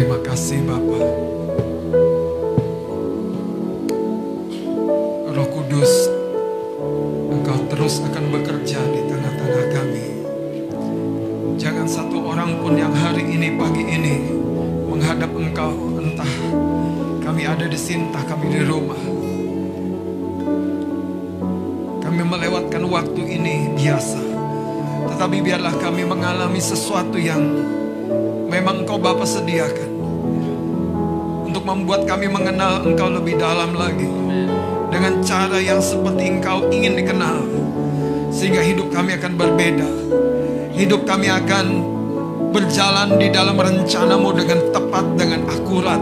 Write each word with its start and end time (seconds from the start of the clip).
Terima 0.00 0.16
kasih 0.24 0.64
Bapak. 0.64 1.04
Roh 5.28 5.48
Kudus, 5.52 5.92
Engkau 7.28 7.60
terus 7.68 8.00
akan 8.08 8.32
bekerja 8.32 8.80
di 8.80 9.00
tengah-tengah 9.04 9.66
kami. 9.76 10.06
Jangan 11.60 11.84
satu 11.84 12.16
orang 12.16 12.64
pun 12.64 12.80
yang 12.80 12.96
hari 12.96 13.28
ini, 13.28 13.52
pagi 13.60 13.84
ini 13.84 14.24
menghadap 14.88 15.36
Engkau, 15.36 15.76
entah 16.00 16.32
kami 17.20 17.44
ada 17.44 17.68
di 17.68 17.76
sini, 17.76 18.08
entah 18.08 18.24
kami 18.24 18.56
di 18.56 18.64
rumah. 18.64 19.02
Kami 22.00 22.22
melewatkan 22.24 22.88
waktu 22.88 23.36
ini 23.36 23.76
biasa. 23.76 24.20
Tetapi 25.12 25.44
biarlah 25.44 25.76
kami 25.76 26.08
mengalami 26.08 26.56
sesuatu 26.56 27.20
yang 27.20 27.44
memang 28.48 28.88
Engkau 28.88 28.96
Bapa 28.96 29.28
sediakan. 29.28 29.89
Untuk 31.60 31.76
membuat 31.76 32.08
kami 32.08 32.24
mengenal 32.24 32.88
Engkau 32.88 33.12
lebih 33.12 33.36
dalam 33.36 33.76
lagi. 33.76 34.08
Dengan 34.88 35.20
cara 35.20 35.60
yang 35.60 35.76
seperti 35.76 36.32
Engkau 36.32 36.72
ingin 36.72 36.96
dikenal. 36.96 37.36
Sehingga 38.32 38.64
hidup 38.64 38.88
kami 38.88 39.20
akan 39.20 39.36
berbeda. 39.36 39.84
Hidup 40.72 41.04
kami 41.04 41.28
akan 41.28 41.84
berjalan 42.56 43.12
di 43.20 43.28
dalam 43.28 43.60
rencanamu 43.60 44.32
dengan 44.32 44.72
tepat, 44.72 45.04
dengan 45.20 45.40
akurat. 45.52 46.00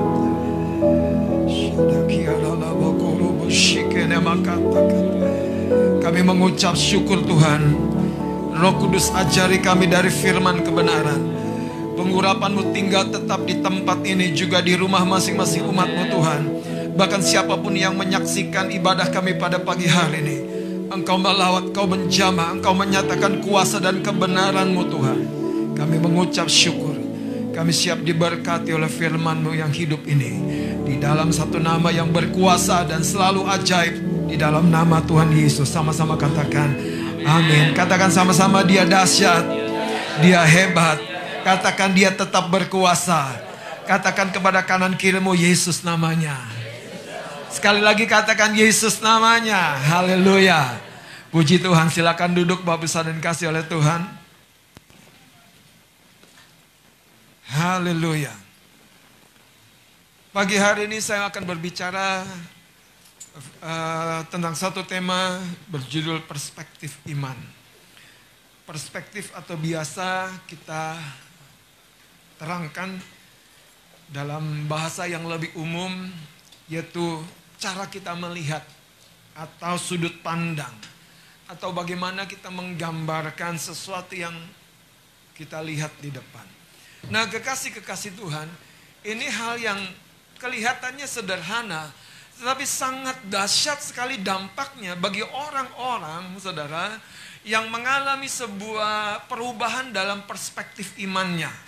Kami 5.98 6.20
mengucap 6.22 6.78
syukur 6.78 7.18
Tuhan. 7.26 7.62
Roh 8.54 8.74
Kudus 8.78 9.10
ajari 9.10 9.58
kami 9.58 9.90
dari 9.90 10.06
firman 10.06 10.62
kebenaran. 10.62 11.27
Pengurapanmu 11.98 12.70
tinggal 12.70 13.10
tetap 13.10 13.42
di 13.42 13.58
tempat 13.58 13.98
ini 14.06 14.30
juga 14.30 14.62
di 14.62 14.78
rumah 14.78 15.02
masing-masing 15.02 15.66
umatmu 15.66 16.02
Tuhan. 16.14 16.42
Bahkan 16.94 17.20
siapa 17.26 17.58
pun 17.58 17.74
yang 17.74 17.98
menyaksikan 17.98 18.70
ibadah 18.70 19.10
kami 19.10 19.34
pada 19.34 19.58
pagi 19.58 19.90
hari 19.90 20.22
ini. 20.22 20.38
Engkau 20.94 21.18
melawat, 21.18 21.74
Engkau 21.74 21.90
menjamah, 21.90 22.54
Engkau 22.54 22.70
menyatakan 22.78 23.42
kuasa 23.42 23.82
dan 23.82 23.98
kebenaranmu 23.98 24.82
Tuhan. 24.86 25.18
Kami 25.74 25.96
mengucap 25.98 26.46
syukur. 26.46 26.94
Kami 27.50 27.74
siap 27.74 28.06
diberkati 28.06 28.70
oleh 28.70 28.86
firman-Mu 28.86 29.58
yang 29.58 29.74
hidup 29.74 30.06
ini. 30.06 30.38
Di 30.86 31.02
dalam 31.02 31.34
satu 31.34 31.58
nama 31.58 31.90
yang 31.90 32.14
berkuasa 32.14 32.86
dan 32.86 33.02
selalu 33.02 33.42
ajaib. 33.50 33.98
Di 34.30 34.38
dalam 34.38 34.70
nama 34.70 35.02
Tuhan 35.02 35.34
Yesus. 35.34 35.66
Sama-sama 35.66 36.14
katakan. 36.14 36.78
Amin. 37.26 37.74
Katakan 37.74 38.14
sama-sama 38.14 38.62
dia 38.62 38.86
dahsyat. 38.86 39.42
Dia 40.22 40.46
hebat. 40.46 41.17
Katakan 41.48 41.96
dia 41.96 42.12
tetap 42.12 42.52
berkuasa. 42.52 43.32
Katakan 43.88 44.28
kepada 44.28 44.60
kanan 44.60 44.92
kirimu 44.92 45.32
Yesus 45.32 45.80
namanya. 45.80 46.36
Sekali 47.48 47.80
lagi 47.80 48.04
katakan 48.04 48.52
Yesus 48.52 49.00
namanya. 49.00 49.80
Haleluya. 49.80 50.76
Puji 51.32 51.56
Tuhan. 51.56 51.88
Silakan 51.88 52.36
duduk 52.36 52.60
Bapak 52.68 52.84
besar 52.84 53.08
dan 53.08 53.16
kasih 53.16 53.48
oleh 53.48 53.64
Tuhan. 53.64 54.04
Haleluya. 57.48 58.36
Pagi 60.36 60.60
hari 60.60 60.84
ini 60.84 61.00
saya 61.00 61.32
akan 61.32 61.48
berbicara 61.48 62.28
uh, 63.64 64.20
tentang 64.28 64.52
satu 64.52 64.84
tema 64.84 65.40
berjudul 65.72 66.28
perspektif 66.28 67.00
iman. 67.08 67.40
Perspektif 68.68 69.32
atau 69.32 69.56
biasa 69.56 70.28
kita 70.44 71.00
terangkan 72.38 72.96
dalam 74.08 74.64
bahasa 74.70 75.04
yang 75.04 75.28
lebih 75.28 75.52
umum 75.58 76.08
yaitu 76.70 77.20
cara 77.60 77.84
kita 77.90 78.16
melihat 78.16 78.62
atau 79.36 79.76
sudut 79.76 80.14
pandang 80.24 80.72
atau 81.48 81.72
bagaimana 81.72 82.24
kita 82.24 82.48
menggambarkan 82.48 83.56
sesuatu 83.56 84.12
yang 84.12 84.34
kita 85.32 85.62
lihat 85.62 85.92
di 86.02 86.10
depan. 86.10 86.44
Nah 87.08 87.30
kekasih-kekasih 87.30 88.18
Tuhan, 88.18 88.48
ini 89.06 89.26
hal 89.30 89.56
yang 89.56 89.80
kelihatannya 90.42 91.06
sederhana, 91.06 91.88
tetapi 92.38 92.66
sangat 92.66 93.16
dahsyat 93.30 93.80
sekali 93.80 94.18
dampaknya 94.18 94.98
bagi 94.98 95.22
orang-orang, 95.22 96.36
saudara, 96.42 96.98
yang 97.46 97.70
mengalami 97.70 98.26
sebuah 98.28 99.30
perubahan 99.30 99.94
dalam 99.94 100.26
perspektif 100.26 100.98
imannya. 101.00 101.67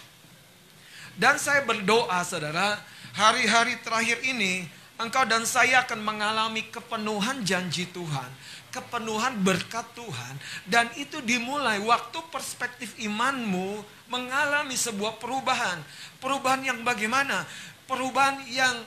Dan 1.20 1.36
saya 1.36 1.60
berdoa, 1.68 2.24
saudara, 2.24 2.80
hari-hari 3.12 3.76
terakhir 3.84 4.24
ini, 4.24 4.64
engkau 4.96 5.28
dan 5.28 5.44
saya 5.44 5.84
akan 5.84 6.00
mengalami 6.00 6.64
kepenuhan 6.72 7.44
janji 7.44 7.84
Tuhan, 7.92 8.24
kepenuhan 8.72 9.36
berkat 9.44 9.84
Tuhan, 9.92 10.34
dan 10.64 10.88
itu 10.96 11.20
dimulai 11.20 11.76
waktu 11.84 12.24
perspektif 12.32 12.96
imanmu 12.96 13.84
mengalami 14.08 14.72
sebuah 14.72 15.20
perubahan. 15.20 15.84
Perubahan 16.24 16.64
yang 16.64 16.80
bagaimana? 16.80 17.44
Perubahan 17.84 18.40
yang 18.48 18.80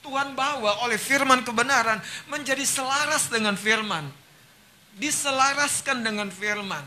Tuhan 0.00 0.32
bawa 0.32 0.88
oleh 0.88 0.96
firman 0.96 1.44
kebenaran 1.44 2.00
menjadi 2.32 2.64
selaras 2.64 3.28
dengan 3.28 3.60
firman. 3.60 4.08
Diselaraskan 4.96 6.00
dengan 6.00 6.32
firman. 6.32 6.80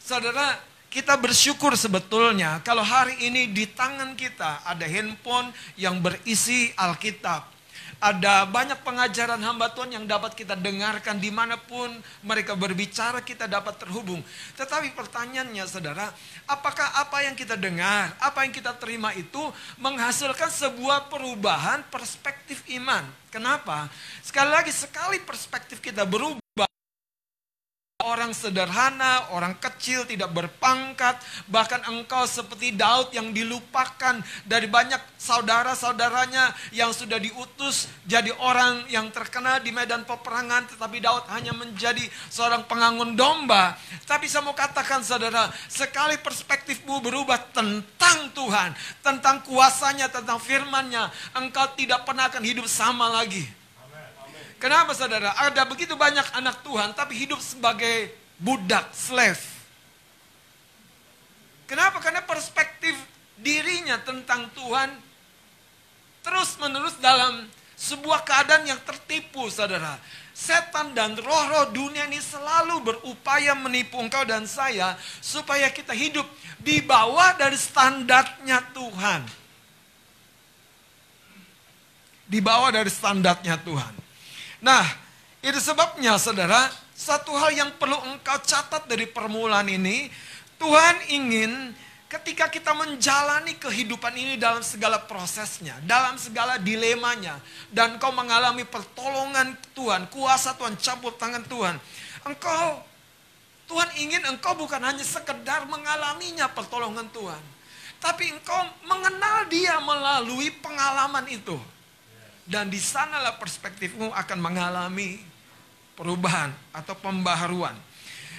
Saudara, 0.00 0.56
kita 0.88 1.20
bersyukur 1.20 1.76
sebetulnya 1.76 2.64
kalau 2.64 2.80
hari 2.80 3.16
ini 3.28 3.52
di 3.52 3.68
tangan 3.68 4.16
kita 4.16 4.64
ada 4.64 4.88
handphone 4.88 5.52
yang 5.76 6.00
berisi 6.00 6.72
Alkitab 6.76 7.58
ada 7.98 8.46
banyak 8.46 8.78
pengajaran 8.86 9.42
hamba 9.42 9.74
Tuhan 9.74 9.90
yang 9.90 10.06
dapat 10.06 10.38
kita 10.38 10.54
dengarkan 10.54 11.18
di 11.18 11.34
mana 11.34 11.58
pun 11.58 11.90
mereka 12.22 12.54
berbicara 12.54 13.18
kita 13.26 13.50
dapat 13.50 13.74
terhubung. 13.74 14.22
Tetapi 14.54 14.94
pertanyaannya 14.94 15.66
saudara, 15.66 16.06
apakah 16.46 16.86
apa 16.94 17.26
yang 17.26 17.34
kita 17.34 17.58
dengar, 17.58 18.14
apa 18.22 18.46
yang 18.46 18.54
kita 18.54 18.70
terima 18.78 19.10
itu 19.18 19.42
menghasilkan 19.82 20.46
sebuah 20.46 21.10
perubahan 21.10 21.82
perspektif 21.90 22.62
iman? 22.78 23.02
Kenapa? 23.34 23.90
Sekali 24.22 24.50
lagi, 24.54 24.70
sekali 24.70 25.18
perspektif 25.18 25.82
kita 25.82 26.06
berubah, 26.06 26.38
orang 28.06 28.30
sederhana, 28.30 29.26
orang 29.34 29.58
kecil, 29.58 30.06
tidak 30.06 30.30
berpangkat, 30.30 31.18
bahkan 31.50 31.82
engkau 31.90 32.30
seperti 32.30 32.70
Daud 32.70 33.10
yang 33.10 33.34
dilupakan 33.34 34.22
dari 34.46 34.70
banyak 34.70 35.02
saudara-saudaranya 35.18 36.54
yang 36.70 36.94
sudah 36.94 37.18
diutus 37.18 37.90
jadi 38.06 38.30
orang 38.38 38.86
yang 38.86 39.10
terkenal 39.10 39.58
di 39.58 39.74
medan 39.74 40.06
peperangan, 40.06 40.70
tetapi 40.70 41.02
Daud 41.02 41.26
hanya 41.34 41.50
menjadi 41.50 42.06
seorang 42.30 42.70
pengangun 42.70 43.18
domba. 43.18 43.74
Tapi 44.06 44.30
saya 44.30 44.46
mau 44.46 44.54
katakan 44.54 45.02
saudara, 45.02 45.50
sekali 45.66 46.22
perspektifmu 46.22 47.02
berubah 47.02 47.50
tentang 47.50 48.30
Tuhan, 48.30 48.78
tentang 49.02 49.42
kuasanya, 49.42 50.06
tentang 50.06 50.38
firmannya, 50.38 51.34
engkau 51.34 51.66
tidak 51.74 52.06
pernah 52.06 52.30
akan 52.30 52.46
hidup 52.46 52.70
sama 52.70 53.10
lagi. 53.10 53.57
Kenapa 54.58 54.90
saudara? 54.90 55.30
Ada 55.38 55.62
begitu 55.62 55.94
banyak 55.94 56.34
anak 56.34 56.66
Tuhan 56.66 56.90
tapi 56.90 57.14
hidup 57.14 57.38
sebagai 57.38 58.10
budak, 58.42 58.90
slave. 58.90 59.42
Kenapa? 61.70 62.02
Karena 62.02 62.26
perspektif 62.26 62.98
dirinya 63.38 64.02
tentang 64.02 64.50
Tuhan 64.58 64.90
terus 66.26 66.58
menerus 66.58 66.98
dalam 66.98 67.46
sebuah 67.78 68.26
keadaan 68.26 68.66
yang 68.66 68.80
tertipu 68.82 69.46
saudara. 69.46 69.94
Setan 70.34 70.94
dan 70.94 71.14
roh-roh 71.18 71.70
dunia 71.70 72.06
ini 72.10 72.18
selalu 72.18 72.82
berupaya 72.82 73.54
menipu 73.58 73.98
engkau 73.98 74.22
dan 74.26 74.46
saya 74.46 74.98
supaya 75.22 75.70
kita 75.70 75.94
hidup 75.94 76.26
di 76.58 76.82
bawah 76.82 77.34
dari 77.38 77.58
standarnya 77.58 78.58
Tuhan. 78.74 79.22
Di 82.26 82.38
bawah 82.42 82.70
dari 82.74 82.90
standarnya 82.90 83.58
Tuhan. 83.62 84.07
Nah, 84.58 84.82
itu 85.38 85.58
sebabnya 85.62 86.18
saudara, 86.18 86.66
satu 86.98 87.30
hal 87.38 87.54
yang 87.54 87.70
perlu 87.78 87.94
engkau 88.10 88.42
catat 88.42 88.90
dari 88.90 89.06
permulaan 89.06 89.70
ini, 89.70 90.10
Tuhan 90.58 91.14
ingin 91.14 91.70
ketika 92.10 92.50
kita 92.50 92.74
menjalani 92.74 93.54
kehidupan 93.54 94.10
ini 94.18 94.34
dalam 94.34 94.64
segala 94.66 94.98
prosesnya, 94.98 95.78
dalam 95.86 96.18
segala 96.18 96.58
dilemanya, 96.58 97.38
dan 97.70 98.00
kau 98.02 98.10
mengalami 98.10 98.66
pertolongan 98.66 99.54
Tuhan, 99.78 100.10
kuasa 100.10 100.58
Tuhan, 100.58 100.74
campur 100.80 101.14
tangan 101.14 101.46
Tuhan, 101.46 101.78
engkau, 102.26 102.82
Tuhan 103.70 103.90
ingin 104.02 104.24
engkau 104.26 104.58
bukan 104.58 104.82
hanya 104.82 105.04
sekedar 105.04 105.68
mengalaminya 105.70 106.50
pertolongan 106.50 107.06
Tuhan, 107.14 107.42
tapi 108.02 108.32
engkau 108.32 108.58
mengenal 108.88 109.46
dia 109.46 109.78
melalui 109.78 110.50
pengalaman 110.58 111.28
itu. 111.30 111.54
Dan 112.48 112.72
di 112.72 112.80
sanalah 112.80 113.36
perspektifmu 113.36 114.08
akan 114.08 114.38
mengalami 114.40 115.20
perubahan 115.92 116.48
atau 116.72 116.96
pembaharuan. 116.96 117.76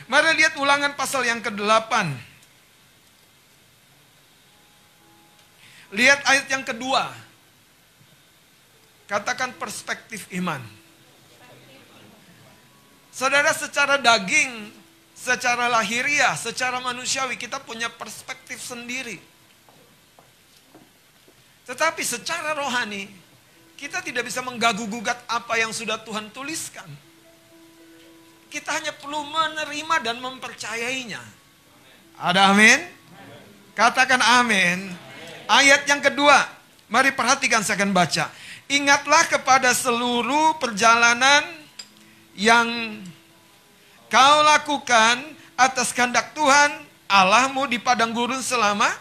Mari 0.10 0.42
lihat 0.42 0.58
ulangan 0.58 0.98
pasal 0.98 1.22
yang 1.30 1.38
ke-8. 1.46 1.94
Lihat 5.94 6.26
ayat 6.26 6.50
yang 6.50 6.66
kedua. 6.66 7.14
Katakan 9.06 9.54
perspektif 9.62 10.26
iman. 10.42 10.62
Saudara 13.14 13.54
secara 13.54 14.02
daging, 14.02 14.74
secara 15.14 15.70
lahiriah, 15.70 16.34
secara 16.34 16.82
manusiawi 16.82 17.38
kita 17.38 17.62
punya 17.62 17.94
perspektif 17.94 18.58
sendiri. 18.58 19.22
Tetapi 21.70 22.02
secara 22.02 22.58
rohani, 22.58 23.29
kita 23.80 24.04
tidak 24.04 24.28
bisa 24.28 24.44
menggaguh-gugat 24.44 25.16
apa 25.32 25.56
yang 25.56 25.72
sudah 25.72 26.04
Tuhan 26.04 26.28
tuliskan. 26.36 26.84
Kita 28.52 28.76
hanya 28.76 28.92
perlu 28.92 29.24
menerima 29.24 29.96
dan 30.04 30.20
mempercayainya. 30.20 31.24
Ada 32.20 32.52
amin? 32.52 32.84
Katakan 33.72 34.20
amin. 34.20 34.92
Ayat 35.48 35.88
yang 35.88 36.04
kedua, 36.04 36.44
mari 36.92 37.16
perhatikan 37.16 37.64
saya 37.64 37.80
akan 37.80 37.96
baca. 37.96 38.28
Ingatlah 38.68 39.24
kepada 39.32 39.72
seluruh 39.72 40.60
perjalanan 40.60 41.48
yang 42.36 43.00
kau 44.12 44.38
lakukan 44.44 45.24
atas 45.56 45.96
kehendak 45.96 46.36
Tuhan 46.36 46.84
Allahmu 47.08 47.64
di 47.72 47.80
padang 47.80 48.12
gurun 48.12 48.44
selama 48.44 48.92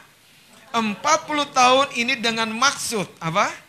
40 0.70 0.94
tahun 1.50 1.86
ini 1.98 2.14
dengan 2.22 2.46
maksud 2.54 3.10
apa? 3.19 3.68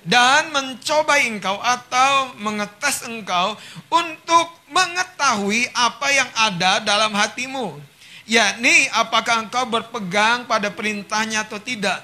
Dan 0.00 0.48
mencoba 0.48 1.20
engkau 1.20 1.60
atau 1.60 2.32
mengetes 2.40 3.04
engkau 3.04 3.52
untuk 3.92 4.46
mengetahui 4.72 5.68
apa 5.76 6.08
yang 6.08 6.30
ada 6.32 6.80
dalam 6.80 7.12
hatimu. 7.12 7.76
Yakni 8.24 8.88
apakah 8.96 9.44
engkau 9.44 9.68
berpegang 9.68 10.48
pada 10.48 10.72
perintahnya 10.72 11.44
atau 11.44 11.60
tidak. 11.60 12.00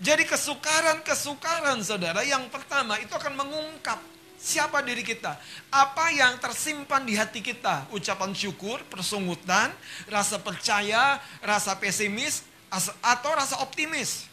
Jadi 0.00 0.24
kesukaran-kesukaran 0.24 1.82
saudara 1.84 2.24
yang 2.24 2.46
pertama 2.48 2.96
itu 3.02 3.12
akan 3.12 3.34
mengungkap 3.36 4.00
siapa 4.40 4.80
diri 4.80 5.04
kita. 5.04 5.36
Apa 5.68 6.08
yang 6.14 6.40
tersimpan 6.40 7.04
di 7.04 7.18
hati 7.18 7.44
kita. 7.44 7.84
Ucapan 7.92 8.32
syukur, 8.32 8.80
persungutan, 8.88 9.68
rasa 10.08 10.40
percaya, 10.40 11.20
rasa 11.44 11.76
pesimis, 11.76 12.48
atau 13.04 13.30
rasa 13.36 13.60
optimis. 13.60 14.30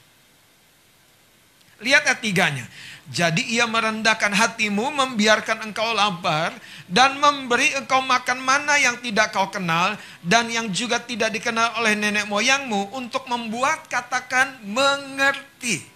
Lihat 1.83 2.09
ayat 2.09 2.19
tiganya. 2.23 2.65
Jadi 3.07 3.55
ia 3.55 3.63
merendahkan 3.63 4.35
hatimu, 4.35 4.91
membiarkan 4.91 5.71
engkau 5.71 5.95
lapar, 5.95 6.51
dan 6.91 7.15
memberi 7.15 7.71
engkau 7.79 8.03
makan 8.03 8.43
mana 8.43 8.75
yang 8.75 8.99
tidak 8.99 9.31
kau 9.31 9.47
kenal, 9.47 9.95
dan 10.19 10.51
yang 10.51 10.67
juga 10.75 10.99
tidak 10.99 11.31
dikenal 11.31 11.79
oleh 11.79 11.95
nenek 11.95 12.27
moyangmu, 12.27 12.91
untuk 12.91 13.23
membuat 13.31 13.87
katakan 13.87 14.59
mengerti. 14.67 15.87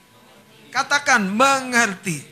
Katakan 0.71 1.27
mengerti. 1.27 2.23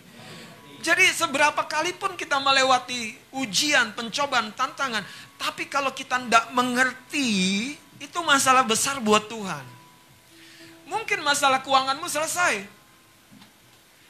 Jadi 0.79 1.11
seberapa 1.11 1.59
kali 1.67 1.91
pun 1.99 2.15
kita 2.15 2.39
melewati 2.39 3.19
ujian, 3.35 3.91
pencobaan, 3.91 4.55
tantangan. 4.55 5.03
Tapi 5.35 5.67
kalau 5.67 5.91
kita 5.91 6.23
tidak 6.23 6.55
mengerti, 6.55 7.75
itu 7.99 8.19
masalah 8.23 8.63
besar 8.63 9.03
buat 9.03 9.27
Tuhan. 9.27 9.65
Mungkin 10.87 11.19
masalah 11.19 11.59
keuanganmu 11.67 12.07
selesai. 12.07 12.78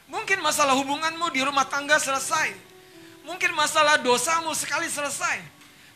Mungkin 0.10 0.42
masalah 0.42 0.74
hubunganmu 0.74 1.30
di 1.30 1.46
rumah 1.46 1.70
tangga 1.70 2.02
selesai. 2.02 2.54
Mungkin 3.30 3.54
masalah 3.54 4.02
dosamu 4.02 4.58
sekali 4.58 4.90
selesai. 4.90 5.38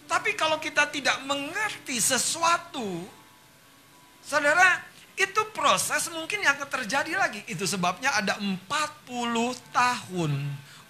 Tapi 0.06 0.38
kalau 0.38 0.62
kita 0.62 0.86
tidak 0.94 1.18
mengerti 1.26 1.98
sesuatu, 1.98 3.10
saudara, 4.22 4.86
itu 5.18 5.42
proses 5.54 6.10
mungkin 6.14 6.46
yang 6.46 6.54
akan 6.58 6.70
terjadi 6.82 7.18
lagi. 7.18 7.42
Itu 7.50 7.66
sebabnya 7.66 8.14
ada 8.14 8.38
40 8.38 8.62
tahun 9.74 10.32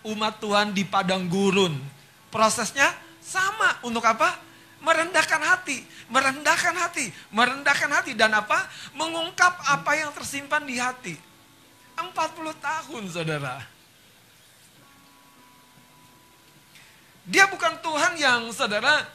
umat 0.03 0.33
Tuhan 0.43 0.75
di 0.75 0.83
padang 0.83 1.27
gurun. 1.31 1.79
Prosesnya 2.27 2.91
sama 3.23 3.79
untuk 3.87 4.03
apa? 4.03 4.35
Merendahkan 4.83 5.39
hati, 5.39 5.79
merendahkan 6.11 6.75
hati, 6.75 7.07
merendahkan 7.31 7.87
hati 7.87 8.11
dan 8.19 8.35
apa? 8.35 8.67
Mengungkap 8.99 9.63
apa 9.63 9.91
yang 9.95 10.11
tersimpan 10.11 10.67
di 10.67 10.75
hati. 10.75 11.15
40 12.11 12.59
tahun 12.59 13.03
saudara. 13.07 13.55
Dia 17.23 17.47
bukan 17.47 17.79
Tuhan 17.79 18.19
yang 18.19 18.51
saudara 18.51 19.07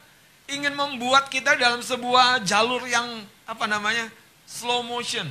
ingin 0.49 0.73
membuat 0.73 1.29
kita 1.29 1.53
dalam 1.53 1.85
sebuah 1.85 2.41
jalur 2.41 2.81
yang 2.89 3.05
apa 3.45 3.69
namanya 3.69 4.09
slow 4.49 4.81
motion. 4.81 5.29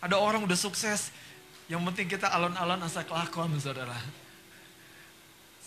Ada 0.00 0.16
orang 0.16 0.46
udah 0.46 0.56
sukses, 0.56 1.12
yang 1.68 1.84
penting 1.92 2.08
kita 2.08 2.32
alon-alon 2.32 2.80
asal 2.80 3.04
kelakuan 3.04 3.52
saudara. 3.60 3.98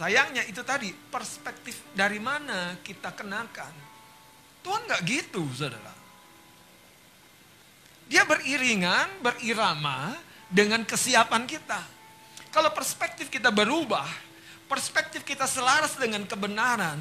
Sayangnya 0.01 0.41
itu 0.49 0.65
tadi 0.65 0.89
perspektif 0.89 1.77
dari 1.93 2.17
mana 2.17 2.73
kita 2.81 3.13
kenakan. 3.13 3.69
Tuhan 4.65 4.81
nggak 4.89 5.01
gitu 5.05 5.45
saudara. 5.53 6.00
Dia 8.11 8.27
beriringan, 8.27 9.23
berirama 9.23 10.19
dengan 10.51 10.83
kesiapan 10.83 11.47
kita. 11.47 11.79
Kalau 12.51 12.67
perspektif 12.75 13.31
kita 13.31 13.47
berubah, 13.55 14.03
perspektif 14.67 15.23
kita 15.23 15.47
selaras 15.47 15.95
dengan 15.95 16.27
kebenaran, 16.27 16.99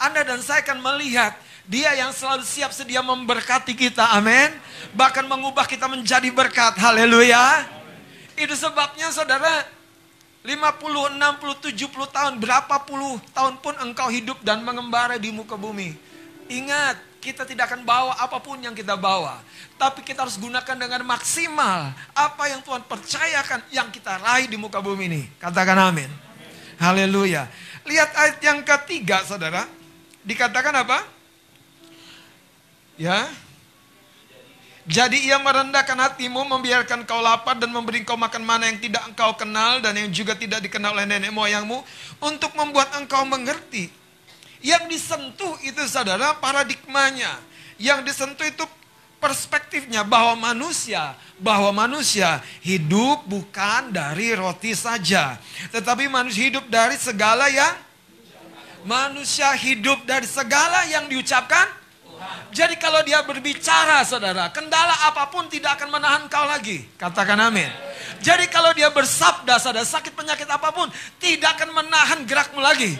Anda 0.00 0.24
dan 0.24 0.40
saya 0.40 0.64
akan 0.64 0.80
melihat 0.80 1.36
dia 1.68 1.92
yang 1.92 2.08
selalu 2.16 2.40
siap 2.40 2.72
sedia 2.72 3.04
memberkati 3.04 3.76
kita, 3.76 4.16
amin. 4.16 4.56
Bahkan 4.96 5.28
mengubah 5.28 5.68
kita 5.68 5.92
menjadi 5.92 6.32
berkat, 6.32 6.80
haleluya. 6.80 7.68
Itu 8.32 8.56
sebabnya 8.56 9.12
saudara, 9.12 9.68
50, 10.40 11.20
60, 11.20 11.68
70 11.68 12.16
tahun, 12.16 12.32
berapa 12.40 12.80
puluh 12.88 13.20
tahun 13.36 13.60
pun 13.60 13.76
engkau 13.76 14.08
hidup 14.08 14.40
dan 14.40 14.64
mengembara 14.64 15.20
di 15.20 15.28
muka 15.28 15.60
bumi. 15.60 15.92
Ingat, 16.48 16.96
kita 17.24 17.48
tidak 17.48 17.72
akan 17.72 17.88
bawa 17.88 18.12
apa 18.20 18.36
pun 18.36 18.60
yang 18.60 18.76
kita 18.76 19.00
bawa. 19.00 19.40
Tapi 19.80 20.04
kita 20.04 20.28
harus 20.28 20.36
gunakan 20.36 20.76
dengan 20.76 21.00
maksimal 21.08 21.96
apa 22.12 22.44
yang 22.52 22.60
Tuhan 22.60 22.84
percayakan 22.84 23.64
yang 23.72 23.88
kita 23.88 24.20
raih 24.20 24.44
di 24.44 24.60
muka 24.60 24.84
bumi 24.84 25.08
ini. 25.08 25.22
Katakan 25.40 25.80
amin. 25.80 26.12
Haleluya. 26.76 27.48
Lihat 27.88 28.10
ayat 28.12 28.38
yang 28.44 28.60
ketiga 28.60 29.24
saudara. 29.24 29.64
Dikatakan 30.20 30.84
apa? 30.84 31.00
Ya. 33.00 33.24
Jadi 34.84 35.24
ia 35.24 35.40
merendahkan 35.40 35.96
hatimu, 35.96 36.44
membiarkan 36.44 37.08
kau 37.08 37.24
lapar 37.24 37.56
dan 37.56 37.72
memberi 37.72 38.04
kau 38.04 38.20
makan 38.20 38.44
mana 38.44 38.68
yang 38.68 38.76
tidak 38.76 39.00
engkau 39.08 39.32
kenal 39.32 39.80
dan 39.80 39.96
yang 39.96 40.12
juga 40.12 40.36
tidak 40.36 40.60
dikenal 40.60 40.92
oleh 40.92 41.08
nenek 41.08 41.32
moyangmu 41.32 41.80
untuk 42.20 42.52
membuat 42.52 42.92
engkau 43.00 43.24
mengerti 43.24 44.03
yang 44.64 44.88
disentuh 44.88 45.60
itu 45.60 45.84
saudara 45.84 46.32
paradigmanya. 46.40 47.36
Yang 47.76 48.08
disentuh 48.08 48.48
itu 48.48 48.64
perspektifnya 49.20 50.00
bahwa 50.08 50.40
manusia, 50.52 51.12
bahwa 51.36 51.68
manusia 51.84 52.40
hidup 52.64 53.28
bukan 53.28 53.92
dari 53.92 54.32
roti 54.32 54.72
saja. 54.72 55.36
Tetapi 55.68 56.08
manusia 56.08 56.48
hidup 56.48 56.64
dari 56.72 56.96
segala 56.96 57.52
yang 57.52 57.76
manusia 58.88 59.52
hidup 59.52 60.00
dari 60.08 60.24
segala 60.24 60.88
yang 60.88 61.12
diucapkan 61.12 61.84
jadi 62.54 62.78
kalau 62.78 63.02
dia 63.02 63.18
berbicara 63.26 64.06
saudara, 64.06 64.46
kendala 64.54 65.10
apa 65.10 65.26
pun 65.26 65.50
tidak 65.50 65.74
akan 65.74 65.98
menahan 65.98 66.22
kau 66.30 66.46
lagi. 66.46 66.86
Katakan 66.94 67.34
amin. 67.50 67.66
Jadi 68.22 68.46
kalau 68.46 68.70
dia 68.70 68.94
bersabda 68.94 69.58
saudara, 69.58 69.82
sakit 69.82 70.14
penyakit 70.14 70.46
apa 70.46 70.70
pun 70.70 70.86
tidak 71.18 71.58
akan 71.58 71.82
menahan 71.82 72.22
gerakmu 72.22 72.62
lagi. 72.62 72.94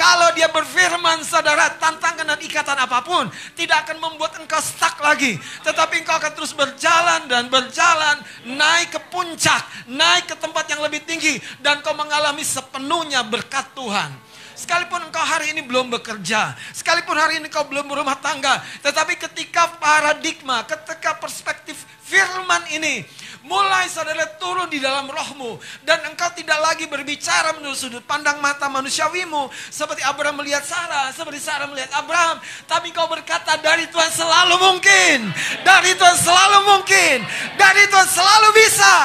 Kalau 0.00 0.32
dia 0.32 0.48
berfirman 0.48 1.20
saudara, 1.20 1.76
tantangan 1.76 2.24
dan 2.24 2.40
ikatan 2.40 2.72
apa 2.72 3.04
pun 3.04 3.28
tidak 3.52 3.84
akan 3.84 4.00
membuat 4.00 4.32
engkau 4.40 4.56
stuck 4.56 4.96
lagi. 5.04 5.36
Tetapi 5.60 6.00
engkau 6.00 6.16
akan 6.16 6.32
terus 6.32 6.56
berjalan 6.56 7.28
dan 7.28 7.52
berjalan, 7.52 8.16
naik 8.48 8.96
ke 8.96 9.00
puncak, 9.12 9.60
naik 9.84 10.24
ke 10.24 10.40
tempat 10.40 10.72
yang 10.72 10.80
lebih 10.80 11.04
tinggi. 11.04 11.36
Dan 11.60 11.84
kau 11.84 11.92
mengalami 11.92 12.40
sepenuhnya 12.40 13.20
berkat 13.28 13.76
Tuhan. 13.76 14.08
Sekalipun 14.56 15.04
engkau 15.04 15.20
hari 15.20 15.52
ini 15.52 15.64
belum 15.64 15.88
bekerja, 15.88 16.52
sekalipun 16.76 17.16
hari 17.16 17.40
ini 17.40 17.48
kau 17.48 17.64
belum 17.64 17.88
berumah 17.88 18.20
tangga, 18.20 18.60
tetapi 18.84 19.16
ketika 19.16 19.72
paradigma, 19.80 20.68
ketika 20.68 21.16
perspektif 21.16 21.80
firman 22.04 22.60
ini 22.68 23.00
mulai 23.44 23.88
saudara 23.88 24.28
turun 24.36 24.68
di 24.68 24.76
dalam 24.76 25.08
rohmu 25.08 25.56
dan 25.88 26.04
engkau 26.12 26.28
tidak 26.36 26.60
lagi 26.60 26.84
berbicara 26.84 27.56
menurut 27.56 27.78
sudut 27.78 28.04
pandang 28.04 28.36
mata 28.44 28.68
manusiawimu 28.68 29.48
seperti 29.72 30.04
Abraham 30.04 30.44
melihat 30.44 30.60
Sarah, 30.60 31.08
seperti 31.14 31.40
Sarah 31.40 31.64
melihat 31.64 31.88
Abraham, 31.96 32.36
tapi 32.68 32.92
kau 32.92 33.08
berkata 33.08 33.56
dari 33.56 33.88
Tuhan 33.88 34.12
selalu 34.12 34.54
mungkin, 34.60 35.18
dari 35.64 35.96
Tuhan 35.96 36.16
selalu 36.20 36.58
mungkin, 36.68 37.16
dari 37.56 37.82
Tuhan 37.88 38.08
selalu 38.08 38.48
bisa. 38.56 38.96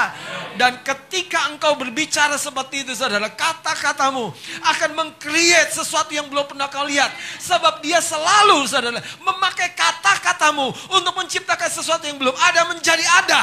Dan 0.55 0.79
ketika 0.87 1.51
engkau 1.51 1.75
berbicara 1.75 2.39
seperti 2.39 2.87
itu 2.87 2.95
saudara, 2.95 3.27
kata-katamu 3.27 4.31
akan 4.63 4.89
mengcreate 4.95 5.75
sesuatu 5.75 6.15
yang 6.15 6.31
belum 6.31 6.47
pernah 6.47 6.71
kau 6.71 6.87
lihat. 6.87 7.11
Sebab 7.43 7.83
dia 7.83 7.99
selalu 7.99 8.63
saudara 8.63 9.03
memakai 9.19 9.75
kata-katamu 9.75 10.71
untuk 10.95 11.13
menciptakan 11.19 11.67
sesuatu 11.67 12.07
yang 12.07 12.15
belum 12.15 12.31
ada 12.39 12.71
menjadi 12.71 13.03
ada. 13.03 13.41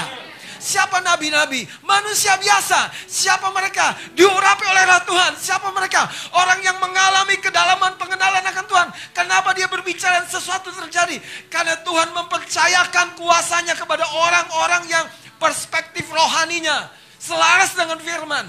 Siapa 0.62 1.02
nabi-nabi? 1.02 1.66
Manusia 1.82 2.38
biasa. 2.38 2.94
Siapa 3.10 3.50
mereka? 3.50 3.98
Diurapi 4.14 4.62
oleh 4.62 4.86
Tuhan. 5.02 5.34
Siapa 5.34 5.74
mereka? 5.74 6.06
Orang 6.38 6.62
yang 6.62 6.78
mengalami 6.78 7.34
kedalaman 7.42 7.98
pengenalan 7.98 8.46
akan 8.46 8.64
Tuhan. 8.70 8.88
Kenapa 9.10 9.50
dia 9.58 9.66
berbicara 9.66 10.22
sesuatu 10.30 10.70
terjadi? 10.70 11.18
Karena 11.50 11.82
Tuhan 11.82 12.14
mempercayakan 12.14 13.18
kuasanya 13.18 13.74
kepada 13.74 14.06
orang-orang 14.06 14.86
yang 14.86 15.04
perspektif 15.42 16.06
rohaninya 16.14 16.86
selaras 17.18 17.74
dengan 17.74 17.98
firman. 17.98 18.46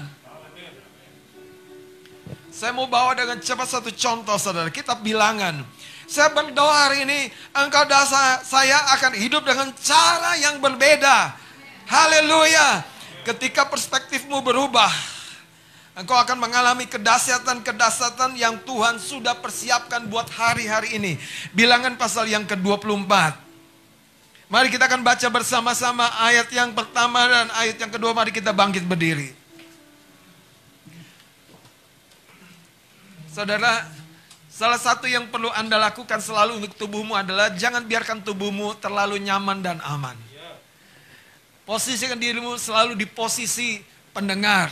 Saya 2.54 2.70
mau 2.70 2.86
bawa 2.86 3.18
dengan 3.18 3.42
cepat 3.42 3.66
satu 3.66 3.90
contoh 3.90 4.38
saudara. 4.38 4.70
Kitab 4.70 5.02
bilangan. 5.02 5.66
Saya 6.06 6.30
berdoa 6.30 6.86
hari 6.86 7.02
ini, 7.02 7.26
engkau 7.50 7.82
dasar 7.90 8.38
saya 8.46 8.78
akan 8.94 9.18
hidup 9.18 9.42
dengan 9.42 9.74
cara 9.82 10.38
yang 10.38 10.62
berbeda. 10.62 11.42
Haleluya. 11.88 12.84
Ketika 13.24 13.64
perspektifmu 13.68 14.44
berubah, 14.44 14.92
engkau 15.96 16.16
akan 16.16 16.36
mengalami 16.36 16.84
kedahsyatan-kedahsyatan 16.84 18.36
yang 18.36 18.60
Tuhan 18.64 19.00
sudah 19.00 19.32
persiapkan 19.40 20.04
buat 20.08 20.28
hari-hari 20.28 21.00
ini. 21.00 21.16
Bilangan 21.56 21.96
pasal 21.96 22.28
yang 22.28 22.44
ke-24. 22.44 23.40
Mari 24.52 24.68
kita 24.68 24.84
akan 24.84 25.00
baca 25.00 25.28
bersama-sama 25.32 26.04
ayat 26.20 26.52
yang 26.52 26.76
pertama 26.76 27.24
dan 27.24 27.48
ayat 27.56 27.80
yang 27.80 27.88
kedua. 27.88 28.12
Mari 28.12 28.28
kita 28.28 28.52
bangkit 28.52 28.84
berdiri. 28.84 29.32
Saudara, 33.32 33.88
salah 34.46 34.78
satu 34.78 35.08
yang 35.08 35.26
perlu 35.32 35.48
Anda 35.50 35.80
lakukan 35.80 36.20
selalu 36.22 36.60
untuk 36.60 36.76
tubuhmu 36.76 37.16
adalah 37.16 37.50
jangan 37.56 37.82
biarkan 37.82 38.22
tubuhmu 38.22 38.78
terlalu 38.78 39.18
nyaman 39.18 39.58
dan 39.64 39.80
aman. 39.82 40.33
Posisikan 41.64 42.20
dirimu 42.20 42.60
selalu 42.60 42.92
di 42.92 43.08
posisi 43.08 43.80
pendengar. 44.12 44.68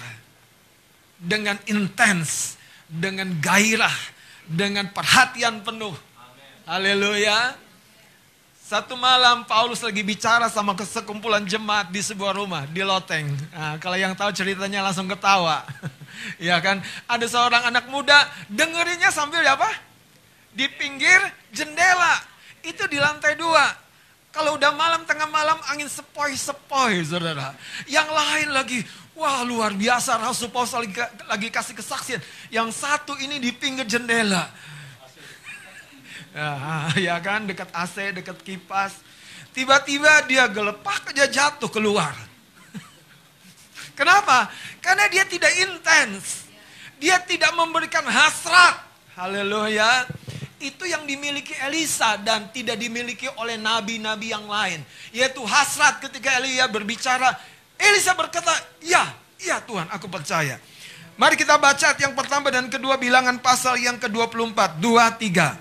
Dengan 1.16 1.56
intens, 1.70 2.60
dengan 2.84 3.32
gairah, 3.40 3.94
dengan 4.44 4.90
perhatian 4.92 5.64
penuh. 5.64 5.94
Haleluya. 6.68 7.56
Satu 8.60 8.96
malam 8.96 9.44
Paulus 9.44 9.84
lagi 9.84 10.00
bicara 10.00 10.48
sama 10.48 10.72
sekumpulan 10.80 11.44
jemaat 11.44 11.92
di 11.92 12.00
sebuah 12.00 12.32
rumah 12.36 12.64
di 12.68 12.80
loteng. 12.80 13.28
Nah, 13.52 13.76
kalau 13.76 14.00
yang 14.00 14.16
tahu 14.16 14.32
ceritanya 14.32 14.80
langsung 14.80 15.08
ketawa. 15.08 15.64
ya 16.40 16.56
kan? 16.60 16.80
Ada 17.04 17.28
seorang 17.28 17.68
anak 17.68 17.88
muda 17.92 18.16
dengerinnya 18.48 19.12
sambil 19.12 19.44
apa? 19.44 19.68
Di 20.52 20.68
pinggir 20.72 21.20
jendela. 21.52 22.20
Itu 22.64 22.88
di 22.88 22.96
lantai 22.96 23.36
dua. 23.36 23.81
Kalau 24.32 24.56
udah 24.56 24.72
malam 24.72 25.04
tengah 25.04 25.28
malam 25.28 25.60
angin 25.68 25.86
sepoi-sepoi 25.92 27.04
saudara. 27.04 27.52
Yang 27.84 28.08
lain 28.08 28.48
lagi, 28.48 28.80
wah 29.12 29.44
luar 29.44 29.76
biasa 29.76 30.16
Rasul 30.16 30.48
Paulus 30.48 30.72
lagi, 30.72 30.96
lagi 31.28 31.48
kasih 31.52 31.76
kesaksian. 31.76 32.20
Yang 32.48 32.80
satu 32.80 33.12
ini 33.20 33.36
di 33.36 33.52
pinggir 33.52 33.84
jendela 33.84 34.48
Ya, 36.32 36.88
ya 36.96 37.16
kan, 37.20 37.44
dekat 37.44 37.68
AC, 37.76 38.16
dekat 38.16 38.40
kipas. 38.40 38.96
Tiba-tiba 39.52 40.24
dia 40.24 40.48
gelepak 40.48 41.12
aja 41.12 41.28
jatuh 41.28 41.68
keluar. 41.68 42.16
Kenapa? 44.00 44.48
Karena 44.80 45.12
dia 45.12 45.28
tidak 45.28 45.52
intens. 45.60 46.48
Dia 46.96 47.20
tidak 47.20 47.52
memberikan 47.52 48.08
hasrat. 48.08 48.80
Haleluya. 49.12 50.08
Itu 50.62 50.86
yang 50.86 51.02
dimiliki 51.02 51.50
Elisa 51.58 52.14
dan 52.22 52.46
tidak 52.54 52.78
dimiliki 52.78 53.26
oleh 53.34 53.58
nabi-nabi 53.58 54.30
yang 54.30 54.46
lain. 54.46 54.78
Yaitu 55.10 55.42
hasrat 55.42 55.98
ketika 55.98 56.38
Elia 56.38 56.70
berbicara. 56.70 57.34
Elisa 57.74 58.14
berkata, 58.14 58.54
ya, 58.78 59.10
ya 59.42 59.58
Tuhan 59.58 59.90
aku 59.90 60.06
percaya. 60.06 60.62
Mari 61.18 61.34
kita 61.34 61.58
baca 61.58 61.98
yang 61.98 62.14
pertama 62.14 62.48
dan 62.48 62.70
kedua 62.70 62.94
bilangan 62.94 63.42
pasal 63.42 63.76
yang 63.76 63.98
ke-24. 63.98 64.78
Dua, 64.78 65.10
tiga. 65.18 65.58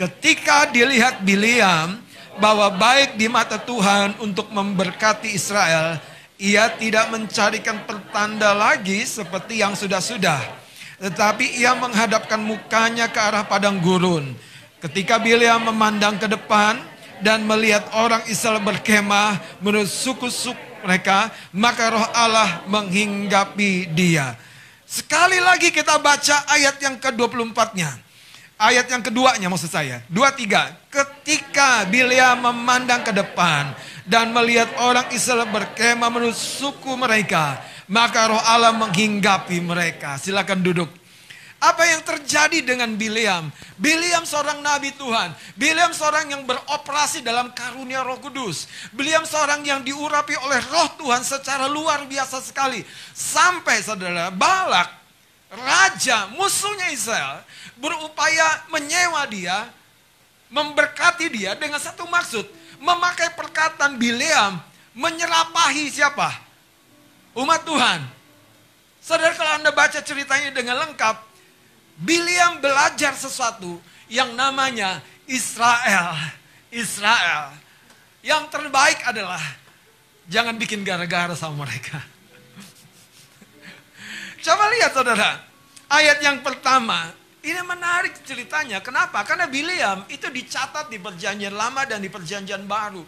Ketika 0.00 0.64
dilihat 0.72 1.20
Biliam 1.22 2.00
bahwa 2.40 2.72
baik 2.72 3.20
di 3.20 3.28
mata 3.28 3.60
Tuhan 3.60 4.16
untuk 4.24 4.48
memberkati 4.48 5.28
Israel, 5.36 6.00
ia 6.38 6.70
tidak 6.70 7.10
mencarikan 7.10 7.82
pertanda 7.82 8.54
lagi 8.54 9.02
seperti 9.04 9.60
yang 9.60 9.74
sudah-sudah. 9.74 10.67
Tetapi 10.98 11.62
ia 11.62 11.78
menghadapkan 11.78 12.42
mukanya 12.42 13.06
ke 13.06 13.18
arah 13.22 13.46
padang 13.46 13.78
gurun. 13.78 14.34
Ketika 14.82 15.18
Biliam 15.18 15.62
memandang 15.62 16.18
ke 16.18 16.26
depan 16.26 16.78
dan 17.22 17.42
melihat 17.46 17.86
orang 17.94 18.22
Israel 18.30 18.62
berkemah 18.62 19.38
menurut 19.62 19.90
suku-suku 19.90 20.58
mereka, 20.82 21.30
maka 21.50 21.90
roh 21.90 22.06
Allah 22.14 22.62
menghinggapi 22.70 23.90
dia. 23.94 24.38
Sekali 24.86 25.38
lagi 25.42 25.74
kita 25.74 25.98
baca 25.98 26.46
ayat 26.48 26.78
yang 26.82 26.96
ke-24-nya. 26.98 27.90
Ayat 28.58 28.90
yang 28.90 29.02
keduanya 29.02 29.46
maksud 29.46 29.70
saya. 29.70 30.02
Dua 30.10 30.34
tiga. 30.34 30.74
Ketika 30.90 31.86
Bilia 31.86 32.34
memandang 32.34 33.06
ke 33.06 33.14
depan 33.14 33.70
dan 34.02 34.34
melihat 34.34 34.66
orang 34.82 35.06
Israel 35.14 35.46
berkemah 35.46 36.10
menurut 36.10 36.34
suku 36.34 36.98
mereka. 36.98 37.62
Maka 37.88 38.28
roh 38.28 38.42
Allah 38.44 38.76
menghinggapi 38.76 39.64
mereka. 39.64 40.20
Silakan 40.20 40.60
duduk. 40.60 40.90
Apa 41.58 41.82
yang 41.90 42.06
terjadi 42.06 42.62
dengan 42.62 42.94
Biliam? 42.94 43.50
Biliam 43.74 44.22
seorang 44.22 44.62
nabi 44.62 44.94
Tuhan. 44.94 45.34
Biliam 45.58 45.90
seorang 45.90 46.30
yang 46.30 46.46
beroperasi 46.46 47.18
dalam 47.18 47.50
karunia 47.50 48.06
roh 48.06 48.22
kudus. 48.22 48.70
Biliam 48.94 49.26
seorang 49.26 49.66
yang 49.66 49.82
diurapi 49.82 50.38
oleh 50.38 50.62
roh 50.70 50.88
Tuhan 51.02 51.26
secara 51.26 51.66
luar 51.66 52.06
biasa 52.06 52.38
sekali. 52.46 52.86
Sampai 53.10 53.82
saudara, 53.82 54.30
Balak, 54.30 54.86
raja 55.50 56.30
musuhnya 56.38 56.94
Israel, 56.94 57.42
berupaya 57.74 58.68
menyewa 58.70 59.26
dia, 59.26 59.66
memberkati 60.54 61.26
dia 61.26 61.58
dengan 61.58 61.82
satu 61.82 62.06
maksud, 62.06 62.46
memakai 62.78 63.34
perkataan 63.34 63.98
Bileam 63.98 64.62
menyerapahi 64.94 65.90
siapa? 65.90 66.47
Umat 67.36 67.64
Tuhan. 67.64 68.00
Saudara 69.02 69.32
kalau 69.32 69.56
Anda 69.56 69.72
baca 69.72 70.00
ceritanya 70.04 70.52
dengan 70.52 70.84
lengkap, 70.84 71.16
Bileam 71.98 72.62
belajar 72.62 73.16
sesuatu 73.18 73.82
yang 74.06 74.36
namanya 74.38 75.02
Israel. 75.26 76.14
Israel. 76.70 77.56
Yang 78.22 78.52
terbaik 78.52 79.02
adalah 79.08 79.40
jangan 80.30 80.54
bikin 80.60 80.84
gara-gara 80.84 81.32
sama 81.34 81.66
mereka. 81.66 81.98
Coba 84.44 84.70
lihat 84.78 84.92
saudara, 84.94 85.42
ayat 85.90 86.22
yang 86.22 86.38
pertama, 86.44 87.10
ini 87.42 87.60
menarik 87.64 88.18
ceritanya. 88.22 88.78
Kenapa? 88.84 89.24
Karena 89.24 89.48
Biliam 89.48 90.04
itu 90.12 90.28
dicatat 90.28 90.92
di 90.92 91.00
perjanjian 91.00 91.54
lama 91.54 91.82
dan 91.88 92.02
di 92.02 92.10
perjanjian 92.12 92.66
baru. 92.68 93.02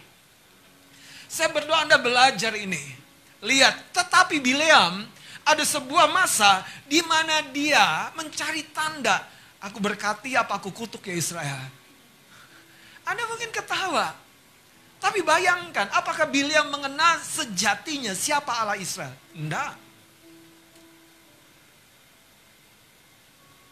Saya 1.31 1.55
berdoa 1.55 1.87
Anda 1.87 1.99
belajar 2.01 2.57
ini. 2.59 3.00
Lihat, 3.41 3.97
tetapi 3.97 4.37
Biliam 4.41 5.09
ada 5.45 5.65
sebuah 5.65 6.13
masa 6.13 6.63
di 6.85 7.01
mana 7.03 7.41
dia 7.51 8.13
mencari 8.15 8.69
tanda. 8.71 9.25
Aku 9.61 9.81
berkati 9.81 10.37
apa 10.37 10.57
aku 10.57 10.73
kutuk 10.73 11.05
ya 11.09 11.17
Israel. 11.17 11.61
Anda 13.05 13.25
mungkin 13.29 13.53
ketawa. 13.53 14.13
Tapi 15.01 15.25
bayangkan, 15.25 15.89
apakah 15.97 16.29
Biliam 16.29 16.69
mengenal 16.69 17.17
sejatinya 17.25 18.13
siapa 18.13 18.53
Allah 18.53 18.77
Israel? 18.77 19.17
Enggak. 19.33 19.73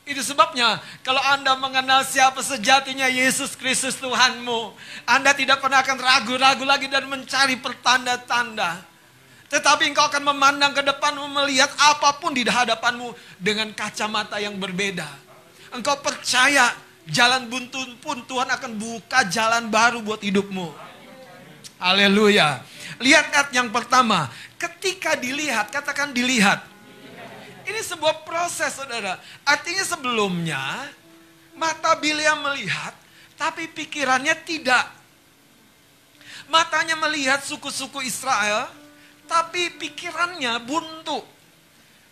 Itu 0.09 0.25
sebabnya 0.25 0.81
kalau 1.05 1.21
Anda 1.21 1.53
mengenal 1.61 2.01
siapa 2.01 2.41
sejatinya 2.41 3.13
Yesus 3.13 3.53
Kristus 3.53 4.01
Tuhanmu, 4.01 4.73
Anda 5.05 5.37
tidak 5.37 5.61
pernah 5.61 5.85
akan 5.85 6.01
ragu-ragu 6.01 6.65
lagi 6.65 6.89
dan 6.89 7.05
mencari 7.13 7.61
pertanda-tanda. 7.61 8.88
Tetapi 9.49 9.89
engkau 9.89 10.05
akan 10.05 10.29
memandang 10.29 10.77
ke 10.77 10.85
depan 10.85 11.17
melihat 11.17 11.73
apa 11.81 12.21
pun 12.21 12.37
di 12.37 12.45
hadapanmu 12.45 13.17
dengan 13.41 13.73
kacamata 13.73 14.37
yang 14.37 14.61
berbeda. 14.61 15.09
Engkau 15.73 15.97
percaya 16.05 16.77
jalan 17.09 17.49
buntu 17.49 17.81
pun 18.05 18.21
Tuhan 18.29 18.49
akan 18.49 18.77
buka 18.77 19.25
jalan 19.33 19.73
baru 19.73 20.05
buat 20.05 20.21
hidupmu. 20.21 20.69
Haleluya. 21.81 22.61
Lihat 23.01 23.55
yang 23.57 23.73
pertama, 23.73 24.29
ketika 24.61 25.17
dilihat, 25.17 25.73
katakan 25.73 26.13
dilihat 26.13 26.61
ini 27.69 27.81
sebuah 27.85 28.25
proses 28.25 28.77
saudara. 28.77 29.21
Artinya 29.45 29.85
sebelumnya 29.85 30.61
mata 31.53 31.97
Biliam 32.01 32.41
melihat 32.41 32.97
tapi 33.37 33.69
pikirannya 33.69 34.35
tidak. 34.43 34.89
Matanya 36.49 36.97
melihat 36.97 37.45
suku-suku 37.45 38.01
Israel 38.09 38.73
tapi 39.29 39.77
pikirannya 39.77 40.57
buntu. 40.65 41.21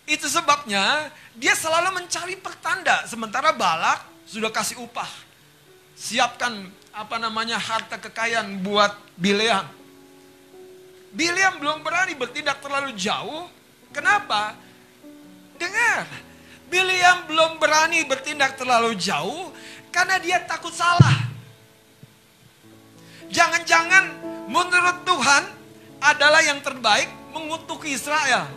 Itu 0.07 0.31
sebabnya 0.31 1.11
dia 1.35 1.57
selalu 1.59 1.99
mencari 1.99 2.39
pertanda, 2.39 3.03
sementara 3.11 3.51
Balak 3.51 4.07
sudah 4.29 4.53
kasih 4.55 4.79
upah. 4.79 5.09
Siapkan 5.97 6.71
apa 6.93 7.17
namanya 7.17 7.59
harta 7.59 7.99
kekayaan 7.99 8.63
buat 8.63 8.95
Bileam. 9.19 9.65
Bileam 11.17 11.59
belum 11.59 11.81
berani 11.81 12.13
bertindak 12.13 12.61
terlalu 12.61 12.93
jauh. 12.95 13.49
Kenapa? 13.91 14.53
Dengar, 15.57 16.05
Bileam 16.69 17.25
belum 17.27 17.57
berani 17.57 18.05
bertindak 18.05 18.61
terlalu 18.61 18.95
jauh 19.01 19.51
karena 19.89 20.21
dia 20.21 20.45
takut 20.45 20.77
salah. 20.77 21.25
Jangan-jangan 23.33 24.05
menurut 24.47 25.03
Tuhan 25.03 25.45
adalah 26.01 26.43
yang 26.45 26.61
terbaik 26.61 27.09
mengutuki 27.33 27.97
Israel. 27.97 28.49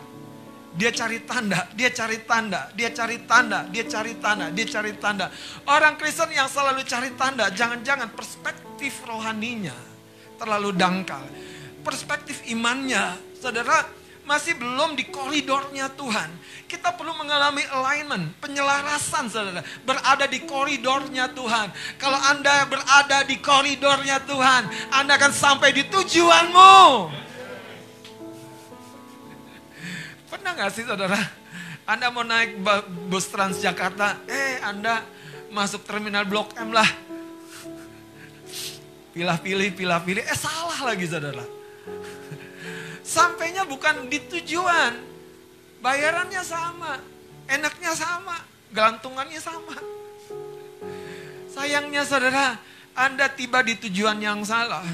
Dia 0.70 0.94
cari 0.94 1.26
tanda, 1.26 1.66
dia 1.74 1.90
cari 1.90 2.22
tanda, 2.24 2.70
dia 2.78 2.94
cari 2.94 3.18
tanda, 3.26 3.66
dia 3.68 3.84
cari 3.90 4.14
tanda, 4.22 4.48
dia 4.54 4.66
cari 4.70 4.94
tanda. 5.02 5.26
Orang 5.66 5.98
Kristen 5.98 6.30
yang 6.30 6.46
selalu 6.46 6.86
cari 6.86 7.10
tanda, 7.18 7.50
jangan-jangan 7.50 8.14
perspektif 8.14 9.02
rohaninya 9.04 9.76
terlalu 10.38 10.72
dangkal. 10.78 11.26
Perspektif 11.82 12.46
imannya, 12.48 13.18
saudara, 13.42 13.82
masih 14.30 14.54
belum 14.62 14.94
di 14.94 15.10
koridornya 15.10 15.90
Tuhan. 15.98 16.30
Kita 16.70 16.94
perlu 16.94 17.18
mengalami 17.18 17.66
alignment, 17.66 18.38
penyelarasan 18.38 19.26
saudara. 19.26 19.66
Berada 19.82 20.30
di 20.30 20.46
koridornya 20.46 21.34
Tuhan. 21.34 21.74
Kalau 21.98 22.20
Anda 22.30 22.70
berada 22.70 23.26
di 23.26 23.42
koridornya 23.42 24.22
Tuhan, 24.22 24.94
Anda 24.94 25.18
akan 25.18 25.34
sampai 25.34 25.74
di 25.74 25.90
tujuanmu. 25.90 26.78
Pernah 30.40 30.56
gak 30.56 30.72
sih 30.72 30.88
saudara? 30.88 31.20
Anda 31.84 32.08
mau 32.16 32.24
naik 32.24 32.64
bus 33.12 33.28
Transjakarta, 33.28 34.24
eh 34.24 34.64
Anda 34.64 35.04
masuk 35.52 35.84
terminal 35.84 36.24
Blok 36.24 36.56
M 36.56 36.72
lah. 36.72 36.88
Pilah-pilih, 39.12 39.76
pilah-pilih, 39.76 40.24
eh 40.24 40.38
salah 40.40 40.80
lagi 40.88 41.12
saudara. 41.12 41.44
Sampainya 43.04 43.68
bukan 43.68 44.08
di 44.08 44.16
tujuan. 44.32 44.96
Bayarannya 45.84 46.40
sama, 46.40 47.04
enaknya 47.52 47.92
sama, 47.92 48.48
gelantungannya 48.72 49.42
sama. 49.44 49.76
Sayangnya 51.52 52.08
saudara, 52.08 52.56
Anda 52.96 53.28
tiba 53.28 53.60
di 53.60 53.76
tujuan 53.76 54.24
yang 54.24 54.40
salah. 54.48 54.88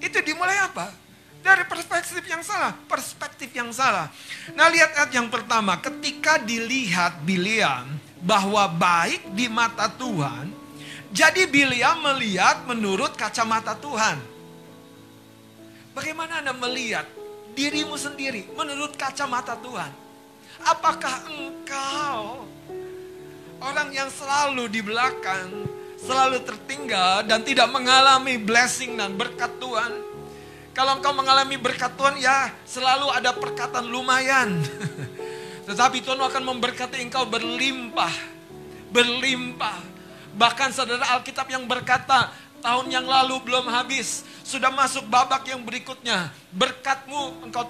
Itu 0.00 0.24
dimulai 0.24 0.56
apa? 0.56 1.01
Dari 1.42 1.66
perspektif 1.66 2.22
yang 2.22 2.40
salah, 2.46 2.70
perspektif 2.86 3.50
yang 3.50 3.74
salah. 3.74 4.06
Nah 4.54 4.70
lihat 4.70 4.94
ayat 4.94 5.10
yang 5.10 5.26
pertama, 5.26 5.74
ketika 5.82 6.38
dilihat 6.38 7.18
Biliam 7.26 7.98
bahwa 8.22 8.70
baik 8.70 9.26
di 9.34 9.50
mata 9.50 9.90
Tuhan, 9.90 10.54
jadi 11.10 11.50
Biliam 11.50 11.98
melihat 11.98 12.62
menurut 12.64 13.18
kacamata 13.18 13.74
Tuhan. 13.74 14.22
Bagaimana 15.92 16.40
Anda 16.40 16.54
melihat 16.54 17.04
dirimu 17.58 17.98
sendiri 17.98 18.46
menurut 18.54 18.94
kacamata 18.94 19.58
Tuhan? 19.58 19.90
Apakah 20.62 21.26
engkau 21.26 22.46
orang 23.58 23.90
yang 23.90 24.08
selalu 24.14 24.70
di 24.70 24.78
belakang, 24.78 25.66
selalu 25.98 26.38
tertinggal 26.46 27.26
dan 27.26 27.42
tidak 27.42 27.66
mengalami 27.74 28.38
blessing 28.38 28.94
dan 28.94 29.18
berkat 29.18 29.50
Tuhan? 29.58 30.11
Kalau 30.72 30.96
engkau 30.96 31.12
mengalami 31.12 31.60
berkat 31.60 31.92
Tuhan, 32.00 32.16
ya 32.16 32.48
selalu 32.64 33.12
ada 33.12 33.36
perkataan 33.36 33.84
lumayan. 33.84 34.56
Tetapi 35.68 36.00
Tuhan 36.00 36.16
akan 36.16 36.42
memberkati 36.48 36.96
engkau 37.04 37.28
berlimpah. 37.28 38.12
Berlimpah. 38.88 39.78
Bahkan 40.32 40.72
saudara 40.72 41.12
Alkitab 41.12 41.44
yang 41.52 41.68
berkata, 41.68 42.32
tahun 42.64 42.88
yang 42.88 43.04
lalu 43.04 43.36
belum 43.44 43.68
habis. 43.68 44.24
Sudah 44.42 44.72
masuk 44.72 45.04
babak 45.12 45.44
yang 45.44 45.60
berikutnya. 45.60 46.32
Berkatmu 46.56 47.44
engkau 47.44 47.68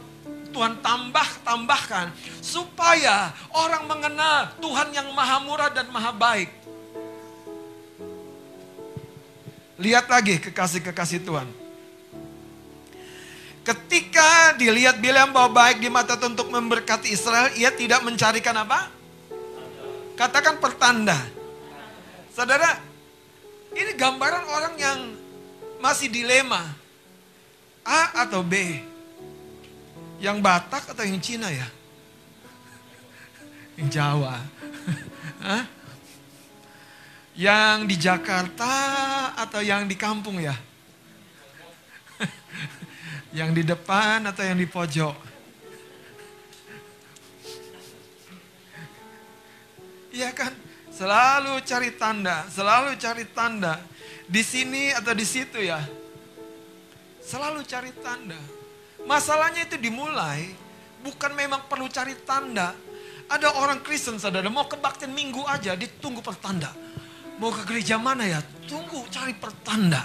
Tuhan 0.55 0.79
tambah, 0.79 1.29
tambahkan. 1.43 2.15
Supaya 2.39 3.35
orang 3.51 3.91
mengenal 3.91 4.55
Tuhan 4.63 4.95
yang 4.95 5.11
maha 5.11 5.43
murah 5.43 5.75
dan 5.75 5.91
maha 5.91 6.15
baik. 6.15 6.55
Lihat 9.83 10.07
lagi 10.07 10.39
kekasih-kekasih 10.39 11.27
Tuhan. 11.27 11.62
Ketika 13.63 14.59
dilihat 14.59 14.99
Bileam 14.99 15.31
bahwa 15.31 15.63
baik 15.63 15.79
di 15.79 15.87
mata 15.87 16.19
untuk 16.19 16.51
memberkati 16.51 17.15
Israel, 17.15 17.55
ia 17.55 17.71
tidak 17.71 18.03
mencarikan 18.03 18.59
apa? 18.59 18.91
Katakan 20.19 20.59
pertanda. 20.59 21.15
Saudara, 22.35 22.83
ini 23.71 23.95
gambaran 23.95 24.45
orang 24.51 24.75
yang 24.75 24.99
masih 25.79 26.11
dilema. 26.11 26.75
A 27.87 28.27
atau 28.27 28.43
B? 28.43 28.83
Yang 30.19 30.39
Batak 30.43 30.91
atau 30.91 31.03
yang 31.07 31.23
Cina 31.23 31.47
ya? 31.47 31.67
Yang 33.79 33.89
Jawa. 33.95 34.43
Hah? 35.47 35.65
Yang 37.39 37.79
di 37.87 37.97
Jakarta 37.99 38.75
atau 39.39 39.63
yang 39.63 39.87
di 39.87 39.95
kampung 39.95 40.43
ya? 40.43 40.55
Yang 43.33 43.51
di 43.57 43.63
depan 43.65 44.29
atau 44.29 44.45
yang 44.45 44.61
di 44.61 44.69
pojok? 44.69 45.17
Iya 50.13 50.29
kan? 50.37 50.53
Selalu 50.93 51.65
cari 51.65 51.91
tanda, 51.97 52.45
selalu 52.53 53.01
cari 53.01 53.25
tanda. 53.33 53.81
Di 54.29 54.45
sini 54.45 54.93
atau 54.93 55.17
di 55.17 55.25
situ 55.25 55.65
ya. 55.65 55.81
Selalu 57.25 57.65
cari 57.65 57.89
tanda. 58.05 58.37
Masalahnya 59.09 59.65
itu 59.65 59.81
dimulai 59.81 60.53
bukan 61.01 61.33
memang 61.33 61.65
perlu 61.67 61.89
cari 61.89 62.13
tanda. 62.29 62.77
Ada 63.33 63.57
orang 63.57 63.81
Kristen 63.81 64.21
saudara 64.21 64.53
mau 64.53 64.69
kebaktian 64.69 65.09
minggu 65.09 65.41
aja 65.49 65.73
ditunggu 65.73 66.21
pertanda. 66.21 66.69
Mau 67.41 67.49
ke 67.49 67.65
gereja 67.65 67.97
mana 67.97 68.29
ya? 68.29 68.45
Tunggu 68.69 69.09
cari 69.09 69.33
pertanda. 69.33 70.05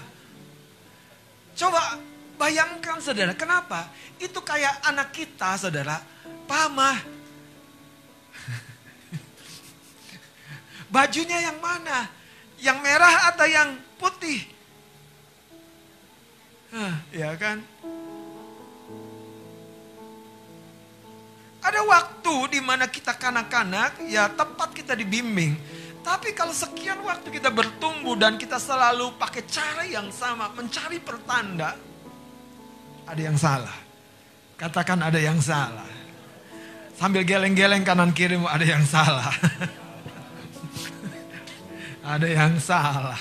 Coba 1.52 2.00
Bayangkan 2.38 3.02
saudara, 3.02 3.34
kenapa? 3.34 3.90
Itu 4.22 4.46
kayak 4.46 4.86
anak 4.86 5.10
kita 5.10 5.58
saudara, 5.58 5.98
pamah. 6.46 6.94
Bajunya 10.94 11.50
yang 11.50 11.58
mana? 11.58 12.06
Yang 12.62 12.78
merah 12.86 13.34
atau 13.34 13.48
yang 13.50 13.74
putih? 13.98 14.46
Hah, 16.78 16.94
ya 17.10 17.34
kan? 17.42 17.58
Ada 21.66 21.82
waktu 21.84 22.36
di 22.54 22.62
mana 22.62 22.86
kita 22.86 23.18
kanak-kanak, 23.18 23.98
ya 24.08 24.30
tepat 24.30 24.78
kita 24.78 24.94
dibimbing. 24.94 25.58
Tapi 26.06 26.32
kalau 26.32 26.56
sekian 26.56 27.04
waktu 27.04 27.28
kita 27.34 27.52
bertumbuh 27.52 28.16
dan 28.16 28.40
kita 28.40 28.56
selalu 28.56 29.12
pakai 29.20 29.44
cara 29.50 29.84
yang 29.84 30.08
sama, 30.14 30.48
mencari 30.56 31.04
pertanda, 31.04 31.76
ada 33.08 33.22
yang 33.24 33.40
salah. 33.40 33.78
Katakan 34.60 35.00
ada 35.00 35.16
yang 35.16 35.40
salah. 35.40 35.88
Sambil 37.00 37.24
geleng-geleng 37.24 37.88
kanan 37.88 38.12
kirimu 38.12 38.50
ada 38.50 38.66
yang 38.68 38.84
salah. 38.84 39.28
ada 42.18 42.28
yang 42.28 42.60
salah. 42.60 43.16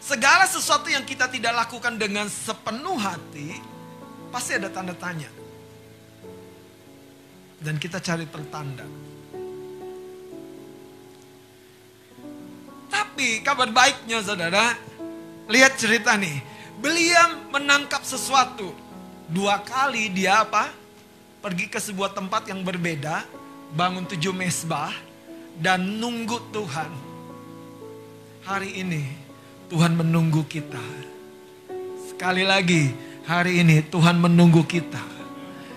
Segala 0.00 0.42
sesuatu 0.42 0.90
yang 0.90 1.06
kita 1.06 1.30
tidak 1.30 1.54
lakukan 1.54 1.94
dengan 1.94 2.26
sepenuh 2.26 2.98
hati, 2.98 3.62
pasti 4.34 4.58
ada 4.58 4.66
tanda 4.66 4.90
tanya. 4.90 5.30
Dan 7.62 7.78
kita 7.78 8.02
cari 8.02 8.26
pertanda. 8.26 9.09
Tapi 12.90 13.40
kabar 13.46 13.70
baiknya 13.70 14.20
saudara, 14.20 14.74
lihat 15.46 15.78
cerita 15.78 16.18
nih. 16.18 16.42
Beliau 16.82 17.54
menangkap 17.54 18.02
sesuatu. 18.02 18.74
Dua 19.30 19.62
kali 19.62 20.10
dia 20.10 20.42
apa? 20.42 20.74
Pergi 21.40 21.70
ke 21.70 21.78
sebuah 21.78 22.12
tempat 22.12 22.50
yang 22.50 22.66
berbeda, 22.66 23.24
bangun 23.72 24.04
tujuh 24.04 24.34
mesbah, 24.34 24.92
dan 25.56 26.02
nunggu 26.02 26.50
Tuhan. 26.50 26.90
Hari 28.44 28.82
ini 28.82 29.04
Tuhan 29.70 29.94
menunggu 29.94 30.42
kita. 30.44 30.82
Sekali 32.10 32.42
lagi, 32.42 32.90
hari 33.22 33.62
ini 33.62 33.86
Tuhan 33.86 34.18
menunggu 34.18 34.66
kita. 34.66 35.00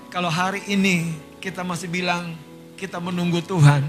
Kalau 0.10 0.34
hari 0.34 0.66
ini 0.66 1.14
kita 1.38 1.62
masih 1.62 1.92
bilang 1.92 2.34
kita 2.80 2.98
menunggu 2.98 3.44
Tuhan, 3.44 3.86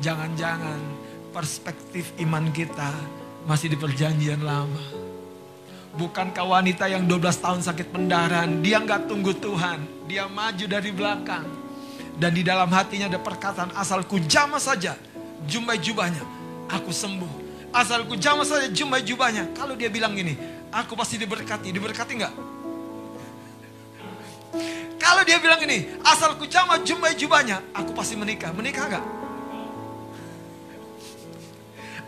jangan-jangan 0.00 1.01
perspektif 1.32 2.12
iman 2.20 2.52
kita 2.52 2.92
masih 3.48 3.72
di 3.72 3.76
perjanjian 3.80 4.44
lama. 4.44 4.84
Bukankah 5.92 6.44
wanita 6.44 6.88
yang 6.88 7.04
12 7.04 7.44
tahun 7.44 7.60
sakit 7.64 7.92
pendarahan, 7.92 8.60
dia 8.64 8.80
nggak 8.80 9.08
tunggu 9.08 9.32
Tuhan, 9.36 10.08
dia 10.08 10.28
maju 10.28 10.64
dari 10.68 10.92
belakang. 10.92 11.44
Dan 12.16 12.32
di 12.36 12.44
dalam 12.44 12.68
hatinya 12.72 13.08
ada 13.08 13.20
perkataan, 13.20 13.72
asalku 13.76 14.20
jamah 14.24 14.60
saja, 14.60 14.96
jumpai 15.48 15.80
jubahnya, 15.80 16.24
aku 16.68 16.92
sembuh. 16.92 17.32
Asalku 17.72 18.16
jamah 18.20 18.44
saja, 18.44 18.68
jumpai 18.68 19.04
jubahnya. 19.04 19.52
Kalau 19.56 19.76
dia 19.76 19.88
bilang 19.88 20.12
gini, 20.12 20.36
aku 20.68 20.92
pasti 20.96 21.16
diberkati, 21.16 21.72
diberkati 21.72 22.12
nggak? 22.20 22.34
Kalau 25.00 25.22
dia 25.24 25.40
bilang 25.40 25.60
gini, 25.60 25.88
asalku 26.04 26.48
jamah 26.48 26.80
jumpai 26.80 27.16
jubahnya, 27.16 27.60
aku 27.76 27.92
pasti 27.92 28.16
menikah. 28.16 28.52
Menikah 28.52 28.84
nggak? 28.88 29.21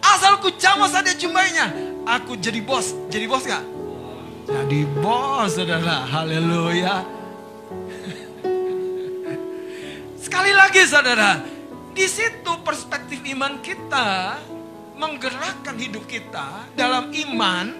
Asalku 0.04 0.52
jamah 0.60 0.92
saja 0.92 1.16
jumbainya, 1.16 1.72
aku 2.04 2.36
jadi 2.36 2.60
bos. 2.60 2.92
Jadi 3.08 3.24
bos 3.24 3.48
nggak? 3.48 3.64
Jadi 4.44 4.80
bos, 5.00 5.56
saudara. 5.56 6.04
Haleluya. 6.04 7.00
Sekali 10.24 10.52
lagi, 10.52 10.84
saudara, 10.84 11.40
di 11.96 12.04
situ 12.04 12.52
perspektif 12.60 13.24
iman 13.32 13.64
kita 13.64 14.36
menggerakkan 15.00 15.74
hidup 15.80 16.04
kita 16.04 16.68
dalam 16.76 17.08
iman 17.10 17.72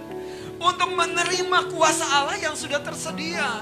untuk 0.57 0.91
menerima 0.97 1.59
kuasa 1.77 2.09
Allah 2.09 2.41
yang 2.41 2.57
sudah 2.57 2.81
tersedia. 2.81 3.61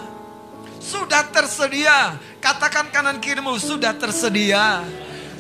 Sudah 0.79 1.27
tersedia. 1.31 2.19
Katakan 2.39 2.91
kanan 2.95 3.19
kirimu, 3.19 3.59
sudah 3.59 3.95
tersedia. 3.95 4.87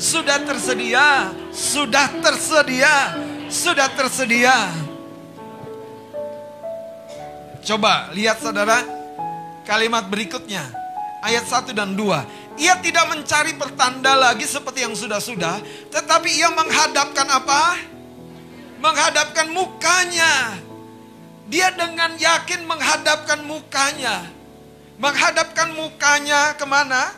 Sudah 0.02 0.42
tersedia. 0.42 1.30
Sudah 1.54 2.10
tersedia. 2.18 2.94
Sudah 3.46 3.86
tersedia. 3.94 4.66
Coba 7.62 8.10
lihat 8.10 8.42
saudara 8.42 8.82
kalimat 9.62 10.10
berikutnya. 10.10 10.66
Ayat 11.22 11.46
1 11.46 11.70
dan 11.70 11.94
2. 11.94 12.58
Ia 12.58 12.82
tidak 12.82 13.14
mencari 13.14 13.54
pertanda 13.54 14.18
lagi 14.18 14.42
seperti 14.42 14.82
yang 14.82 14.98
sudah-sudah. 14.98 15.62
Tetapi 15.94 16.28
ia 16.34 16.50
menghadapkan 16.50 17.28
apa? 17.30 17.78
Menghadapkan 18.82 19.54
mukanya. 19.54 20.58
Dia 21.46 21.70
dengan 21.78 22.18
yakin 22.18 22.66
menghadapkan 22.66 23.46
mukanya. 23.46 24.26
Menghadapkan 24.98 25.70
mukanya 25.78 26.58
ke 26.58 26.66
mana? 26.66 27.14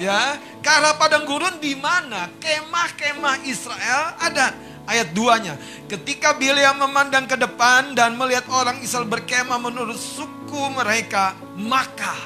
Ya, 0.00 0.40
arah 0.64 0.96
padang 0.96 1.28
gurun 1.28 1.60
di 1.60 1.76
mana 1.76 2.32
kemah-kemah 2.40 3.44
Israel 3.44 4.16
ada 4.16 4.56
ayat 4.88 5.12
2-nya. 5.12 5.60
Ketika 5.92 6.40
Bileam 6.40 6.80
memandang 6.80 7.28
ke 7.28 7.36
depan 7.36 7.92
dan 7.92 8.16
melihat 8.16 8.48
orang 8.48 8.80
Israel 8.80 9.04
berkemah 9.04 9.60
menurut 9.60 10.00
suku 10.00 10.72
mereka, 10.72 11.36
maka 11.52 12.16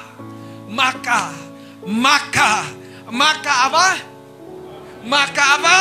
maka 0.71 1.35
maka 1.83 2.63
maka 3.11 3.53
apa? 3.67 3.87
Maka 5.03 5.43
apa? 5.59 5.79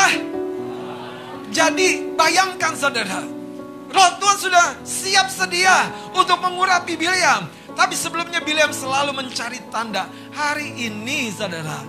Jadi 1.55 2.11
bayangkan 2.19 2.75
saudara, 2.75 3.23
Roh 3.95 4.11
Tuhan 4.19 4.39
sudah 4.43 4.67
siap 4.83 5.31
sedia 5.31 5.95
untuk 6.11 6.43
mengurapi 6.43 6.99
Bileam. 6.99 7.54
Tapi 7.75 7.95
sebelumnya 7.99 8.39
Bileam 8.39 8.71
selalu 8.71 9.11
mencari 9.15 9.59
tanda. 9.69 10.07
Hari 10.31 10.79
ini 10.79 11.31
saudara, 11.35 11.83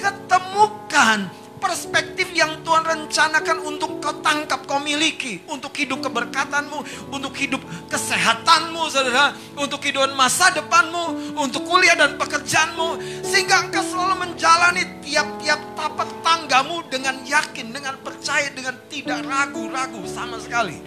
ketemukan 0.00 1.28
perspektif 1.60 2.32
yang 2.32 2.64
Tuhan 2.64 2.88
rencanakan 2.88 3.60
untuk 3.68 4.00
kau 4.00 4.16
tangkap, 4.24 4.64
kau 4.64 4.80
miliki. 4.80 5.44
Untuk 5.52 5.76
hidup 5.76 6.00
keberkatanmu, 6.00 7.12
untuk 7.12 7.36
hidup 7.36 7.60
kesehatanmu 7.92 8.82
saudara. 8.88 9.36
Untuk 9.60 9.84
kehidupan 9.84 10.16
masa 10.16 10.48
depanmu, 10.56 11.36
untuk 11.36 11.68
kuliah 11.68 11.94
dan 11.94 12.16
pekerjaanmu. 12.16 13.20
Sehingga 13.20 13.68
engkau 13.68 13.84
selalu 13.84 14.26
menjalani 14.26 15.04
tiap-tiap 15.04 15.60
tapak 15.76 16.08
tanggamu 16.24 16.80
dengan 16.88 17.20
yakin, 17.28 17.68
dengan 17.68 18.00
percaya, 18.00 18.48
dengan 18.56 18.80
tidak 18.88 19.20
ragu-ragu 19.28 20.00
sama 20.08 20.40
sekali. 20.40 20.80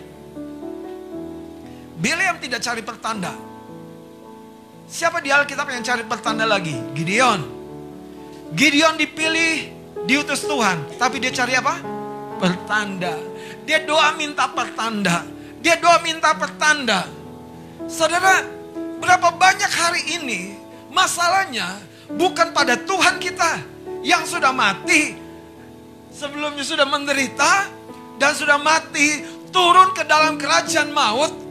Bileam 2.02 2.42
tidak 2.42 2.60
cari 2.66 2.82
pertanda. 2.82 3.53
Siapa 4.94 5.26
di 5.26 5.34
Alkitab 5.34 5.66
yang 5.74 5.82
cari 5.82 6.06
pertanda 6.06 6.46
lagi? 6.46 6.78
Gideon. 6.94 7.42
Gideon 8.54 8.94
dipilih, 8.94 9.74
diutus 10.06 10.46
Tuhan. 10.46 10.86
Tapi 11.02 11.18
dia 11.18 11.34
cari 11.34 11.58
apa? 11.58 11.82
Pertanda. 12.38 13.18
Dia 13.66 13.82
doa 13.90 14.14
minta 14.14 14.46
pertanda. 14.54 15.26
Dia 15.66 15.82
doa 15.82 15.98
minta 16.06 16.38
pertanda. 16.38 17.10
Saudara, 17.90 18.46
berapa 19.02 19.34
banyak 19.34 19.72
hari 19.74 20.22
ini 20.22 20.62
masalahnya 20.94 21.74
bukan 22.14 22.54
pada 22.54 22.78
Tuhan 22.78 23.18
kita 23.18 23.66
yang 24.06 24.30
sudah 24.30 24.54
mati. 24.54 25.18
Sebelumnya 26.14 26.62
sudah 26.62 26.86
menderita 26.86 27.66
dan 28.22 28.38
sudah 28.38 28.62
mati 28.62 29.26
turun 29.50 29.90
ke 29.98 30.06
dalam 30.06 30.38
kerajaan 30.38 30.94
maut 30.94 31.43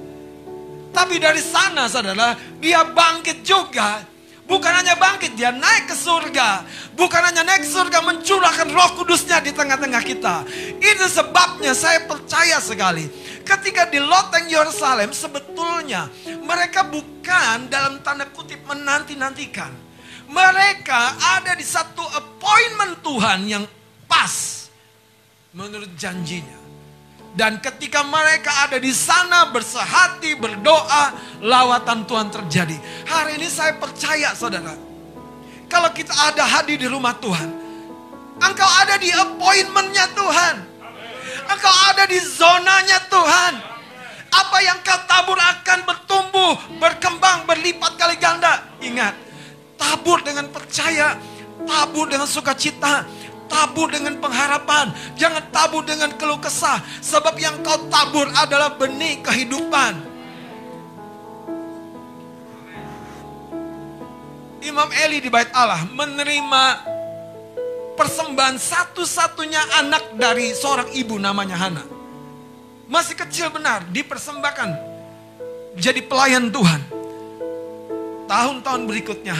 tapi 0.92 1.16
dari 1.16 1.40
sana 1.40 1.88
saudara, 1.88 2.37
dia 2.61 2.85
bangkit 2.85 3.40
juga. 3.40 4.05
Bukan 4.42 4.68
hanya 4.68 4.92
bangkit, 5.00 5.33
dia 5.33 5.48
naik 5.48 5.88
ke 5.88 5.96
surga. 5.96 6.68
Bukan 6.92 7.22
hanya 7.24 7.40
naik 7.40 7.64
ke 7.64 7.70
surga, 7.72 8.05
mencurahkan 8.05 8.68
roh 8.68 8.90
kudusnya 9.00 9.40
di 9.40 9.57
tengah-tengah 9.57 10.02
kita. 10.05 10.44
Itu 10.76 11.09
sebabnya 11.09 11.72
saya 11.72 12.05
percaya 12.05 12.61
sekali. 12.61 13.09
Ketika 13.42 13.88
di 13.88 13.96
loteng 13.96 14.52
Yerusalem, 14.52 15.16
sebetulnya 15.16 16.12
mereka 16.44 16.85
bukan 16.85 17.72
dalam 17.72 18.05
tanda 18.05 18.28
kutip 18.28 18.61
menanti-nantikan. 18.68 19.72
Mereka 20.28 21.00
ada 21.40 21.57
di 21.57 21.64
satu 21.64 22.05
appointment 22.12 23.00
Tuhan 23.00 23.40
yang 23.48 23.64
pas 24.05 24.68
menurut 25.57 25.92
janjinya. 25.96 26.62
Dan 27.32 27.64
ketika 27.64 28.04
mereka 28.04 28.68
ada 28.68 28.76
di 28.76 28.92
sana 28.92 29.48
bersehati, 29.48 30.36
berdoa, 30.36 31.16
lawatan 31.40 32.04
Tuhan 32.04 32.28
terjadi. 32.28 32.76
Hari 33.08 33.40
ini 33.40 33.48
saya 33.48 33.72
percaya 33.80 34.36
saudara. 34.36 34.76
Kalau 35.64 35.88
kita 35.96 36.12
ada 36.12 36.44
hadir 36.44 36.76
di 36.76 36.84
rumah 36.84 37.16
Tuhan. 37.16 37.48
Engkau 38.36 38.68
ada 38.84 39.00
di 39.00 39.08
appointmentnya 39.08 40.12
Tuhan. 40.12 40.54
Engkau 41.48 41.74
ada 41.88 42.04
di 42.04 42.20
zonanya 42.20 43.00
Tuhan. 43.08 43.52
Apa 44.32 44.58
yang 44.64 44.80
kau 44.84 45.00
tabur 45.08 45.36
akan 45.40 45.78
bertumbuh, 45.88 46.54
berkembang, 46.76 47.48
berlipat 47.48 47.96
kali 47.96 48.16
ganda. 48.20 48.60
Ingat, 48.84 49.16
tabur 49.80 50.20
dengan 50.20 50.48
percaya, 50.52 51.16
tabur 51.64 52.08
dengan 52.08 52.28
sukacita, 52.28 53.04
tabur 53.52 53.92
dengan 53.92 54.16
pengharapan. 54.16 54.96
Jangan 55.20 55.44
tabur 55.52 55.84
dengan 55.84 56.08
keluh 56.16 56.40
kesah. 56.40 56.80
Sebab 57.04 57.36
yang 57.36 57.60
kau 57.60 57.76
tabur 57.92 58.24
adalah 58.32 58.72
benih 58.80 59.20
kehidupan. 59.20 60.08
Imam 64.64 64.88
Eli 65.04 65.20
di 65.20 65.28
bait 65.28 65.52
Allah 65.52 65.84
menerima 65.92 66.64
persembahan 67.92 68.56
satu-satunya 68.56 69.84
anak 69.84 70.16
dari 70.16 70.56
seorang 70.56 70.88
ibu 70.96 71.20
namanya 71.20 71.60
Hana. 71.60 71.84
Masih 72.88 73.18
kecil 73.18 73.52
benar, 73.52 73.84
dipersembahkan 73.92 74.68
jadi 75.76 76.00
pelayan 76.04 76.48
Tuhan. 76.52 76.80
Tahun-tahun 78.28 78.82
berikutnya, 78.88 79.36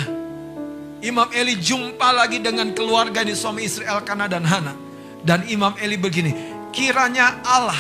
Imam 1.03 1.27
Eli 1.35 1.59
jumpa 1.59 2.15
lagi 2.15 2.39
dengan 2.39 2.71
keluarga 2.71 3.27
di 3.27 3.35
suami 3.35 3.67
istri 3.67 3.83
Elkana 3.83 4.31
dan 4.31 4.47
Hana. 4.47 4.75
Dan 5.23 5.43
Imam 5.51 5.75
Eli 5.83 5.99
begini, 5.99 6.31
kiranya 6.71 7.43
Allah 7.43 7.79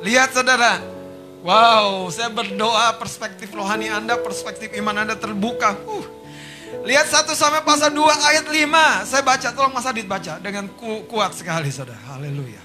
Lihat 0.07 0.31
saudara. 0.31 0.96
Wow, 1.47 2.11
saya 2.11 2.27
berdoa 2.27 2.91
perspektif 2.99 3.55
rohani 3.55 3.87
Anda, 3.87 4.19
perspektif 4.19 4.67
iman 4.83 5.07
Anda 5.07 5.15
terbuka. 5.15 5.79
Uh. 5.87 6.03
Lihat 6.83 7.07
1 7.07 7.23
sampai 7.31 7.63
pasal 7.63 7.95
2 7.95 8.03
ayat 8.03 8.43
5. 8.51 9.07
Saya 9.07 9.23
baca, 9.23 9.47
tolong 9.55 9.71
Mas 9.71 9.87
Adit 9.87 10.03
baca 10.03 10.43
dengan 10.43 10.67
ku, 10.75 11.07
kuat 11.07 11.31
sekali 11.31 11.71
saudara. 11.71 12.03
Haleluya. 12.11 12.59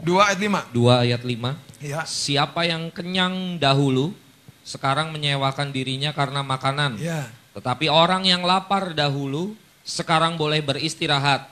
2 0.00 0.08
ayat 0.24 0.40
5. 0.40 0.72
2 0.72 1.04
ayat 1.04 1.20
5. 1.20 1.84
Ya. 1.84 2.00
Siapa 2.08 2.64
yang 2.64 2.88
kenyang 2.88 3.60
dahulu, 3.60 4.16
sekarang 4.64 5.12
menyewakan 5.12 5.68
dirinya 5.68 6.16
karena 6.16 6.40
makanan. 6.40 6.96
Ya. 6.96 7.28
Tetapi 7.52 7.92
orang 7.92 8.24
yang 8.24 8.40
lapar 8.40 8.96
dahulu, 8.96 9.52
sekarang 9.84 10.40
boleh 10.40 10.64
beristirahat. 10.64 11.44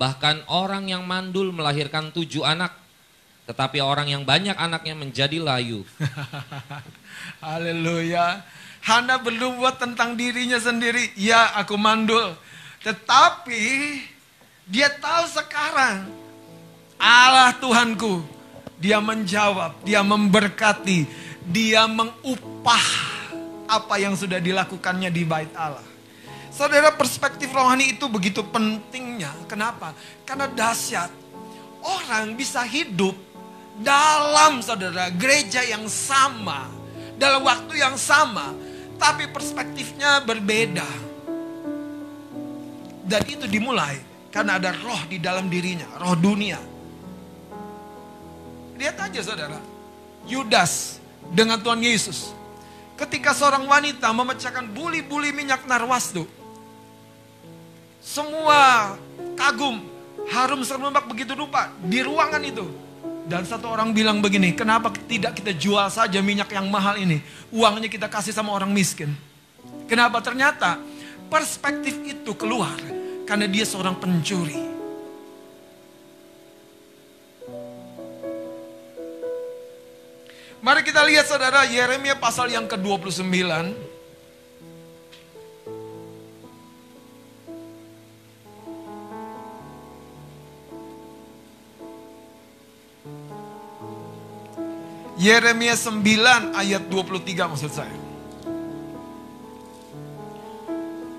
Bahkan 0.00 0.48
orang 0.48 0.88
yang 0.88 1.04
mandul 1.04 1.52
melahirkan 1.52 2.08
tujuh 2.08 2.40
anak, 2.40 2.83
tetapi 3.44 3.84
orang 3.84 4.08
yang 4.08 4.24
banyak 4.24 4.56
anaknya 4.56 4.96
menjadi 4.96 5.36
layu. 5.36 5.84
Haleluya. 7.44 8.40
Hana 8.84 9.20
belum 9.20 9.60
buat 9.60 9.80
tentang 9.80 10.16
dirinya 10.16 10.56
sendiri. 10.56 11.12
Ya, 11.16 11.52
aku 11.56 11.76
mandul. 11.76 12.36
Tetapi 12.84 13.64
dia 14.68 14.88
tahu 14.96 15.24
sekarang 15.28 16.08
Allah 16.96 17.52
Tuhanku. 17.60 18.24
Dia 18.80 19.00
menjawab, 19.00 19.80
dia 19.80 20.04
memberkati, 20.04 21.08
dia 21.48 21.88
mengupah 21.88 22.84
apa 23.64 23.96
yang 23.96 24.12
sudah 24.12 24.36
dilakukannya 24.36 25.08
di 25.08 25.24
bait 25.24 25.48
Allah. 25.56 25.84
Saudara 26.52 26.92
perspektif 26.92 27.48
rohani 27.48 27.96
itu 27.96 28.04
begitu 28.12 28.44
pentingnya. 28.44 29.32
Kenapa? 29.48 29.96
Karena 30.28 30.44
dahsyat. 30.52 31.08
Orang 31.80 32.36
bisa 32.36 32.60
hidup 32.64 33.16
dalam 33.78 34.62
saudara 34.62 35.10
gereja 35.10 35.64
yang 35.66 35.86
sama. 35.90 36.70
Dalam 37.18 37.42
waktu 37.42 37.78
yang 37.78 37.98
sama. 37.98 38.54
Tapi 38.94 39.26
perspektifnya 39.30 40.22
berbeda. 40.22 40.86
Dan 43.04 43.22
itu 43.26 43.44
dimulai 43.50 44.00
karena 44.30 44.56
ada 44.56 44.70
roh 44.72 45.02
di 45.10 45.18
dalam 45.18 45.50
dirinya. 45.50 45.86
Roh 45.98 46.14
dunia. 46.14 46.58
Lihat 48.78 48.96
aja 49.10 49.20
saudara. 49.22 49.58
Yudas 50.24 51.02
dengan 51.30 51.58
Tuhan 51.60 51.82
Yesus. 51.82 52.32
Ketika 52.94 53.34
seorang 53.34 53.66
wanita 53.66 54.06
memecahkan 54.14 54.70
buli-buli 54.70 55.34
minyak 55.34 55.66
narwastu. 55.66 56.26
Semua 57.98 58.94
kagum. 59.34 59.82
Harum 60.24 60.64
serbak 60.64 61.04
begitu 61.04 61.36
rupa 61.36 61.68
di 61.84 62.00
ruangan 62.00 62.40
itu. 62.40 62.83
Dan 63.24 63.48
satu 63.48 63.72
orang 63.72 63.96
bilang 63.96 64.20
begini, 64.20 64.52
kenapa 64.52 64.92
tidak 65.08 65.40
kita 65.40 65.56
jual 65.56 65.88
saja 65.88 66.20
minyak 66.20 66.52
yang 66.52 66.68
mahal 66.68 67.00
ini? 67.00 67.24
Uangnya 67.48 67.88
kita 67.88 68.04
kasih 68.12 68.36
sama 68.36 68.52
orang 68.52 68.68
miskin. 68.68 69.16
Kenapa? 69.88 70.20
Ternyata 70.20 70.76
perspektif 71.32 72.04
itu 72.04 72.36
keluar 72.36 72.76
karena 73.24 73.48
dia 73.48 73.64
seorang 73.64 73.96
pencuri. 73.96 74.60
Mari 80.64 80.80
kita 80.80 81.04
lihat 81.04 81.28
saudara 81.28 81.68
Yeremia 81.68 82.16
pasal 82.16 82.48
yang 82.48 82.64
ke-29. 82.64 83.24
Yeremia 95.14 95.78
9 95.78 96.58
ayat 96.58 96.82
23 96.90 97.50
maksud 97.54 97.70
saya. 97.70 97.94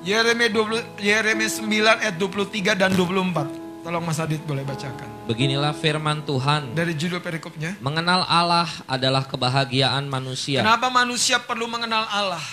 Yeremia 0.05 0.51
20, 0.51 1.01
Yeremia 1.01 1.49
9 1.49 2.03
ayat 2.03 2.15
23 2.19 2.75
dan 2.75 2.91
24. 2.93 3.65
Tolong 3.85 4.03
Mas 4.03 4.19
Adit 4.21 4.41
boleh 4.43 4.65
bacakan. 4.65 5.29
Beginilah 5.29 5.73
firman 5.73 6.21
Tuhan. 6.25 6.75
Dari 6.75 6.93
judul 6.93 7.21
perikopnya. 7.21 7.77
Mengenal 7.81 8.25
Allah 8.27 8.69
adalah 8.85 9.25
kebahagiaan 9.25 10.05
manusia. 10.09 10.61
Kenapa 10.61 10.91
manusia 10.91 11.41
perlu 11.41 11.65
mengenal 11.65 12.05
Allah? 12.09 12.43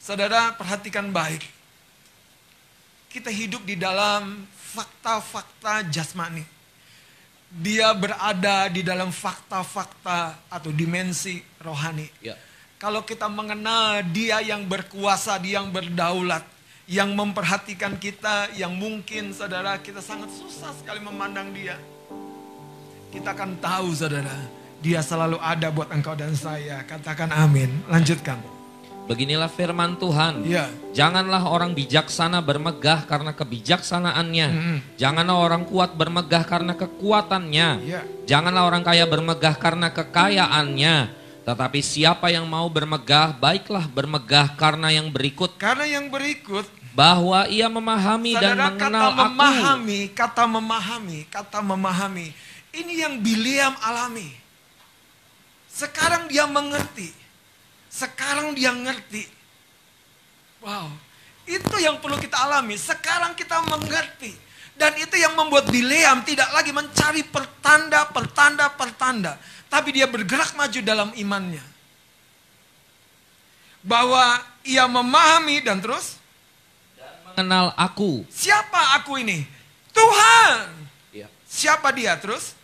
Saudara 0.00 0.52
perhatikan 0.56 1.08
baik. 1.12 1.44
Kita 3.12 3.28
hidup 3.28 3.64
di 3.64 3.76
dalam 3.76 4.44
fakta-fakta 4.50 5.86
jasmani. 5.88 6.59
Dia 7.50 7.90
berada 7.98 8.70
di 8.70 8.86
dalam 8.86 9.10
fakta-fakta 9.10 10.46
atau 10.46 10.70
dimensi 10.70 11.42
rohani. 11.58 12.06
Ya. 12.22 12.38
Kalau 12.78 13.02
kita 13.02 13.26
mengenal 13.26 14.06
dia 14.14 14.38
yang 14.38 14.64
berkuasa, 14.70 15.36
dia 15.42 15.58
yang 15.58 15.74
berdaulat, 15.74 16.46
yang 16.86 17.10
memperhatikan 17.12 17.98
kita, 17.98 18.54
yang 18.54 18.72
mungkin 18.72 19.34
saudara 19.34 19.76
kita 19.82 19.98
sangat 19.98 20.30
susah 20.30 20.70
sekali 20.78 21.02
memandang 21.02 21.50
dia. 21.50 21.74
Kita 23.10 23.34
akan 23.34 23.58
tahu 23.58 23.90
saudara, 23.98 24.38
dia 24.78 25.02
selalu 25.02 25.42
ada 25.42 25.68
buat 25.74 25.90
engkau 25.90 26.14
dan 26.14 26.32
saya. 26.38 26.86
Katakan 26.86 27.34
amin. 27.34 27.68
Lanjutkan. 27.90 28.59
Beginilah 29.10 29.50
firman 29.50 29.98
Tuhan. 29.98 30.46
Ya. 30.46 30.70
Janganlah 30.94 31.42
orang 31.50 31.74
bijaksana 31.74 32.38
bermegah 32.38 33.02
karena 33.10 33.34
kebijaksanaannya. 33.34 34.48
Mm-mm. 34.54 34.78
Janganlah 34.94 35.34
orang 35.34 35.66
kuat 35.66 35.98
bermegah 35.98 36.46
karena 36.46 36.78
kekuatannya. 36.78 37.68
Ya. 37.82 38.06
Janganlah 38.30 38.70
orang 38.70 38.86
kaya 38.86 39.02
bermegah 39.10 39.58
karena 39.58 39.90
kekayaannya. 39.90 41.10
Tetapi 41.42 41.82
siapa 41.82 42.30
yang 42.30 42.46
mau 42.46 42.70
bermegah, 42.70 43.34
baiklah 43.34 43.90
bermegah 43.90 44.54
karena 44.54 44.94
yang 44.94 45.10
berikut. 45.10 45.58
Karena 45.58 45.90
yang 45.90 46.06
berikut, 46.06 46.70
Bahwa 46.94 47.50
ia 47.50 47.66
memahami 47.66 48.38
dan 48.38 48.54
mengenal 48.54 48.78
kata 48.78 49.10
aku. 49.10 49.22
memahami, 49.26 50.00
kata 50.14 50.44
memahami, 50.46 51.18
kata 51.26 51.58
memahami. 51.66 52.26
Ini 52.70 52.92
yang 53.06 53.14
Biliam 53.18 53.74
alami. 53.82 54.30
Sekarang 55.66 56.30
dia 56.30 56.46
mengerti. 56.46 57.19
Sekarang 57.90 58.54
dia 58.54 58.70
ngerti. 58.70 59.26
Wow. 60.62 60.86
Itu 61.42 61.76
yang 61.82 61.98
perlu 61.98 62.14
kita 62.22 62.38
alami. 62.38 62.78
Sekarang 62.78 63.34
kita 63.34 63.58
mengerti. 63.66 64.30
Dan 64.78 64.96
itu 64.96 65.18
yang 65.18 65.34
membuat 65.36 65.68
Bileam 65.68 66.24
tidak 66.24 66.48
lagi 66.56 66.70
mencari 66.72 67.26
pertanda, 67.26 68.06
pertanda, 68.08 68.70
pertanda. 68.72 69.36
Tapi 69.68 69.92
dia 69.92 70.06
bergerak 70.06 70.54
maju 70.54 70.80
dalam 70.80 71.10
imannya. 71.18 71.64
Bahwa 73.84 74.38
ia 74.62 74.86
memahami 74.86 75.60
dan 75.60 75.82
terus 75.82 76.16
Mengenal 77.30 77.72
aku. 77.78 78.26
siapa 78.28 79.00
aku 79.00 79.20
ini? 79.20 79.46
Tuhan. 79.94 80.66
Ya. 81.14 81.28
Siapa 81.46 81.88
dia 81.94 82.18
terus? 82.18 82.58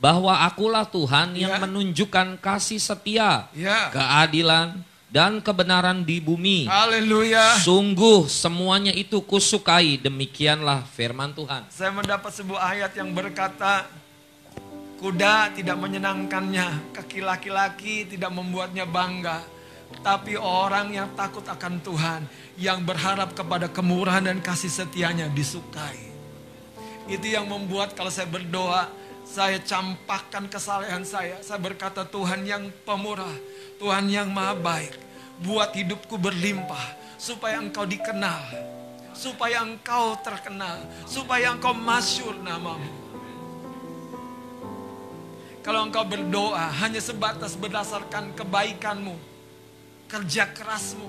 Bahwa 0.00 0.32
akulah 0.32 0.88
Tuhan 0.88 1.36
yang 1.36 1.54
Ya. 1.54 1.60
menunjukkan 1.60 2.40
kasih 2.40 2.80
setia, 2.80 3.52
Ya. 3.52 3.92
keadilan, 3.92 4.80
dan 5.10 5.42
kebenaran 5.42 6.06
di 6.06 6.22
bumi. 6.22 6.70
Haleluya. 6.70 7.58
Sungguh 7.60 8.30
semuanya 8.30 8.94
itu 8.94 9.18
kusukai, 9.20 9.98
demikianlah 9.98 10.86
firman 10.94 11.34
Tuhan. 11.34 11.66
Saya 11.68 11.90
mendapat 11.90 12.30
sebuah 12.30 12.62
ayat 12.62 12.94
yang 12.94 13.10
berkata, 13.10 13.90
kuda 15.02 15.50
tidak 15.52 15.76
menyenangkannya, 15.76 16.94
kaki 16.94 17.20
laki-laki 17.20 18.06
tidak 18.06 18.30
membuatnya 18.30 18.86
bangga. 18.86 19.42
Tapi 19.90 20.38
orang 20.38 20.94
yang 20.94 21.10
takut 21.18 21.42
akan 21.42 21.82
Tuhan, 21.82 22.22
yang 22.54 22.86
berharap 22.86 23.34
kepada 23.34 23.66
kemurahan 23.66 24.22
dan 24.22 24.38
kasih 24.38 24.70
setianya 24.70 25.26
disukai. 25.26 25.98
Itu 27.10 27.26
yang 27.26 27.50
membuat 27.50 27.98
kalau 27.98 28.06
saya 28.06 28.30
berdoa, 28.30 28.86
saya 29.30 29.62
campakkan 29.62 30.50
kesalehan 30.50 31.06
saya. 31.06 31.38
Saya 31.38 31.62
berkata 31.62 32.02
Tuhan 32.02 32.42
yang 32.42 32.66
pemurah, 32.82 33.30
Tuhan 33.78 34.10
yang 34.10 34.26
maha 34.26 34.58
baik. 34.58 34.98
Buat 35.40 35.72
hidupku 35.72 36.18
berlimpah, 36.18 36.98
supaya 37.14 37.62
engkau 37.62 37.86
dikenal. 37.86 38.42
Supaya 39.14 39.62
engkau 39.62 40.18
terkenal, 40.26 40.82
supaya 41.06 41.54
engkau 41.54 41.70
masyur 41.70 42.34
namamu. 42.42 42.90
Kalau 45.60 45.86
engkau 45.86 46.02
berdoa 46.08 46.72
hanya 46.82 46.98
sebatas 46.98 47.54
berdasarkan 47.54 48.32
kebaikanmu, 48.34 49.14
kerja 50.08 50.48
kerasmu. 50.50 51.06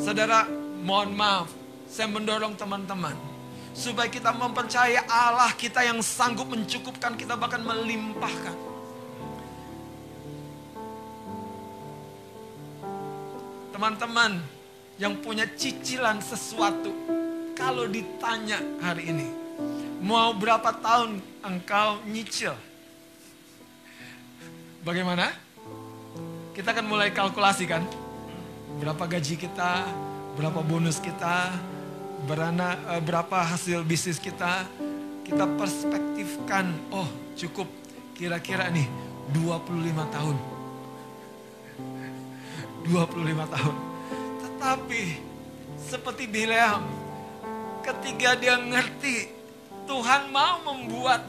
Saudara, 0.00 0.48
mohon 0.80 1.12
maaf, 1.12 1.52
saya 1.86 2.08
mendorong 2.08 2.56
teman-teman 2.56 3.35
supaya 3.76 4.08
kita 4.08 4.32
mempercayai 4.32 5.04
Allah 5.04 5.52
kita 5.52 5.84
yang 5.84 6.00
sanggup 6.00 6.48
mencukupkan 6.48 7.12
kita 7.12 7.36
bahkan 7.36 7.60
melimpahkan. 7.60 8.56
Teman-teman 13.76 14.40
yang 14.96 15.20
punya 15.20 15.44
cicilan 15.44 16.24
sesuatu, 16.24 16.88
kalau 17.52 17.84
ditanya 17.84 18.56
hari 18.80 19.12
ini, 19.12 19.28
mau 20.00 20.32
berapa 20.32 20.72
tahun 20.80 21.20
engkau 21.44 22.00
nyicil? 22.08 22.56
Bagaimana? 24.80 25.36
Kita 26.56 26.72
akan 26.72 26.88
mulai 26.88 27.12
kalkulasi 27.12 27.68
kan? 27.68 27.84
Berapa 28.80 29.04
gaji 29.04 29.36
kita, 29.36 29.84
berapa 30.40 30.64
bonus 30.64 30.96
kita, 30.96 31.52
berana, 32.26 32.74
eh, 32.98 33.02
berapa 33.02 33.38
hasil 33.46 33.86
bisnis 33.86 34.18
kita. 34.18 34.66
Kita 35.22 35.46
perspektifkan, 35.58 36.70
oh 36.94 37.06
cukup 37.38 37.66
kira-kira 38.14 38.70
nih 38.70 38.86
25 39.34 40.06
tahun. 40.10 40.36
25 42.86 43.46
tahun. 43.50 43.76
Tetapi 44.42 45.02
seperti 45.78 46.24
Bileam, 46.30 46.82
ketika 47.82 48.38
dia 48.38 48.58
ngerti 48.58 49.30
Tuhan 49.86 50.30
mau 50.34 50.62
membuat 50.66 51.22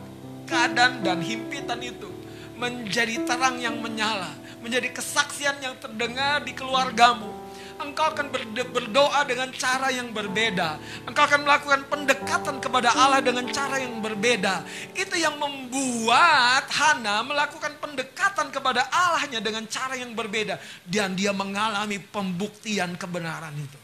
keadaan 0.50 1.06
dan 1.06 1.22
himpitan 1.22 1.82
itu 1.82 2.10
menjadi 2.58 3.22
terang 3.26 3.62
yang 3.62 3.78
menyala, 3.78 4.34
menjadi 4.66 4.90
kesaksian 4.90 5.62
yang 5.62 5.78
terdengar 5.78 6.42
di 6.42 6.58
keluargamu. 6.58 7.37
Engkau 7.78 8.10
akan 8.10 8.34
berdoa 8.74 9.22
dengan 9.26 9.50
cara 9.54 9.90
yang 9.94 10.10
berbeda. 10.14 10.82
Engkau 11.06 11.24
akan 11.26 11.42
melakukan 11.46 11.82
pendekatan 11.90 12.56
kepada 12.62 12.94
Allah 12.94 13.22
dengan 13.22 13.46
cara 13.50 13.82
yang 13.82 14.02
berbeda. 14.02 14.66
Itu 14.94 15.18
yang 15.18 15.38
membuat 15.42 16.70
Hana 16.70 17.26
melakukan 17.26 17.78
pendekatan 17.82 18.54
kepada 18.54 18.86
Allahnya 18.90 19.42
dengan 19.42 19.66
cara 19.66 19.98
yang 19.98 20.14
berbeda. 20.14 20.62
Dan 20.86 21.18
dia 21.18 21.34
mengalami 21.34 21.98
pembuktian 22.02 22.94
kebenaran 22.98 23.54
itu. 23.58 23.80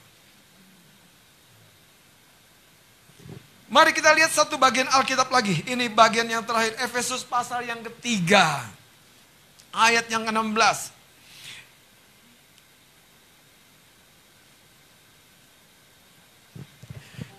Mari 3.73 3.89
kita 3.89 4.13
lihat 4.13 4.29
satu 4.29 4.61
bagian 4.61 4.85
Alkitab 4.85 5.33
lagi. 5.33 5.65
Ini 5.65 5.89
bagian 5.89 6.29
yang 6.29 6.45
terakhir. 6.45 6.77
Efesus 6.77 7.25
pasal 7.25 7.65
yang 7.65 7.81
ketiga. 7.81 8.69
Ayat 9.73 10.05
yang 10.13 10.29
ke-16. 10.29 10.92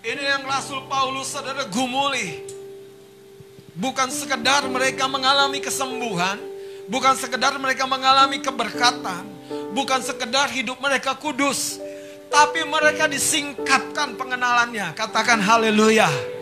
Ini 0.05 0.21
yang 0.21 0.45
Rasul 0.45 0.85
Paulus 0.85 1.33
saudara 1.33 1.65
gumuli. 1.65 2.45
Bukan 3.73 4.13
sekedar 4.13 4.61
mereka 4.69 5.09
mengalami 5.09 5.57
kesembuhan. 5.57 6.37
Bukan 6.85 7.17
sekedar 7.17 7.57
mereka 7.57 7.89
mengalami 7.89 8.37
keberkatan. 8.37 9.25
Bukan 9.73 10.05
sekedar 10.05 10.53
hidup 10.53 10.77
mereka 10.77 11.17
kudus 11.17 11.81
tapi 12.29 12.61
mereka 12.69 13.09
disingkapkan 13.09 14.13
pengenalannya. 14.13 14.93
Katakan 14.93 15.41
haleluya. 15.41 16.34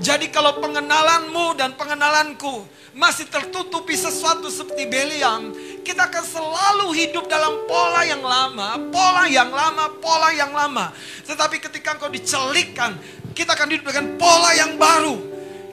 Jadi 0.00 0.32
kalau 0.32 0.56
pengenalanmu 0.64 1.60
dan 1.60 1.76
pengenalanku 1.76 2.64
masih 2.96 3.28
tertutupi 3.28 3.92
sesuatu 3.92 4.48
seperti 4.48 4.88
Beliam, 4.88 5.52
kita 5.84 6.08
akan 6.08 6.24
selalu 6.24 6.86
hidup 6.96 7.28
dalam 7.28 7.68
pola 7.68 8.02
yang 8.08 8.24
lama, 8.24 8.80
pola 8.88 9.28
yang 9.28 9.52
lama, 9.52 9.92
pola 10.00 10.32
yang 10.32 10.50
lama. 10.56 10.88
Tetapi 11.28 11.60
ketika 11.60 12.00
engkau 12.00 12.08
dicelikkan, 12.08 12.96
kita 13.36 13.52
akan 13.52 13.68
hidup 13.76 13.92
dengan 13.92 14.16
pola 14.16 14.56
yang 14.56 14.80
baru. 14.80 15.20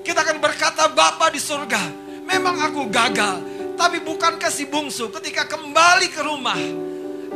Kita 0.04 0.28
akan 0.28 0.38
berkata 0.44 0.92
Bapa 0.92 1.32
di 1.32 1.40
surga, 1.40 1.84
memang 2.28 2.60
aku 2.68 2.92
gagal, 2.92 3.44
tapi 3.80 4.04
bukankah 4.04 4.52
si 4.52 4.68
bungsu 4.68 5.08
ketika 5.12 5.48
kembali 5.48 6.08
ke 6.12 6.22
rumah, 6.24 6.60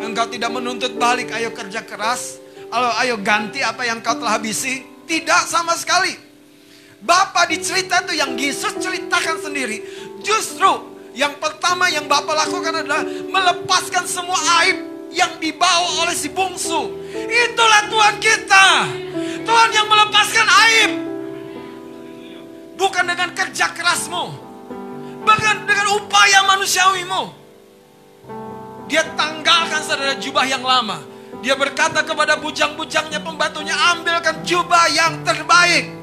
Engkau 0.01 0.25
tidak 0.33 0.49
menuntut 0.49 0.97
balik, 0.97 1.29
ayo 1.29 1.53
kerja 1.53 1.85
keras. 1.85 2.41
Ayo, 2.73 2.89
ayo 3.05 3.15
ganti 3.21 3.61
apa 3.61 3.85
yang 3.85 4.01
kau 4.01 4.17
telah 4.17 4.41
habisi. 4.41 4.81
Tidak 5.05 5.45
sama 5.45 5.77
sekali. 5.77 6.30
Bapak 7.01 7.49
di 7.49 7.57
cerita 7.57 8.05
itu 8.05 8.13
yang 8.13 8.37
Yesus 8.37 8.77
ceritakan 8.77 9.41
sendiri. 9.41 9.81
Justru 10.21 10.69
yang 11.17 11.33
pertama 11.41 11.89
yang 11.89 12.05
Bapak 12.05 12.45
lakukan 12.45 12.85
adalah 12.85 13.01
melepaskan 13.05 14.05
semua 14.05 14.37
aib 14.63 14.77
yang 15.09 15.33
dibawa 15.41 16.05
oleh 16.05 16.13
si 16.13 16.29
bungsu. 16.29 16.93
Itulah 17.11 17.89
Tuhan 17.89 18.15
kita. 18.21 18.67
Tuhan 19.41 19.69
yang 19.73 19.87
melepaskan 19.89 20.47
aib. 20.47 20.91
Bukan 22.77 23.03
dengan 23.09 23.29
kerja 23.33 23.73
kerasmu. 23.73 24.25
Bukan 25.25 25.57
dengan 25.65 25.87
upaya 25.97 26.45
manusiawimu. 26.53 27.23
Dia 28.89 29.05
tanggalkan 29.17 29.81
saudara 29.81 30.15
jubah 30.21 30.45
yang 30.45 30.61
lama. 30.61 31.01
Dia 31.41 31.57
berkata 31.57 32.05
kepada 32.05 32.37
bujang-bujangnya 32.37 33.17
pembantunya, 33.25 33.73
ambilkan 33.73 34.45
jubah 34.45 34.85
yang 34.93 35.25
terbaik. 35.25 36.00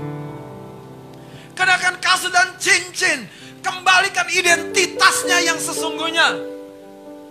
Kenakan 1.59 1.99
kasut 1.99 2.31
dan 2.31 2.55
cincin. 2.63 3.27
Kembalikan 3.59 4.31
identitasnya 4.31 5.43
yang 5.43 5.59
sesungguhnya. 5.59 6.39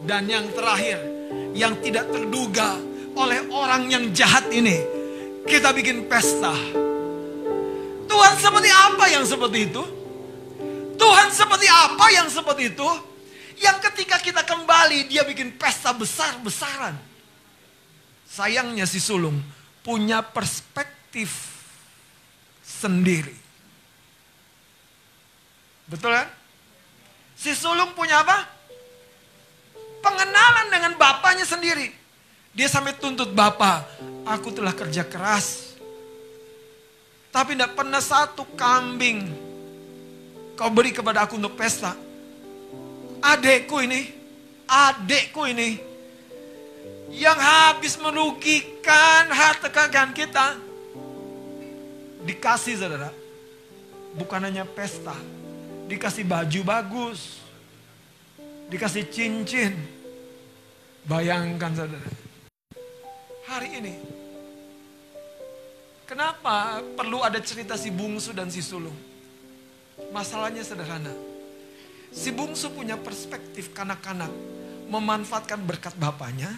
Dan 0.04 0.28
yang 0.28 0.52
terakhir, 0.52 1.00
yang 1.56 1.80
tidak 1.80 2.12
terduga 2.12 2.76
oleh 3.16 3.48
orang 3.48 3.88
yang 3.88 4.12
jahat 4.12 4.52
ini. 4.52 4.84
Kita 5.48 5.72
bikin 5.72 6.12
pesta. 6.12 6.52
Tuhan 8.08 8.34
seperti 8.36 8.68
apa 8.68 9.06
yang 9.08 9.24
seperti 9.24 9.72
itu? 9.72 9.84
Tuhan 11.00 11.30
seperti 11.32 11.68
apa 11.72 12.06
yang 12.12 12.28
seperti 12.28 12.76
itu? 12.76 12.90
Yang 13.64 13.78
ketika 13.90 14.20
kita 14.20 14.44
kembali 14.44 15.08
dia 15.08 15.24
bikin 15.24 15.56
pesta 15.56 15.96
besar-besaran. 15.96 17.00
Sayangnya 18.28 18.84
si 18.84 19.00
sulung 19.00 19.40
punya 19.82 20.20
perspektif 20.20 21.32
sendiri. 22.60 23.47
Betul 25.88 26.12
kan? 26.14 26.28
Si 27.38 27.56
sulung 27.56 27.96
punya 27.96 28.22
apa? 28.22 28.48
Pengenalan 30.04 30.68
dengan 30.72 30.94
bapaknya 31.00 31.48
sendiri. 31.48 31.90
Dia 32.52 32.68
sampai 32.70 32.98
tuntut 32.98 33.32
bapak, 33.32 33.86
aku 34.26 34.50
telah 34.50 34.74
kerja 34.74 35.06
keras. 35.06 35.78
Tapi 37.30 37.54
tidak 37.54 37.78
pernah 37.78 38.02
satu 38.02 38.46
kambing 38.58 39.30
kau 40.58 40.74
beri 40.74 40.90
kepada 40.90 41.30
aku 41.30 41.38
untuk 41.38 41.54
pesta 41.54 41.94
adekku 43.22 43.78
ini, 43.82 44.02
adekku 44.68 45.46
ini 45.48 45.78
yang 47.14 47.38
habis 47.40 47.96
merugikan 47.98 49.32
harta 49.32 49.72
kekayaan 49.72 50.12
kita 50.12 50.60
dikasih 52.28 52.76
saudara 52.76 53.16
bukan 54.20 54.44
hanya 54.44 54.68
pesta 54.68 55.16
dikasih 55.88 56.28
baju 56.28 56.62
bagus 56.68 57.42
dikasih 58.68 59.08
cincin 59.08 59.74
bayangkan 61.08 61.72
saudara 61.72 62.12
hari 63.48 63.80
ini 63.80 63.94
kenapa 66.04 66.84
perlu 66.94 67.24
ada 67.24 67.40
cerita 67.40 67.80
si 67.80 67.90
bungsu 67.90 68.36
dan 68.36 68.52
si 68.52 68.60
sulung 68.60 68.96
masalahnya 70.12 70.62
sederhana 70.62 71.38
Si 72.14 72.32
bungsu 72.32 72.72
punya 72.72 72.96
perspektif 72.96 73.76
kanak-kanak 73.76 74.32
memanfaatkan 74.88 75.60
berkat 75.60 75.94
bapaknya. 76.00 76.50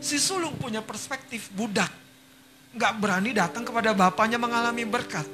Si 0.00 0.20
sulung 0.20 0.56
punya 0.60 0.84
perspektif 0.84 1.48
budak. 1.56 1.88
Gak 2.76 3.02
berani 3.02 3.34
datang 3.34 3.64
kepada 3.66 3.96
bapaknya 3.96 4.38
mengalami 4.38 4.84
berkat. 4.86 5.26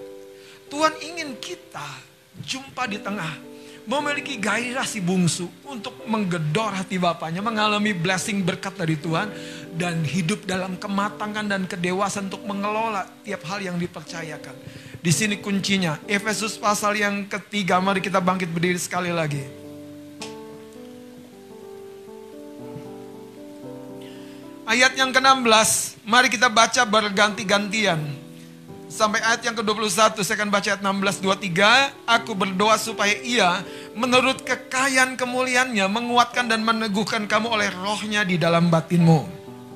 Tuhan 0.72 0.94
ingin 1.02 1.36
kita 1.38 1.84
jumpa 2.42 2.84
di 2.90 2.98
tengah. 3.00 3.54
Memiliki 3.86 4.34
gairah 4.34 4.82
si 4.82 4.98
bungsu 4.98 5.46
untuk 5.62 5.94
menggedor 6.10 6.74
hati 6.74 6.98
bapaknya. 6.98 7.38
Mengalami 7.38 7.94
blessing 7.94 8.42
berkat 8.42 8.74
dari 8.74 8.98
Tuhan. 8.98 9.30
Dan 9.76 10.02
hidup 10.02 10.42
dalam 10.42 10.74
kematangan 10.74 11.46
dan 11.46 11.70
kedewasaan 11.70 12.26
untuk 12.26 12.42
mengelola 12.42 13.06
tiap 13.22 13.46
hal 13.46 13.62
yang 13.62 13.78
dipercayakan. 13.78 14.58
Di 14.98 15.12
sini 15.14 15.38
kuncinya. 15.38 16.02
Efesus 16.10 16.58
pasal 16.58 16.98
yang 16.98 17.30
ketiga. 17.30 17.78
Mari 17.78 18.02
kita 18.02 18.18
bangkit 18.18 18.50
berdiri 18.50 18.80
sekali 18.82 19.14
lagi. 19.14 19.66
Ayat 24.66 24.98
yang 24.98 25.14
ke-16, 25.14 26.02
mari 26.02 26.26
kita 26.26 26.50
baca 26.50 26.82
berganti-gantian. 26.82 28.25
Sampai 28.96 29.20
ayat 29.20 29.44
yang 29.44 29.52
ke-21, 29.52 30.24
saya 30.24 30.40
akan 30.40 30.48
baca 30.48 30.68
ayat 30.72 30.80
16, 30.80 31.20
23. 31.20 32.16
Aku 32.16 32.32
berdoa 32.32 32.80
supaya 32.80 33.12
ia 33.20 33.60
menurut 33.92 34.40
kekayaan 34.40 35.20
kemuliaannya 35.20 35.84
menguatkan 35.84 36.48
dan 36.48 36.64
meneguhkan 36.64 37.28
kamu 37.28 37.52
oleh 37.52 37.68
rohnya 37.76 38.24
di 38.24 38.40
dalam 38.40 38.72
batinmu. 38.72 39.28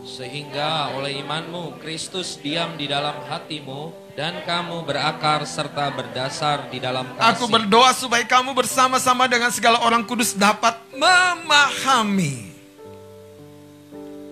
Sehingga 0.09 0.97
oleh 0.97 1.21
imanmu 1.21 1.85
Kristus 1.85 2.41
diam 2.41 2.81
di 2.81 2.89
dalam 2.89 3.13
hatimu 3.29 3.93
dan 4.17 4.41
kamu 4.41 4.89
berakar 4.89 5.45
serta 5.45 5.93
berdasar 5.93 6.73
di 6.73 6.81
dalam 6.81 7.05
kasih. 7.13 7.37
Aku 7.37 7.45
berdoa 7.53 7.93
supaya 7.93 8.25
kamu 8.25 8.57
bersama-sama 8.57 9.29
dengan 9.29 9.53
segala 9.53 9.85
orang 9.85 10.01
kudus 10.01 10.33
dapat 10.33 10.81
memahami 10.97 12.57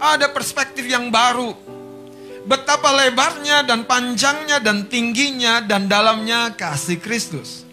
ada 0.01 0.33
perspektif 0.33 0.89
yang 0.89 1.13
baru. 1.13 1.68
Betapa 2.49 2.97
lebarnya 2.97 3.61
dan 3.61 3.85
panjangnya 3.85 4.57
dan 4.57 4.89
tingginya 4.89 5.61
dan 5.61 5.85
dalamnya 5.85 6.57
kasih 6.57 6.97
Kristus. 6.97 7.69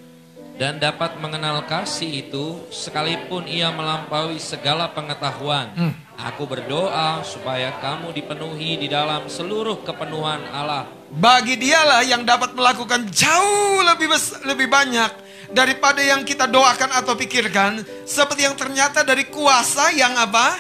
dan 0.56 0.80
dapat 0.80 1.20
mengenal 1.20 1.68
kasih 1.68 2.28
itu 2.28 2.64
sekalipun 2.72 3.44
ia 3.44 3.76
melampaui 3.76 4.40
segala 4.40 4.88
pengetahuan. 4.88 5.68
Aku 6.16 6.48
berdoa 6.48 7.20
supaya 7.28 7.76
kamu 7.84 8.16
dipenuhi 8.16 8.80
di 8.80 8.88
dalam 8.88 9.28
seluruh 9.28 9.84
kepenuhan 9.84 10.48
Allah. 10.56 10.88
Bagi 11.12 11.60
dialah 11.60 12.08
yang 12.08 12.24
dapat 12.24 12.56
melakukan 12.56 13.04
jauh 13.12 13.84
lebih 13.84 14.08
lebih 14.48 14.68
banyak 14.72 15.12
daripada 15.52 16.00
yang 16.00 16.24
kita 16.24 16.48
doakan 16.48 17.04
atau 17.04 17.20
pikirkan, 17.20 17.84
seperti 18.08 18.48
yang 18.48 18.56
ternyata 18.56 19.04
dari 19.04 19.28
kuasa 19.28 19.92
yang 19.92 20.16
apa? 20.16 20.56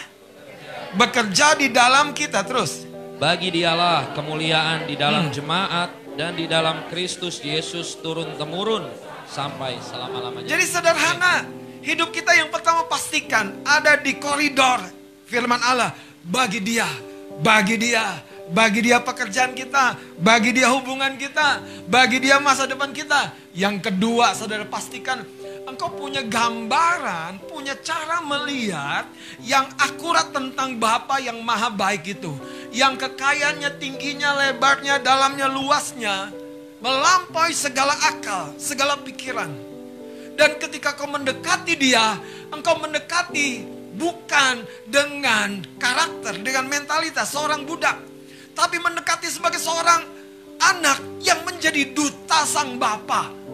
Bekerja 0.99 1.55
di 1.55 1.71
dalam 1.71 2.11
kita 2.11 2.43
terus. 2.43 2.83
Bagi 3.15 3.47
dialah 3.47 4.11
kemuliaan 4.11 4.91
di 4.91 4.99
dalam 4.99 5.31
jemaat 5.31 6.19
dan 6.19 6.35
di 6.35 6.51
dalam 6.51 6.83
Kristus 6.91 7.39
Yesus 7.39 7.95
turun 8.03 8.35
temurun 8.35 8.91
sampai 9.23 9.79
selama-lamanya. 9.79 10.51
Jadi 10.51 10.65
sederhana, 10.67 11.47
hidup 11.79 12.11
kita 12.11 12.35
yang 12.35 12.51
pertama 12.51 12.83
pastikan 12.91 13.55
ada 13.63 13.95
di 13.95 14.19
koridor 14.19 14.83
firman 15.31 15.63
Allah. 15.63 15.95
Bagi 16.27 16.59
dia, 16.59 16.91
bagi 17.39 17.79
dia, 17.79 18.19
bagi 18.51 18.83
dia 18.83 18.99
pekerjaan 18.99 19.55
kita, 19.55 19.95
bagi 20.19 20.51
dia 20.51 20.67
hubungan 20.75 21.15
kita, 21.15 21.63
bagi 21.87 22.19
dia 22.19 22.43
masa 22.43 22.67
depan 22.67 22.91
kita. 22.91 23.31
Yang 23.55 23.87
kedua, 23.87 24.35
saudara 24.35 24.67
pastikan 24.67 25.23
engkau 25.65 25.89
punya 25.89 26.21
gambaran, 26.21 27.41
punya 27.49 27.73
cara 27.81 28.21
melihat 28.21 29.09
yang 29.41 29.65
akurat 29.81 30.29
tentang 30.29 30.77
Bapa 30.77 31.17
yang 31.17 31.41
maha 31.41 31.73
baik 31.73 32.17
itu. 32.17 32.33
Yang 32.71 33.09
kekayaannya 33.09 33.69
tingginya, 33.81 34.37
lebarnya, 34.37 35.01
dalamnya, 35.01 35.49
luasnya. 35.49 36.29
Melampaui 36.79 37.53
segala 37.55 37.97
akal, 38.13 38.53
segala 38.61 39.01
pikiran. 39.01 39.49
Dan 40.35 40.59
ketika 40.61 40.93
kau 40.93 41.09
mendekati 41.09 41.73
dia, 41.79 42.19
engkau 42.51 42.77
mendekati 42.77 43.63
bukan 43.95 44.61
dengan 44.85 45.63
karakter, 45.79 46.35
dengan 46.43 46.67
mentalitas 46.67 47.31
seorang 47.31 47.63
budak. 47.63 47.97
Tapi 48.53 48.77
mendekati 48.77 49.31
sebagai 49.31 49.57
seorang 49.57 50.03
anak 50.59 50.99
yang 51.23 51.41
menjadi 51.47 51.95
duta 51.95 52.43
sang 52.43 52.75
bapa. 52.75 53.44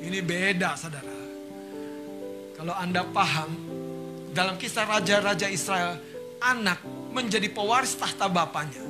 Ini 0.00 0.18
beda 0.24 0.74
saudara. 0.80 1.16
Kalau 2.56 2.74
anda 2.76 3.04
paham, 3.08 3.50
dalam 4.32 4.56
kisah 4.56 4.84
raja-raja 4.88 5.48
Israel, 5.48 5.96
anak 6.40 6.80
menjadi 7.12 7.48
pewaris 7.52 7.96
tahta 7.96 8.28
bapaknya. 8.28 8.80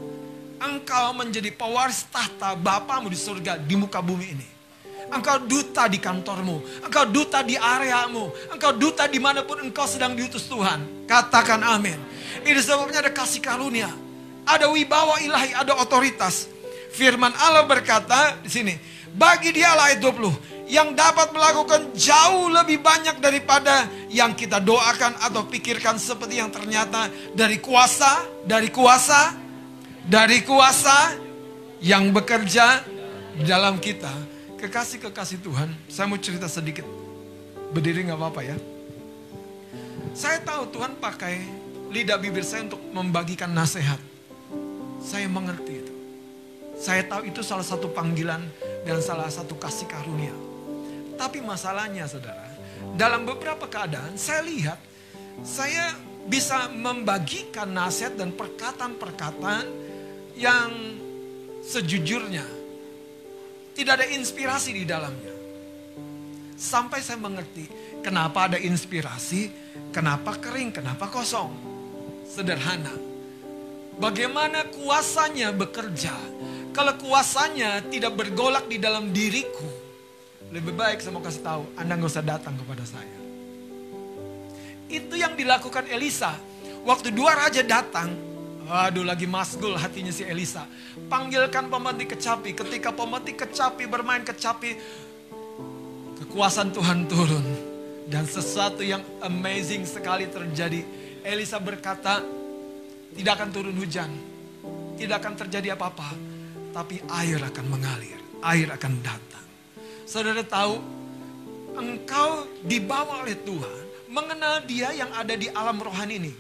Engkau 0.61 1.17
menjadi 1.17 1.51
pewaris 1.51 2.05
tahta 2.13 2.53
bapamu 2.55 3.09
di 3.09 3.19
surga, 3.19 3.59
di 3.59 3.75
muka 3.75 3.99
bumi 3.99 4.27
ini. 4.27 4.49
Engkau 5.11 5.43
duta 5.43 5.91
di 5.91 5.99
kantormu. 5.99 6.87
Engkau 6.87 7.09
duta 7.11 7.43
di 7.43 7.59
areamu. 7.59 8.31
Engkau 8.55 8.71
duta 8.77 9.11
di 9.11 9.19
mana 9.19 9.43
pun 9.43 9.59
engkau 9.59 9.89
sedang 9.89 10.15
diutus 10.15 10.47
Tuhan. 10.47 11.09
Katakan 11.11 11.59
amin. 11.67 11.99
Ini 12.47 12.61
sebabnya 12.63 13.03
ada 13.03 13.11
kasih 13.11 13.43
karunia. 13.43 13.91
Ada 14.47 14.71
wibawa 14.71 15.19
ilahi, 15.19 15.51
ada 15.57 15.75
otoritas. 15.81 16.47
Firman 16.95 17.35
Allah 17.35 17.67
berkata 17.67 18.39
di 18.39 18.51
sini. 18.51 18.75
Bagi 19.15 19.51
dialah 19.51 19.95
ayat 19.95 20.01
20. 20.03 20.71
Yang 20.71 20.89
dapat 20.95 21.35
melakukan 21.35 21.91
jauh 21.99 22.47
lebih 22.47 22.79
banyak 22.79 23.19
daripada 23.19 23.91
yang 24.07 24.39
kita 24.39 24.63
doakan 24.63 25.19
atau 25.19 25.43
pikirkan 25.51 25.99
seperti 25.99 26.39
yang 26.39 26.55
ternyata 26.55 27.11
dari 27.35 27.59
kuasa, 27.59 28.23
dari 28.47 28.71
kuasa, 28.71 29.35
dari 30.07 30.47
kuasa 30.47 31.19
yang 31.83 32.15
bekerja 32.15 32.87
dalam 33.43 33.83
kita. 33.83 34.15
Kekasih-kekasih 34.63 35.43
Tuhan, 35.43 35.75
saya 35.91 36.07
mau 36.07 36.21
cerita 36.23 36.47
sedikit. 36.47 36.87
Berdiri 37.75 38.07
nggak 38.07 38.19
apa-apa 38.19 38.41
ya. 38.47 38.57
Saya 40.15 40.39
tahu 40.43 40.71
Tuhan 40.71 40.99
pakai 41.03 41.35
lidah 41.91 42.19
bibir 42.19 42.47
saya 42.47 42.71
untuk 42.71 42.83
membagikan 42.95 43.51
nasihat. 43.51 43.99
Saya 45.03 45.27
mengerti 45.27 45.83
itu. 45.83 45.95
Saya 46.79 47.03
tahu 47.05 47.27
itu 47.27 47.43
salah 47.43 47.65
satu 47.65 47.91
panggilan 47.91 48.47
dan 48.85 48.99
salah 49.05 49.29
satu 49.29 49.57
kasih 49.57 49.87
karunia. 49.89 50.35
Tapi 51.17 51.45
masalahnya 51.45 52.09
saudara, 52.09 52.49
dalam 52.97 53.29
beberapa 53.29 53.69
keadaan 53.69 54.17
saya 54.17 54.41
lihat 54.45 54.79
saya 55.45 55.93
bisa 56.29 56.69
membagikan 56.73 57.69
nasihat 57.69 58.17
dan 58.17 58.33
perkataan-perkataan 58.37 59.67
yang 60.37 60.69
sejujurnya 61.65 62.45
tidak 63.77 64.03
ada 64.03 64.07
inspirasi 64.13 64.77
di 64.77 64.85
dalamnya. 64.85 65.33
Sampai 66.61 67.01
saya 67.01 67.17
mengerti 67.17 67.65
kenapa 68.05 68.53
ada 68.53 68.59
inspirasi, 68.61 69.49
kenapa 69.89 70.37
kering, 70.37 70.77
kenapa 70.77 71.09
kosong. 71.09 71.49
Sederhana. 72.29 72.93
Bagaimana 73.97 74.69
kuasanya 74.69 75.57
bekerja. 75.57 76.13
Kalau 76.81 76.97
kuasanya 76.97 77.85
tidak 77.93 78.17
bergolak 78.17 78.65
di 78.65 78.81
dalam 78.81 79.13
diriku, 79.13 79.69
lebih 80.49 80.73
baik 80.73 81.05
saya 81.05 81.13
mau 81.13 81.21
kasih 81.21 81.45
tahu, 81.45 81.77
Anda 81.77 81.93
nggak 81.93 82.09
usah 82.09 82.25
datang 82.25 82.57
kepada 82.57 82.89
saya. 82.89 83.21
Itu 84.89 85.13
yang 85.13 85.37
dilakukan 85.37 85.93
Elisa. 85.93 86.33
Waktu 86.89 87.13
dua 87.13 87.37
raja 87.37 87.61
datang, 87.61 88.17
aduh 88.65 89.05
lagi 89.05 89.29
masgul 89.29 89.77
hatinya 89.77 90.09
si 90.09 90.25
Elisa. 90.25 90.65
Panggilkan 91.05 91.69
pemetik 91.69 92.17
kecapi. 92.17 92.57
Ketika 92.57 92.97
pemetik 92.97 93.45
kecapi 93.45 93.85
bermain 93.85 94.25
kecapi, 94.25 94.81
kekuasaan 96.25 96.73
Tuhan 96.73 97.05
turun. 97.13 97.45
Dan 98.09 98.25
sesuatu 98.25 98.81
yang 98.81 99.05
amazing 99.21 99.85
sekali 99.85 100.33
terjadi. 100.33 100.81
Elisa 101.29 101.61
berkata, 101.61 102.25
tidak 103.13 103.33
akan 103.37 103.49
turun 103.53 103.77
hujan. 103.77 104.09
Tidak 104.97 105.21
akan 105.21 105.37
terjadi 105.37 105.77
apa-apa. 105.77 106.30
Tapi 106.71 107.03
air 107.11 107.41
akan 107.43 107.67
mengalir. 107.67 108.19
Air 108.41 108.71
akan 108.71 108.93
datang. 109.03 109.47
Saudara 110.07 110.43
tahu, 110.43 110.79
engkau 111.77 112.47
dibawa 112.67 113.27
oleh 113.27 113.39
Tuhan. 113.43 113.79
Mengenal 114.11 114.67
dia 114.67 114.91
yang 114.91 115.11
ada 115.15 115.35
di 115.39 115.47
alam 115.51 115.79
rohani 115.79 116.15
ini. 116.19 116.33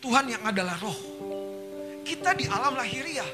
Tuhan 0.00 0.32
yang 0.32 0.42
adalah 0.44 0.76
roh. 0.80 1.00
Kita 2.04 2.36
di 2.36 2.44
alam 2.48 2.76
lahiriah. 2.76 3.28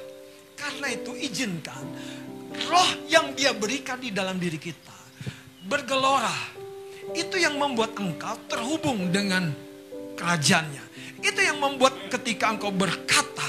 Karena 0.56 0.88
itu 0.88 1.12
izinkan 1.12 1.84
roh 2.64 2.90
yang 3.10 3.36
dia 3.36 3.52
berikan 3.52 4.00
di 4.00 4.14
dalam 4.14 4.38
diri 4.38 4.56
kita. 4.56 4.94
Bergelora. 5.66 6.54
Itu 7.14 7.38
yang 7.38 7.58
membuat 7.58 7.94
engkau 7.98 8.34
terhubung 8.50 9.14
dengan 9.14 9.50
kerajaannya. 10.18 10.84
Itu 11.22 11.40
yang 11.42 11.58
membuat 11.58 12.10
ketika 12.10 12.50
engkau 12.50 12.70
berkata. 12.70 13.46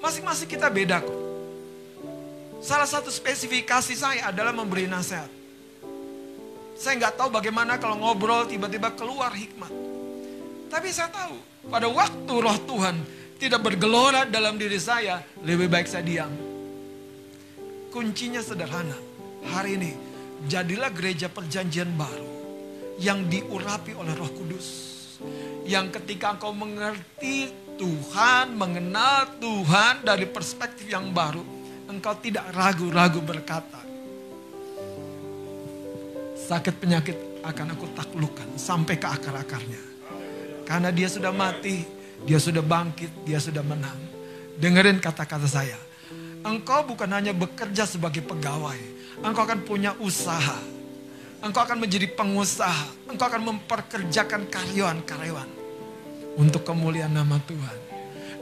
Masing-masing 0.00 0.48
kita 0.48 0.68
beda 0.72 1.00
kok. 1.00 1.31
Salah 2.62 2.86
satu 2.86 3.10
spesifikasi 3.10 3.90
saya 3.98 4.30
adalah 4.30 4.54
memberi 4.54 4.86
nasihat. 4.86 5.26
Saya 6.78 6.94
nggak 6.94 7.18
tahu 7.18 7.34
bagaimana 7.34 7.74
kalau 7.82 7.98
ngobrol 7.98 8.46
tiba-tiba 8.46 8.94
keluar 8.94 9.34
hikmat. 9.34 9.70
Tapi 10.70 10.88
saya 10.94 11.10
tahu 11.10 11.34
pada 11.66 11.90
waktu 11.90 12.34
roh 12.38 12.58
Tuhan 12.62 12.96
tidak 13.42 13.66
bergelora 13.66 14.22
dalam 14.30 14.54
diri 14.54 14.78
saya, 14.78 15.26
lebih 15.42 15.66
baik 15.66 15.90
saya 15.90 16.06
diam. 16.06 16.30
Kuncinya 17.90 18.38
sederhana. 18.38 18.94
Hari 19.42 19.74
ini 19.74 19.92
jadilah 20.46 20.94
gereja 20.94 21.26
perjanjian 21.26 21.90
baru 21.98 22.30
yang 23.02 23.26
diurapi 23.26 23.98
oleh 23.98 24.14
Roh 24.14 24.30
Kudus. 24.30 24.68
Yang 25.66 25.98
ketika 25.98 26.38
engkau 26.38 26.54
mengerti 26.54 27.50
Tuhan, 27.74 28.54
mengenal 28.54 29.42
Tuhan 29.42 30.06
dari 30.06 30.30
perspektif 30.30 30.86
yang 30.86 31.10
baru, 31.10 31.61
engkau 31.92 32.16
tidak 32.16 32.48
ragu-ragu 32.56 33.20
berkata, 33.20 33.84
sakit 36.48 36.74
penyakit 36.80 37.16
akan 37.44 37.76
aku 37.76 37.86
taklukkan 37.92 38.48
sampai 38.56 38.96
ke 38.96 39.04
akar-akarnya. 39.04 39.82
Karena 40.64 40.88
dia 40.88 41.12
sudah 41.12 41.28
mati, 41.28 41.84
dia 42.24 42.40
sudah 42.40 42.64
bangkit, 42.64 43.28
dia 43.28 43.36
sudah 43.36 43.60
menang. 43.60 44.00
Dengerin 44.56 45.04
kata-kata 45.04 45.44
saya. 45.44 45.76
Engkau 46.42 46.82
bukan 46.88 47.12
hanya 47.12 47.36
bekerja 47.36 47.84
sebagai 47.84 48.24
pegawai, 48.24 48.80
engkau 49.20 49.44
akan 49.44 49.60
punya 49.62 49.92
usaha. 50.00 50.58
Engkau 51.42 51.60
akan 51.60 51.82
menjadi 51.82 52.06
pengusaha, 52.14 53.10
engkau 53.10 53.26
akan 53.26 53.42
memperkerjakan 53.52 54.46
karyawan-karyawan 54.46 55.50
untuk 56.38 56.62
kemuliaan 56.62 57.12
nama 57.12 57.36
Tuhan. 57.42 57.91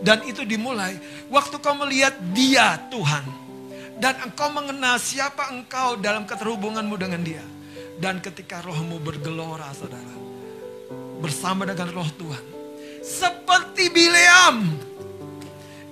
Dan 0.01 0.25
itu 0.25 0.49
dimulai 0.49 0.97
waktu 1.29 1.61
kau 1.61 1.77
melihat 1.77 2.17
dia 2.33 2.81
Tuhan. 2.89 3.25
Dan 4.01 4.17
engkau 4.25 4.49
mengenal 4.49 4.97
siapa 4.97 5.53
engkau 5.53 6.01
dalam 6.01 6.25
keterhubunganmu 6.25 6.97
dengan 6.97 7.21
dia. 7.21 7.45
Dan 8.01 8.25
ketika 8.25 8.65
rohmu 8.65 8.97
bergelora 8.97 9.69
saudara. 9.77 10.17
Bersama 11.21 11.69
dengan 11.69 11.93
roh 11.93 12.09
Tuhan. 12.17 12.45
Seperti 13.05 13.93
Bileam. 13.93 14.73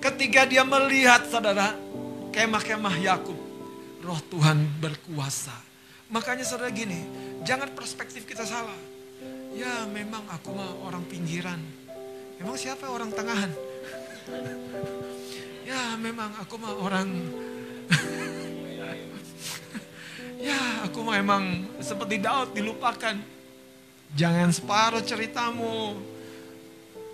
Ketika 0.00 0.48
dia 0.48 0.64
melihat 0.64 1.28
saudara. 1.28 1.76
Kemah-kemah 2.32 2.96
Yakub. 3.04 3.36
Roh 4.00 4.20
Tuhan 4.32 4.64
berkuasa. 4.80 5.52
Makanya 6.08 6.48
saudara 6.48 6.72
gini, 6.72 7.04
jangan 7.44 7.68
perspektif 7.76 8.24
kita 8.24 8.48
salah. 8.48 8.76
Ya 9.52 9.84
memang 9.92 10.24
aku 10.32 10.56
mah 10.56 10.72
orang 10.88 11.04
pinggiran. 11.04 11.60
Emang 12.40 12.56
siapa 12.56 12.88
orang 12.88 13.12
tengahan? 13.12 13.52
Ya 15.68 15.96
memang 16.00 16.32
aku 16.40 16.54
mah 16.56 16.72
orang 16.76 17.08
ya 20.48 20.88
aku 20.88 21.04
mah 21.04 21.16
emang 21.20 21.44
seperti 21.80 22.20
Daud 22.20 22.52
dilupakan. 22.52 23.16
Jangan 24.16 24.48
separuh 24.48 25.04
ceritamu. 25.04 26.00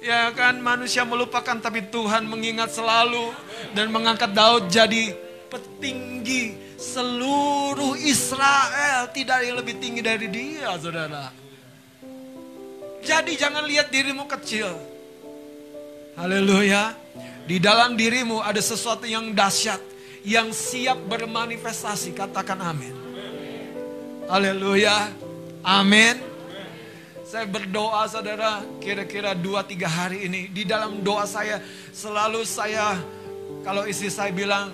Ya 0.04 0.28
kan 0.36 0.60
manusia 0.60 1.02
melupakan 1.02 1.56
tapi 1.58 1.80
Tuhan 1.88 2.28
mengingat 2.28 2.76
selalu 2.76 3.32
dan 3.72 3.88
mengangkat 3.88 4.36
Daud 4.36 4.68
jadi 4.68 5.16
petinggi 5.48 6.76
seluruh 6.76 7.96
Israel. 7.98 9.08
Tidak 9.10 9.34
ada 9.34 9.44
yang 9.44 9.58
lebih 9.58 9.80
tinggi 9.80 10.04
dari 10.04 10.28
dia 10.28 10.76
saudara. 10.76 11.32
Jadi 13.04 13.32
jangan 13.36 13.64
lihat 13.68 13.92
dirimu 13.92 14.24
kecil. 14.28 14.72
Haleluya. 16.16 17.03
Di 17.44 17.60
dalam 17.60 17.92
dirimu 17.92 18.40
ada 18.40 18.60
sesuatu 18.60 19.04
yang 19.04 19.36
dahsyat. 19.36 19.80
Yang 20.24 20.56
siap 20.56 20.98
bermanifestasi. 21.04 22.16
Katakan 22.16 22.56
amin. 22.64 22.96
Haleluya. 24.24 25.12
Amin. 25.60 26.16
Saya 27.28 27.44
berdoa 27.44 28.08
saudara 28.08 28.64
kira-kira 28.80 29.36
2-3 29.36 29.84
hari 29.84 30.18
ini. 30.24 30.48
Di 30.48 30.64
dalam 30.64 31.04
doa 31.04 31.28
saya 31.28 31.60
selalu 31.92 32.40
saya 32.48 32.96
kalau 33.64 33.84
istri 33.84 34.08
saya 34.08 34.32
bilang 34.32 34.72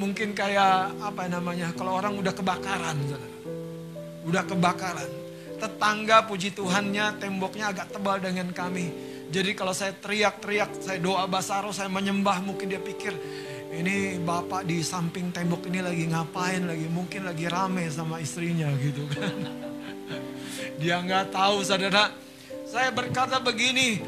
mungkin 0.00 0.32
kayak 0.32 0.96
apa 1.00 1.28
namanya 1.28 1.72
kalau 1.76 1.96
orang 2.00 2.16
udah 2.16 2.32
kebakaran 2.32 2.96
saudara. 3.04 3.36
Udah 4.24 4.42
kebakaran. 4.48 5.10
Tetangga 5.60 6.24
puji 6.24 6.56
Tuhannya 6.56 7.20
temboknya 7.20 7.76
agak 7.76 7.92
tebal 7.92 8.20
dengan 8.24 8.48
kami. 8.56 9.13
Jadi 9.30 9.50
kalau 9.56 9.72
saya 9.72 9.92
teriak-teriak, 9.96 10.80
saya 10.80 10.98
doa 11.00 11.24
basaro, 11.24 11.72
saya 11.72 11.88
menyembah, 11.88 12.44
mungkin 12.44 12.70
dia 12.70 12.80
pikir 12.80 13.12
ini 13.74 14.22
bapak 14.22 14.62
di 14.68 14.84
samping 14.86 15.34
tembok 15.34 15.66
ini 15.66 15.82
lagi 15.82 16.04
ngapain 16.06 16.62
lagi, 16.62 16.86
mungkin 16.86 17.26
lagi 17.26 17.50
rame 17.50 17.90
sama 17.90 18.22
istrinya 18.22 18.70
gitu 18.78 19.02
kan. 19.10 19.34
Dia 20.80 21.02
nggak 21.02 21.34
tahu 21.34 21.66
saudara. 21.66 22.14
Saya 22.70 22.94
berkata 22.94 23.42
begini, 23.42 23.98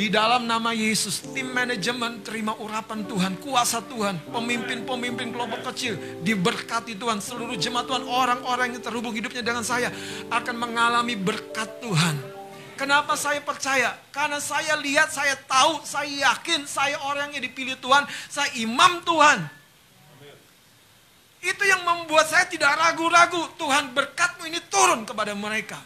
di 0.00 0.06
dalam 0.06 0.46
nama 0.46 0.70
Yesus, 0.70 1.20
tim 1.34 1.50
manajemen 1.50 2.22
terima 2.22 2.54
urapan 2.56 3.02
Tuhan, 3.02 3.34
kuasa 3.42 3.82
Tuhan, 3.82 4.16
pemimpin-pemimpin 4.30 5.34
kelompok 5.34 5.74
kecil, 5.74 5.98
diberkati 6.22 6.94
Tuhan, 6.94 7.18
seluruh 7.18 7.58
jemaat 7.58 7.90
Tuhan, 7.90 8.06
orang-orang 8.06 8.78
yang 8.78 8.82
terhubung 8.82 9.12
hidupnya 9.12 9.42
dengan 9.42 9.66
saya 9.66 9.90
akan 10.30 10.54
mengalami 10.54 11.18
berkat 11.18 11.82
Tuhan. 11.82 12.29
Kenapa 12.80 13.12
saya 13.12 13.44
percaya? 13.44 13.92
Karena 14.08 14.40
saya 14.40 14.72
lihat, 14.80 15.12
saya 15.12 15.36
tahu, 15.36 15.84
saya 15.84 16.08
yakin, 16.32 16.64
saya 16.64 16.96
orang 17.04 17.28
yang 17.36 17.44
dipilih 17.44 17.76
Tuhan, 17.76 18.08
saya 18.32 18.48
imam 18.56 19.04
Tuhan. 19.04 19.44
Itu 21.44 21.60
yang 21.68 21.84
membuat 21.84 22.32
saya 22.32 22.48
tidak 22.48 22.72
ragu-ragu. 22.80 23.52
Tuhan 23.60 23.92
berkatmu 23.92 24.48
ini 24.48 24.64
turun 24.72 25.04
kepada 25.04 25.36
mereka. 25.36 25.76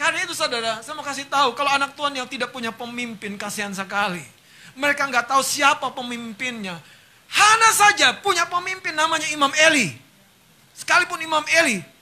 Karena 0.00 0.24
itu 0.24 0.32
saudara, 0.32 0.80
saya 0.80 0.96
mau 0.96 1.04
kasih 1.04 1.28
tahu, 1.28 1.52
kalau 1.52 1.76
anak 1.76 1.92
Tuhan 1.92 2.16
yang 2.16 2.24
tidak 2.24 2.48
punya 2.48 2.72
pemimpin, 2.72 3.36
kasihan 3.36 3.76
sekali. 3.76 4.24
Mereka 4.80 5.12
nggak 5.12 5.28
tahu 5.28 5.44
siapa 5.44 5.92
pemimpinnya. 5.92 6.80
Hana 7.28 7.70
saja 7.76 8.16
punya 8.24 8.48
pemimpin 8.48 8.96
namanya 8.96 9.28
Imam 9.28 9.52
Eli. 9.52 9.92
Sekalipun 10.72 11.20
Imam 11.20 11.44
Eli 11.52 11.97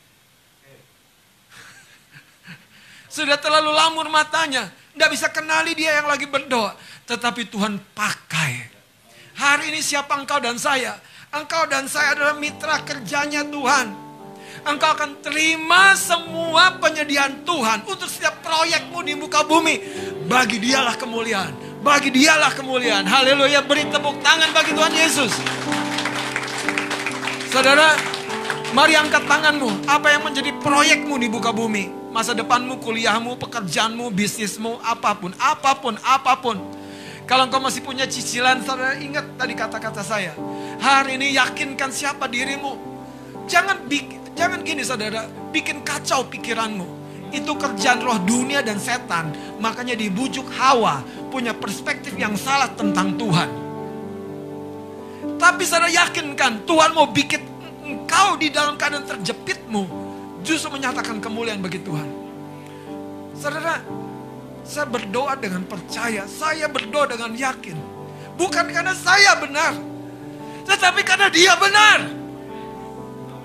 Sudah 3.17 3.41
terlalu 3.41 3.73
lamur 3.73 4.13
matanya. 4.13 4.69
Tidak 4.93 5.09
bisa 5.09 5.33
kenali 5.33 5.73
dia 5.73 6.05
yang 6.05 6.05
lagi 6.05 6.29
berdoa. 6.29 6.77
Tetapi 7.09 7.49
Tuhan 7.49 7.81
pakai. 7.97 8.53
Hari 9.41 9.73
ini 9.73 9.81
siapa 9.81 10.21
engkau 10.21 10.37
dan 10.37 10.61
saya? 10.61 11.01
Engkau 11.33 11.65
dan 11.65 11.89
saya 11.89 12.13
adalah 12.13 12.37
mitra 12.37 12.85
kerjanya 12.85 13.41
Tuhan. 13.49 14.05
Engkau 14.69 14.91
akan 14.93 15.25
terima 15.25 15.97
semua 15.97 16.77
penyediaan 16.77 17.41
Tuhan 17.41 17.89
untuk 17.89 18.05
setiap 18.05 18.45
proyekmu 18.45 19.01
di 19.01 19.17
muka 19.17 19.49
bumi. 19.49 19.81
Bagi 20.29 20.61
dialah 20.61 21.01
kemuliaan. 21.01 21.81
Bagi 21.81 22.13
dialah 22.13 22.53
kemuliaan. 22.53 23.09
Haleluya. 23.09 23.65
Beri 23.65 23.89
tepuk 23.89 24.21
tangan 24.21 24.53
bagi 24.53 24.77
Tuhan 24.77 24.93
Yesus. 24.93 25.33
Saudara, 27.49 27.97
mari 28.77 28.93
angkat 28.93 29.25
tanganmu. 29.25 29.89
Apa 29.89 30.13
yang 30.13 30.21
menjadi 30.21 30.53
proyekmu 30.61 31.17
di 31.17 31.33
muka 31.33 31.49
bumi? 31.49 31.96
Masa 32.17 32.33
depanmu, 32.33 32.81
kuliahmu, 32.81 33.37
pekerjaanmu, 33.37 34.09
bisnismu, 34.09 34.81
apa 34.81 35.13
pun, 35.13 35.37
apa 35.37 35.77
pun, 35.77 36.01
apa 36.01 36.33
pun. 36.41 36.57
Kalau 37.29 37.45
engkau 37.45 37.61
masih 37.61 37.85
punya 37.85 38.09
cicilan, 38.09 38.65
saudara 38.65 38.97
ingat 38.97 39.37
tadi 39.37 39.53
kata-kata 39.53 40.01
saya. 40.01 40.33
Hari 40.81 41.21
ini 41.21 41.37
yakinkan 41.37 41.93
siapa 41.93 42.25
dirimu. 42.25 42.73
Jangan 43.45 43.85
jangan 44.33 44.65
gini 44.65 44.81
saudara, 44.81 45.29
bikin 45.53 45.85
kacau 45.85 46.25
pikiranmu. 46.33 47.05
Itu 47.37 47.53
kerjaan 47.61 48.01
roh 48.01 48.17
dunia 48.25 48.65
dan 48.65 48.81
setan. 48.81 49.37
Makanya 49.61 49.93
dibujuk 49.93 50.49
Hawa 50.57 51.05
punya 51.29 51.53
perspektif 51.53 52.17
yang 52.17 52.33
salah 52.41 52.73
tentang 52.73 53.13
Tuhan. 53.21 53.51
Tapi 55.37 55.63
saudara 55.69 55.93
yakinkan 55.93 56.65
Tuhan 56.65 56.97
mau 56.97 57.13
bikin 57.13 57.45
engkau 57.85 58.41
di 58.41 58.49
dalam 58.49 58.81
keadaan 58.81 59.05
terjepitmu 59.05 60.06
justru 60.47 60.71
menyatakan 60.71 61.19
kemuliaan 61.19 61.59
bagi 61.59 61.83
Tuhan. 61.83 62.07
Saudara, 63.35 63.83
saya 64.63 64.87
berdoa 64.87 65.35
dengan 65.35 65.67
percaya, 65.67 66.23
saya 66.31 66.71
berdoa 66.71 67.11
dengan 67.11 67.35
yakin. 67.35 67.77
Bukan 68.39 68.71
karena 68.71 68.95
saya 68.95 69.35
benar, 69.43 69.75
tetapi 70.65 71.03
karena 71.03 71.27
dia 71.29 71.59
benar. 71.59 72.01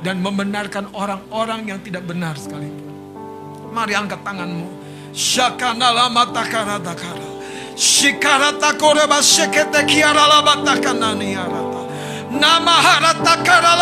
Dan 0.01 0.17
membenarkan 0.21 0.89
orang-orang 0.97 1.69
yang 1.69 1.79
tidak 1.81 2.05
benar 2.09 2.33
sekalipun. 2.33 2.89
Mari 3.69 3.93
angkat 3.93 4.21
tanganmu. 4.25 4.65
Shakana 5.13 5.93
lama 5.93 6.25
takara 6.33 6.81
takara. 6.81 7.27
Shikara 7.77 8.57
takore 8.57 9.05
basekete 9.05 9.85
kiara 9.85 10.25
lama 10.25 10.65
takana 10.65 11.13
niarata. 11.13 11.81
Nama 12.33 12.75
harata 12.81 13.35
kara 13.45 13.73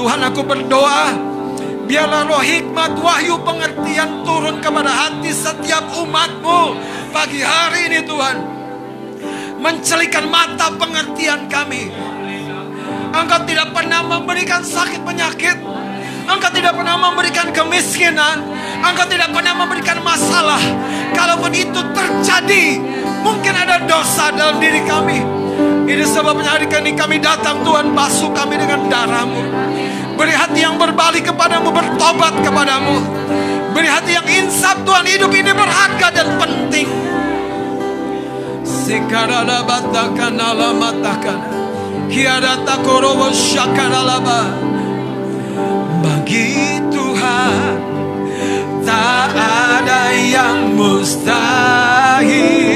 Tuhan 0.00 0.20
aku 0.24 0.40
berdoa 0.40 1.12
Biarlah 1.84 2.24
roh 2.24 2.40
hikmat 2.40 2.96
wahyu 2.96 3.36
pengertian 3.44 4.24
turun 4.24 4.56
kepada 4.64 4.88
hati 4.88 5.36
setiap 5.36 5.84
umatmu 6.00 6.80
Pagi 7.12 7.42
hari 7.42 7.90
ini 7.90 8.00
Tuhan. 8.06 8.36
Mencelikan 9.60 10.30
mata 10.30 10.70
pengertian 10.78 11.50
kami. 11.50 11.90
Engkau 13.10 13.42
tidak 13.44 13.74
pernah 13.74 14.00
memberikan 14.06 14.62
sakit 14.62 15.02
penyakit 15.02 15.58
Engkau 16.30 16.50
tidak 16.54 16.78
pernah 16.78 16.94
memberikan 16.94 17.50
kemiskinan 17.50 18.46
Engkau 18.86 19.06
tidak 19.10 19.34
pernah 19.34 19.54
memberikan 19.66 19.98
masalah 20.06 20.62
Kalaupun 21.10 21.50
itu 21.50 21.80
terjadi 21.90 22.78
Mungkin 23.20 23.52
ada 23.52 23.84
dosa 23.84 24.32
dalam 24.32 24.56
diri 24.56 24.80
kami. 24.88 25.20
Ini 25.84 26.04
sebabnya 26.08 26.56
hari 26.56 26.66
ini 26.70 26.96
kami 26.96 27.20
datang 27.20 27.60
Tuhan 27.60 27.92
basuh 27.92 28.32
kami 28.32 28.56
dengan 28.56 28.88
darahmu. 28.88 29.42
Beri 30.16 30.34
hati 30.36 30.64
yang 30.64 30.80
berbalik 30.80 31.28
kepadamu, 31.28 31.68
bertobat 31.72 32.34
kepadamu. 32.40 32.96
Beri 33.76 33.88
hati 33.88 34.16
yang 34.16 34.26
insaf 34.28 34.80
Tuhan 34.84 35.04
hidup 35.04 35.32
ini 35.36 35.52
berharga 35.52 36.08
dan 36.12 36.28
penting. 36.40 36.88
Sekarada 38.64 39.66
batakan 39.68 40.38
alamatakan. 40.40 41.38
Kiada 42.08 42.64
takorowo 42.64 43.30
syakaralaba. 43.30 44.69
Bagi 46.30 46.78
Tuhan 46.94 47.74
tak 48.86 49.34
ada 49.34 50.14
yang 50.14 50.78
mustahil 50.78 52.69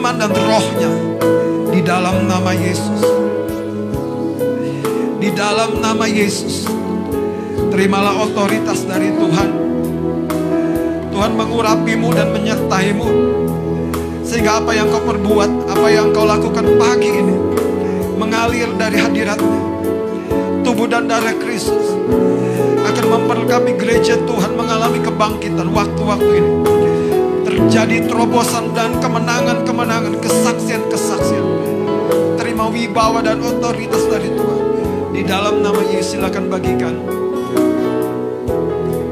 firman 0.00 0.16
dan 0.16 0.32
rohnya 0.32 0.92
di 1.68 1.84
dalam 1.84 2.24
nama 2.24 2.56
Yesus. 2.56 3.04
Di 5.20 5.28
dalam 5.36 5.76
nama 5.76 6.08
Yesus, 6.08 6.64
terimalah 7.68 8.24
otoritas 8.24 8.88
dari 8.88 9.12
Tuhan. 9.12 9.50
Tuhan 11.12 11.32
mengurapimu 11.36 12.16
dan 12.16 12.32
menyertaimu. 12.32 13.08
Sehingga 14.24 14.64
apa 14.64 14.72
yang 14.72 14.88
kau 14.88 15.04
perbuat, 15.04 15.68
apa 15.68 15.92
yang 15.92 16.16
kau 16.16 16.24
lakukan 16.24 16.64
pagi 16.80 17.20
ini, 17.20 17.36
mengalir 18.16 18.72
dari 18.80 18.96
hadiratnya. 19.04 19.60
Tubuh 20.64 20.88
dan 20.88 21.12
darah 21.12 21.36
Kristus 21.36 21.92
akan 22.88 23.04
memperlengkapi 23.04 23.76
gereja 23.76 24.16
Tuhan 24.24 24.56
mengalami 24.56 25.04
kebangkitan 25.04 25.68
waktu-waktu 25.68 26.32
ini. 26.40 26.79
Terjadi 27.60 28.08
terobosan 28.08 28.72
dan 28.72 28.96
kemenangan-kemenangan, 29.04 30.16
kesaksian-kesaksian. 30.24 31.44
Terima 32.40 32.72
wibawa 32.72 33.20
dan 33.20 33.36
otoritas 33.44 34.00
dari 34.08 34.32
Tuhan. 34.32 34.64
Di 35.12 35.20
dalam 35.28 35.60
nama 35.60 35.84
Yesus 35.92 36.16
silakan 36.16 36.48
bagikan. 36.48 36.96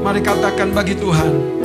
Mari 0.01 0.25
katakan 0.25 0.73
bagi 0.73 0.97
Tuhan. 0.97 1.58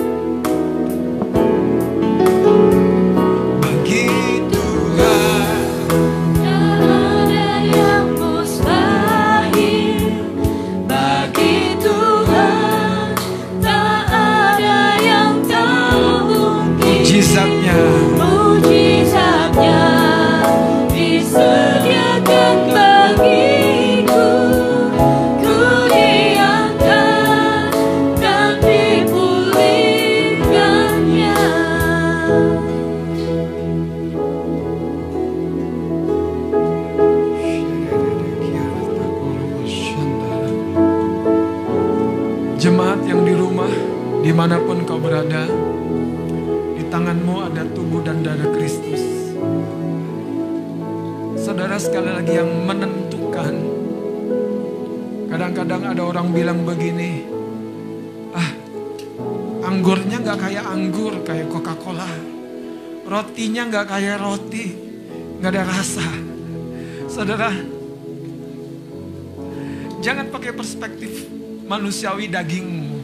Manusiawi 71.74 72.30
dagingmu. 72.30 73.02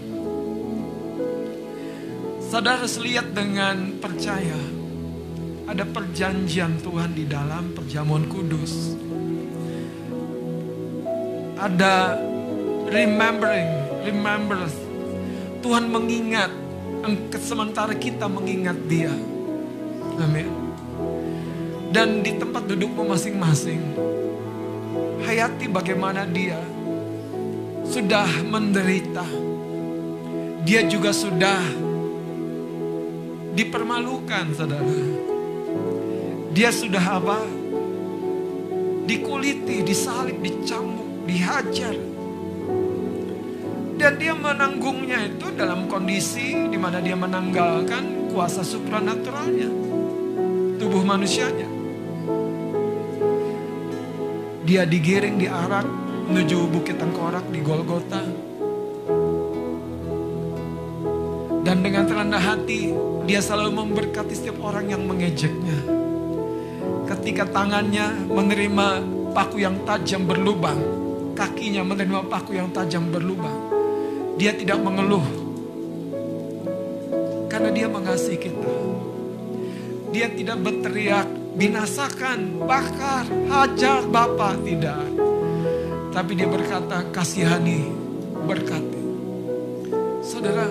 Saudara 2.46 2.78
harus 2.78 3.02
lihat 3.02 3.34
dengan 3.34 3.98
percaya. 3.98 4.58
Ada 5.66 5.82
perjanjian 5.86 6.78
Tuhan 6.78 7.14
di 7.14 7.26
dalam 7.26 7.74
perjamuan 7.74 8.30
kudus. 8.30 8.94
Ada 11.58 12.14
remembering, 12.90 13.70
remembers. 14.06 14.74
Tuhan 15.66 15.90
mengingat, 15.90 16.50
sementara 17.42 17.94
kita 17.94 18.30
mengingat 18.30 18.78
dia. 18.86 19.14
Amin. 20.18 20.50
Dan 21.90 22.22
di 22.22 22.38
tempat 22.38 22.70
dudukmu 22.70 23.02
masing-masing, 23.02 23.82
hayati 25.26 25.66
bagaimana 25.66 26.22
dia 26.22 26.58
sudah 27.90 28.30
menderita. 28.46 29.26
Dia 30.62 30.86
juga 30.86 31.10
sudah 31.10 31.58
dipermalukan, 33.58 34.54
saudara. 34.54 34.86
Dia 36.54 36.70
sudah 36.70 37.02
apa? 37.18 37.42
Dikuliti, 39.10 39.82
disalib, 39.82 40.38
dicambuk, 40.38 41.26
dihajar. 41.26 41.98
Dan 43.98 44.16
dia 44.16 44.38
menanggungnya 44.38 45.26
itu 45.26 45.50
dalam 45.58 45.90
kondisi 45.90 46.70
di 46.70 46.78
mana 46.78 47.02
dia 47.02 47.18
menanggalkan 47.18 48.30
kuasa 48.30 48.62
supranaturalnya. 48.62 49.66
Tubuh 50.78 51.02
manusianya. 51.02 51.66
Dia 54.62 54.86
digiring, 54.86 55.36
diarak 55.42 56.09
menuju 56.30 56.70
Bukit 56.70 56.94
Tengkorak 56.94 57.42
di 57.50 57.58
Golgota. 57.58 58.22
Dan 61.66 61.82
dengan 61.82 62.06
terendah 62.06 62.38
hati, 62.38 62.94
dia 63.26 63.42
selalu 63.42 63.82
memberkati 63.82 64.38
setiap 64.38 64.62
orang 64.62 64.94
yang 64.94 65.02
mengejeknya. 65.10 65.90
Ketika 67.10 67.50
tangannya 67.50 68.30
menerima 68.30 69.02
paku 69.34 69.58
yang 69.58 69.82
tajam 69.82 70.22
berlubang, 70.22 70.78
kakinya 71.34 71.82
menerima 71.82 72.22
paku 72.30 72.54
yang 72.54 72.70
tajam 72.70 73.10
berlubang, 73.10 73.58
dia 74.38 74.54
tidak 74.54 74.78
mengeluh. 74.78 75.26
Karena 77.50 77.74
dia 77.74 77.90
mengasihi 77.90 78.38
kita. 78.38 78.74
Dia 80.14 80.30
tidak 80.30 80.62
berteriak, 80.62 81.26
binasakan, 81.58 82.62
bakar, 82.62 83.26
hajar 83.50 84.06
Bapak, 84.06 84.62
tidak. 84.62 85.19
Tapi 86.10 86.34
dia 86.34 86.50
berkata, 86.50 87.06
kasihani, 87.14 87.86
berkati. 88.42 89.02
Saudara, 90.26 90.66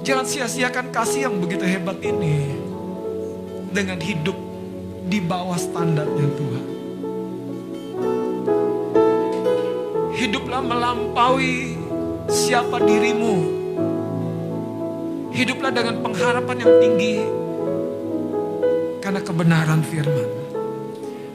jangan 0.00 0.24
sia-siakan 0.24 0.88
kasih 0.88 1.28
yang 1.28 1.36
begitu 1.36 1.68
hebat 1.68 2.00
ini. 2.00 2.56
Dengan 3.70 4.00
hidup 4.00 4.36
di 5.06 5.20
bawah 5.20 5.60
standarnya 5.60 6.26
Tuhan. 6.40 6.66
Hiduplah 10.16 10.62
melampaui 10.64 11.76
siapa 12.32 12.80
dirimu. 12.80 13.36
Hiduplah 15.36 15.68
dengan 15.68 16.00
pengharapan 16.00 16.56
yang 16.64 16.74
tinggi. 16.80 17.16
karena 19.06 19.22
kebenaran 19.22 19.86
firman. 19.86 20.35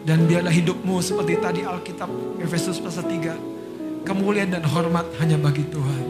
Dan 0.02 0.26
biarlah 0.26 0.50
hidupmu 0.50 0.98
seperti 0.98 1.38
tadi 1.38 1.62
Alkitab 1.62 2.10
Efesus 2.42 2.82
pasal 2.82 3.06
3. 3.06 4.02
Kemuliaan 4.02 4.50
dan 4.50 4.66
hormat 4.66 5.06
hanya 5.22 5.38
bagi 5.38 5.62
Tuhan. 5.70 6.04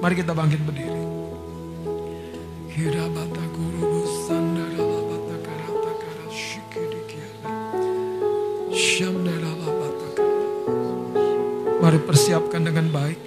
Mari 0.00 0.14
kita 0.16 0.32
bangkit 0.32 0.60
berdiri. 0.64 1.04
Kira 2.72 3.04
bata 3.12 3.44
guru 3.52 4.08
sandara 4.24 4.80
labata 4.80 5.36
karata 5.44 5.92
kara 6.00 6.26
shikiri 6.32 7.02
kiala. 7.04 7.52
Shamdara 8.72 9.52
labata. 9.52 10.08
Mari 11.84 11.98
persiapkan 12.08 12.64
dengan 12.64 12.88
baik 12.88 13.18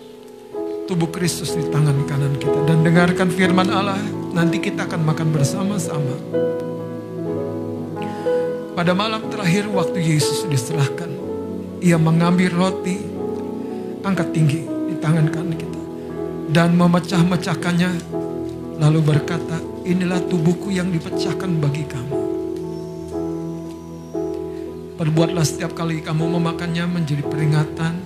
tubuh 0.90 1.14
Kristus 1.14 1.54
di 1.54 1.70
tangan 1.70 2.02
kanan 2.10 2.34
kita 2.42 2.66
dan 2.66 2.82
dengarkan 2.82 3.30
firman 3.30 3.70
Allah. 3.70 4.02
Nanti 4.32 4.58
kita 4.58 4.90
akan 4.90 5.06
makan 5.06 5.28
bersama-sama. 5.36 6.16
Pada 8.82 8.98
malam 8.98 9.30
terakhir 9.30 9.70
waktu 9.70 10.02
Yesus 10.02 10.50
diserahkan, 10.50 11.06
ia 11.86 12.02
mengambil 12.02 12.50
roti, 12.50 12.98
angkat 14.02 14.34
tinggi 14.34 14.66
di 14.66 14.98
tangan 14.98 15.30
kanan 15.30 15.54
kita 15.54 15.82
dan 16.50 16.74
memecah-mecahkannya 16.74 18.02
lalu 18.82 19.00
berkata, 19.06 19.62
inilah 19.86 20.18
tubuhku 20.26 20.74
yang 20.74 20.90
dipecahkan 20.90 21.62
bagi 21.62 21.86
kamu. 21.86 22.22
Perbuatlah 24.98 25.46
setiap 25.46 25.78
kali 25.78 26.02
kamu 26.02 26.42
memakannya 26.42 26.90
menjadi 26.90 27.22
peringatan 27.22 28.02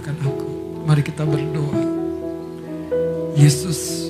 akan 0.00 0.16
aku. 0.24 0.48
Mari 0.88 1.04
kita 1.04 1.28
berdoa. 1.28 1.80
Yesus, 3.36 4.08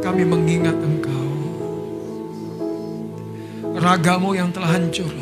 kami 0.00 0.24
mengingat 0.24 0.80
Engkau. 0.80 1.23
Ragamu 3.84 4.32
yang 4.32 4.48
telah 4.48 4.80
hancur. 4.80 5.12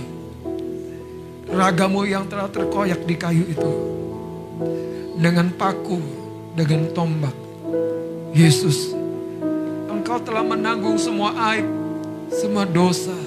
Ragamu 1.51 2.07
yang 2.07 2.31
telah 2.31 2.47
terkoyak 2.47 3.03
di 3.11 3.19
kayu 3.19 3.43
itu. 3.51 3.73
Dengan 5.19 5.51
paku, 5.51 5.99
dengan 6.55 6.87
tombak. 6.95 7.35
Yesus, 8.31 8.95
Engkau 9.91 10.23
telah 10.23 10.47
menanggung 10.47 10.95
semua 10.95 11.35
aib, 11.51 11.67
semua 12.31 12.63
dosa. 12.63 13.19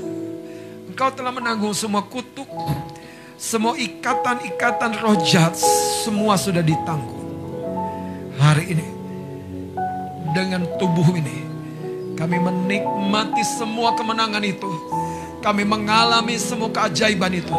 Engkau 0.88 1.12
telah 1.12 1.36
menanggung 1.36 1.76
semua 1.76 2.00
kutuk, 2.08 2.48
semua 3.36 3.76
ikatan-ikatan 3.76 5.04
roh 5.04 5.20
jahat, 5.20 5.60
semua 6.08 6.40
sudah 6.40 6.64
ditanggung. 6.64 7.28
Hari 8.40 8.72
ini, 8.72 8.88
dengan 10.32 10.64
tubuh 10.80 11.12
ini, 11.12 11.44
kami 12.16 12.40
menikmati 12.40 13.44
semua 13.60 13.92
kemenangan 14.00 14.42
itu. 14.48 14.72
Kami 15.46 15.62
mengalami 15.62 16.41
semua 16.41 16.74
keajaiban 16.74 17.30
itu. 17.30 17.54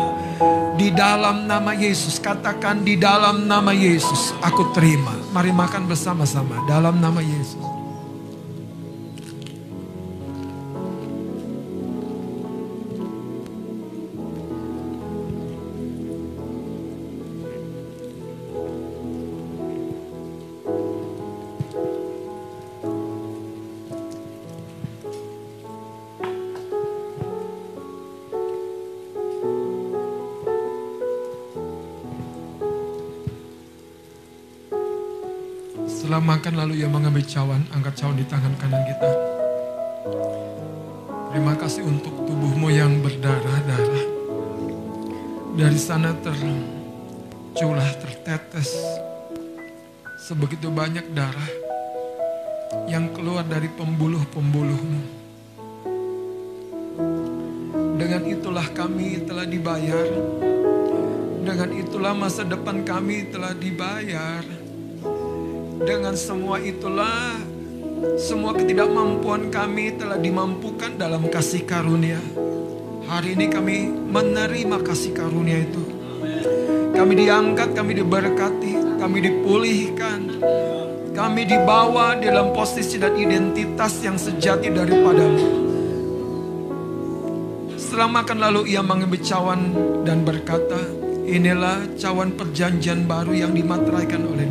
Di 0.75 0.91
dalam 0.91 1.47
nama 1.47 1.71
Yesus, 1.71 2.19
katakan 2.19 2.83
di 2.83 2.99
dalam 2.99 3.47
nama 3.47 3.71
Yesus, 3.71 4.35
aku 4.43 4.75
terima. 4.75 5.15
Mari 5.31 5.55
makan 5.55 5.87
bersama-sama 5.87 6.67
dalam 6.67 6.99
nama 6.99 7.23
Yesus. 7.23 7.76
Makan 36.47 36.63
lalu 36.63 36.79
ia 36.79 36.87
mengambil 36.87 37.27
cawan, 37.27 37.59
angkat 37.75 37.99
cawan 37.99 38.15
di 38.15 38.23
tangan 38.23 38.55
kanan 38.63 38.87
kita. 38.87 39.11
Terima 41.35 41.59
kasih 41.59 41.83
untuk 41.83 42.23
tubuhmu 42.23 42.71
yang 42.71 43.03
berdarah-darah. 43.03 44.07
Dari 45.59 45.75
sana 45.75 46.15
terculah, 46.15 47.91
tertetes. 47.99 48.79
Sebegitu 50.23 50.71
banyak 50.71 51.11
darah 51.19 51.51
yang 52.87 53.11
keluar 53.11 53.43
dari 53.43 53.67
pembuluh-pembuluhmu. 53.67 55.03
Dengan 57.99 58.23
itulah 58.23 58.71
kami 58.71 59.19
telah 59.27 59.51
dibayar. 59.51 60.07
Dengan 61.43 61.75
itulah 61.75 62.15
masa 62.15 62.47
depan 62.47 62.87
kami 62.87 63.35
telah 63.35 63.51
dibayar. 63.51 64.56
Dengan 65.77 66.17
semua 66.17 66.57
itulah 66.57 67.37
semua 68.17 68.57
ketidakmampuan 68.57 69.53
kami 69.53 69.93
telah 70.01 70.17
dimampukan 70.17 70.97
dalam 70.97 71.29
kasih 71.29 71.69
karunia. 71.69 72.17
Hari 73.05 73.37
ini 73.37 73.47
kami 73.53 73.93
menerima 73.93 74.81
kasih 74.81 75.13
karunia 75.13 75.61
itu. 75.69 75.85
Kami 76.97 77.13
diangkat, 77.13 77.77
kami 77.77 77.93
diberkati, 77.93 78.73
kami 78.97 79.19
dipulihkan. 79.21 80.21
Kami 81.13 81.45
dibawa 81.45 82.17
dalam 82.17 82.57
posisi 82.57 82.97
dan 82.97 83.13
identitas 83.17 84.01
yang 84.01 84.17
sejati 84.17 84.73
daripadamu. 84.73 85.49
Setelah 87.77 88.09
makan 88.21 88.39
lalu 88.41 88.73
ia 88.73 88.81
mengambil 88.81 89.21
cawan 89.21 89.77
dan 90.09 90.25
berkata, 90.25 90.81
inilah 91.29 91.85
cawan 92.01 92.33
perjanjian 92.33 93.05
baru 93.05 93.33
yang 93.33 93.53
dimateraikan 93.53 94.25
oleh 94.25 94.49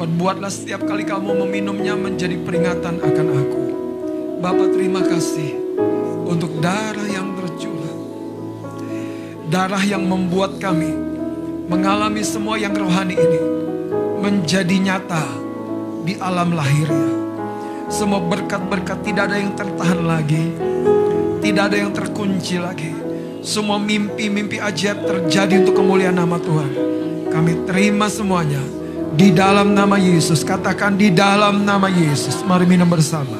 darahku. 0.00 0.16
Perbuatlah 0.16 0.50
setiap 0.50 0.88
kali 0.88 1.04
kamu 1.04 1.44
meminumnya 1.44 1.96
menjadi 1.96 2.36
peringatan 2.40 3.00
akan 3.00 3.26
aku. 3.36 3.62
Bapak 4.40 4.68
terima 4.72 5.04
kasih 5.04 5.52
untuk 6.24 6.60
darah 6.64 7.08
yang 7.08 7.36
tercurah. 7.36 7.94
Darah 9.50 9.84
yang 9.84 10.08
membuat 10.08 10.56
kami 10.56 10.88
mengalami 11.68 12.24
semua 12.24 12.56
yang 12.56 12.72
rohani 12.72 13.14
ini 13.14 13.40
menjadi 14.24 14.76
nyata 14.80 15.24
di 16.08 16.16
alam 16.16 16.56
lahirnya. 16.56 17.20
Semua 17.90 18.22
berkat-berkat 18.22 19.02
tidak 19.02 19.28
ada 19.28 19.36
yang 19.36 19.52
tertahan 19.58 20.00
lagi. 20.06 20.54
Tidak 21.40 21.62
ada 21.66 21.76
yang 21.76 21.90
terkunci 21.90 22.56
lagi. 22.62 22.94
Semua 23.40 23.80
mimpi-mimpi 23.80 24.60
ajaib 24.60 25.02
terjadi 25.08 25.64
untuk 25.66 25.82
kemuliaan 25.82 26.14
nama 26.14 26.38
Tuhan. 26.38 26.72
Kami 27.32 27.66
terima 27.66 28.06
semuanya 28.06 28.79
di 29.14 29.34
dalam 29.34 29.74
nama 29.74 29.98
Yesus. 29.98 30.46
Katakan 30.46 30.94
di 30.94 31.10
dalam 31.10 31.66
nama 31.66 31.90
Yesus. 31.90 32.42
Mari 32.46 32.66
minum 32.66 32.86
bersama. 32.86 33.38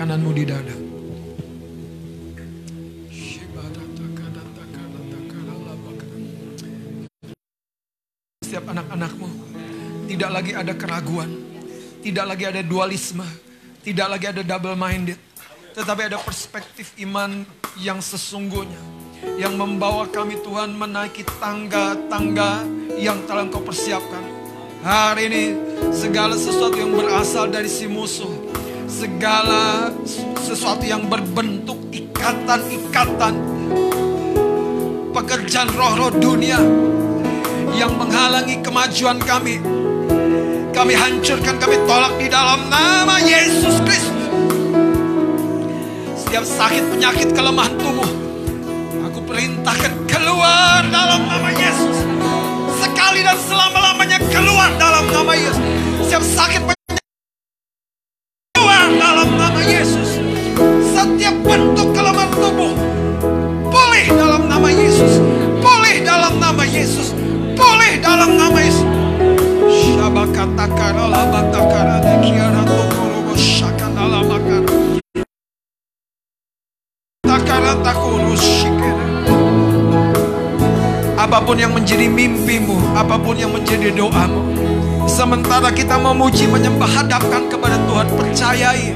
Kananmu 0.00 0.30
di 0.34 0.44
dada. 0.48 0.76
Setiap 8.42 8.68
anak-anakmu 8.68 9.28
tidak 10.12 10.28
lagi 10.28 10.52
ada 10.52 10.76
keraguan, 10.76 11.30
tidak 12.04 12.24
lagi 12.28 12.44
ada 12.44 12.60
dualisme, 12.60 13.24
tidak 13.80 14.12
lagi 14.12 14.26
ada 14.28 14.42
double 14.44 14.76
minded, 14.76 15.16
tetapi 15.72 16.12
ada 16.12 16.20
perspektif 16.20 16.92
iman 17.00 17.48
yang 17.80 17.98
sesungguhnya 18.04 18.78
yang 19.38 19.56
membawa 19.56 20.04
kami 20.10 20.36
Tuhan 20.42 20.76
menaiki 20.76 21.24
tangga-tangga 21.38 22.66
yang 22.98 23.22
telah 23.24 23.46
Engkau 23.46 23.62
persiapkan. 23.62 24.22
Hari 24.82 25.30
ini 25.30 25.44
segala 25.94 26.34
sesuatu 26.34 26.74
yang 26.74 26.90
berasal 26.90 27.46
dari 27.46 27.70
si 27.70 27.86
musuh, 27.86 28.30
segala 28.90 29.94
sesuatu 30.42 30.82
yang 30.82 31.06
berbentuk 31.06 31.78
ikatan-ikatan 31.94 33.34
pekerjaan 35.14 35.70
roh-roh 35.70 36.10
dunia 36.18 36.58
yang 37.78 37.94
menghalangi 37.94 38.58
kemajuan 38.58 39.22
kami. 39.22 39.62
Kami 40.74 40.94
hancurkan, 40.98 41.62
kami 41.62 41.78
tolak 41.86 42.18
di 42.18 42.26
dalam 42.26 42.66
nama 42.66 43.22
Yesus 43.22 43.78
Kristus 43.86 44.11
setiap 46.32 46.48
sakit, 46.48 46.84
penyakit, 46.88 47.28
kelemahan 47.36 47.76
tubuh. 47.76 48.08
Aku 49.04 49.20
perintahkan 49.28 49.92
keluar 50.08 50.80
dalam 50.88 51.28
nama 51.28 51.52
Yesus. 51.52 52.08
Sekali 52.80 53.20
dan 53.20 53.36
selama-lamanya 53.36 54.16
keluar 54.32 54.72
dalam 54.80 55.12
nama 55.12 55.36
Yesus. 55.36 55.60
Setiap 56.00 56.24
sakit, 56.24 56.60
penyakit. 56.64 57.04
Keluar 58.56 58.88
dalam 58.96 59.28
nama 59.36 59.60
Yesus. 59.60 60.08
Setiap 60.96 61.36
bentuk 61.44 61.92
kelemahan 61.92 62.32
tubuh. 62.32 62.80
Pulih 63.68 64.06
dalam 64.16 64.48
nama 64.48 64.72
Yesus. 64.72 65.20
Pulih 65.60 66.00
dalam 66.00 66.40
nama 66.40 66.64
Yesus. 66.64 67.12
Pulih 67.60 68.00
dalam 68.00 68.40
nama 68.40 68.56
Yesus. 68.56 68.88
Shabakatakara 69.68 71.12
labatakara 71.12 72.00
dekiara 72.00 72.64
tokoro 72.64 73.36
shakana 73.36 74.24
makara. 74.24 74.81
Apa 81.32 81.38
pun 81.48 81.56
yang 81.56 81.72
menjadi 81.72 82.12
mimpimu, 82.12 82.92
apa 82.92 83.16
pun 83.16 83.32
yang 83.32 83.56
menjadi 83.56 83.88
doamu. 83.96 84.52
Sementara 85.08 85.72
kita 85.72 85.96
memuji, 85.96 86.44
menyembah, 86.44 86.84
hadapkan 86.84 87.48
kepada 87.48 87.80
Tuhan, 87.88 88.06
percayai. 88.12 88.92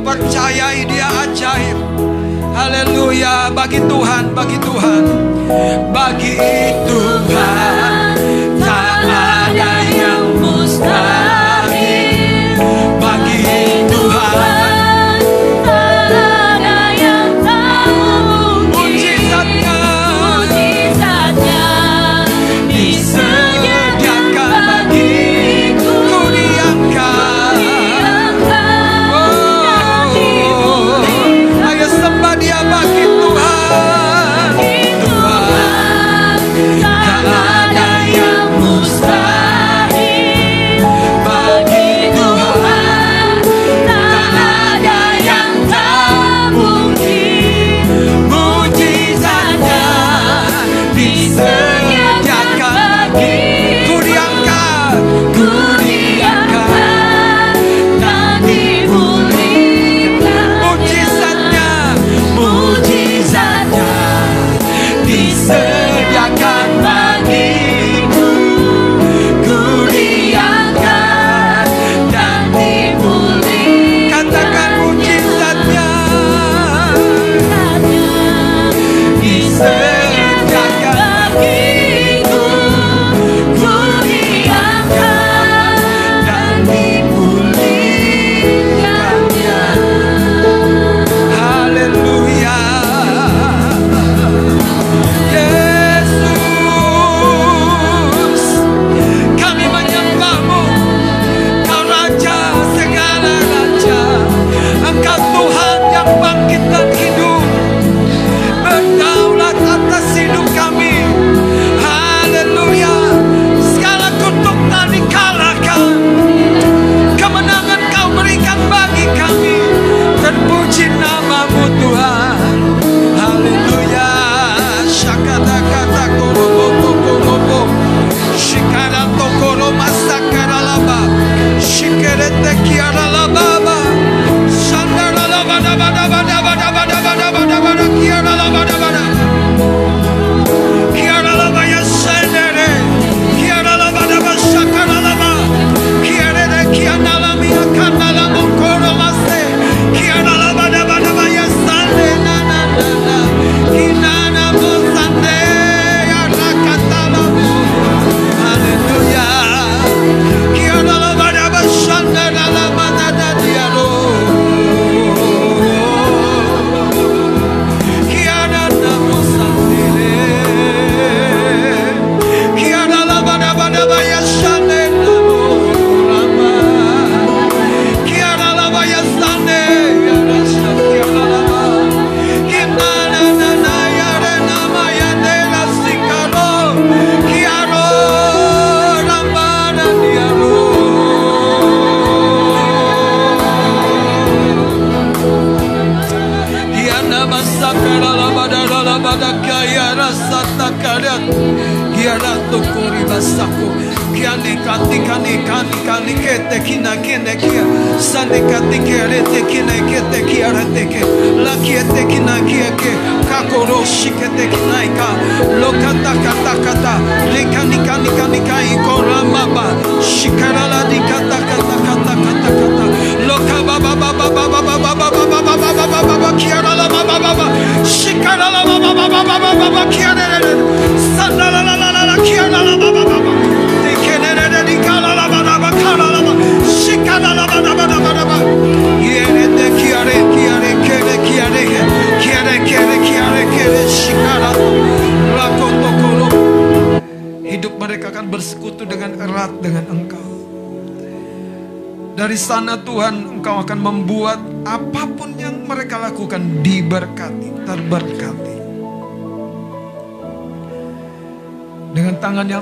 Percayai 0.00 0.88
dia 0.88 1.12
ajaib. 1.28 1.76
Haleluya, 2.56 3.52
bagi 3.52 3.84
Tuhan, 3.84 4.32
bagi 4.32 4.56
Tuhan. 4.64 5.02
Bagi 5.92 6.34
Tuhan, 6.88 8.16
tak 8.64 8.96
ada 9.04 9.72
yang 9.92 10.24
mustahil. 10.40 11.17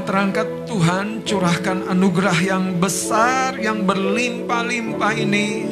terangkat 0.06 0.46
Tuhan 0.70 1.26
curahkan 1.26 1.90
anugerah 1.90 2.38
yang 2.38 2.78
besar 2.78 3.58
yang 3.58 3.82
berlimpah-limpah 3.82 5.12
ini 5.18 5.66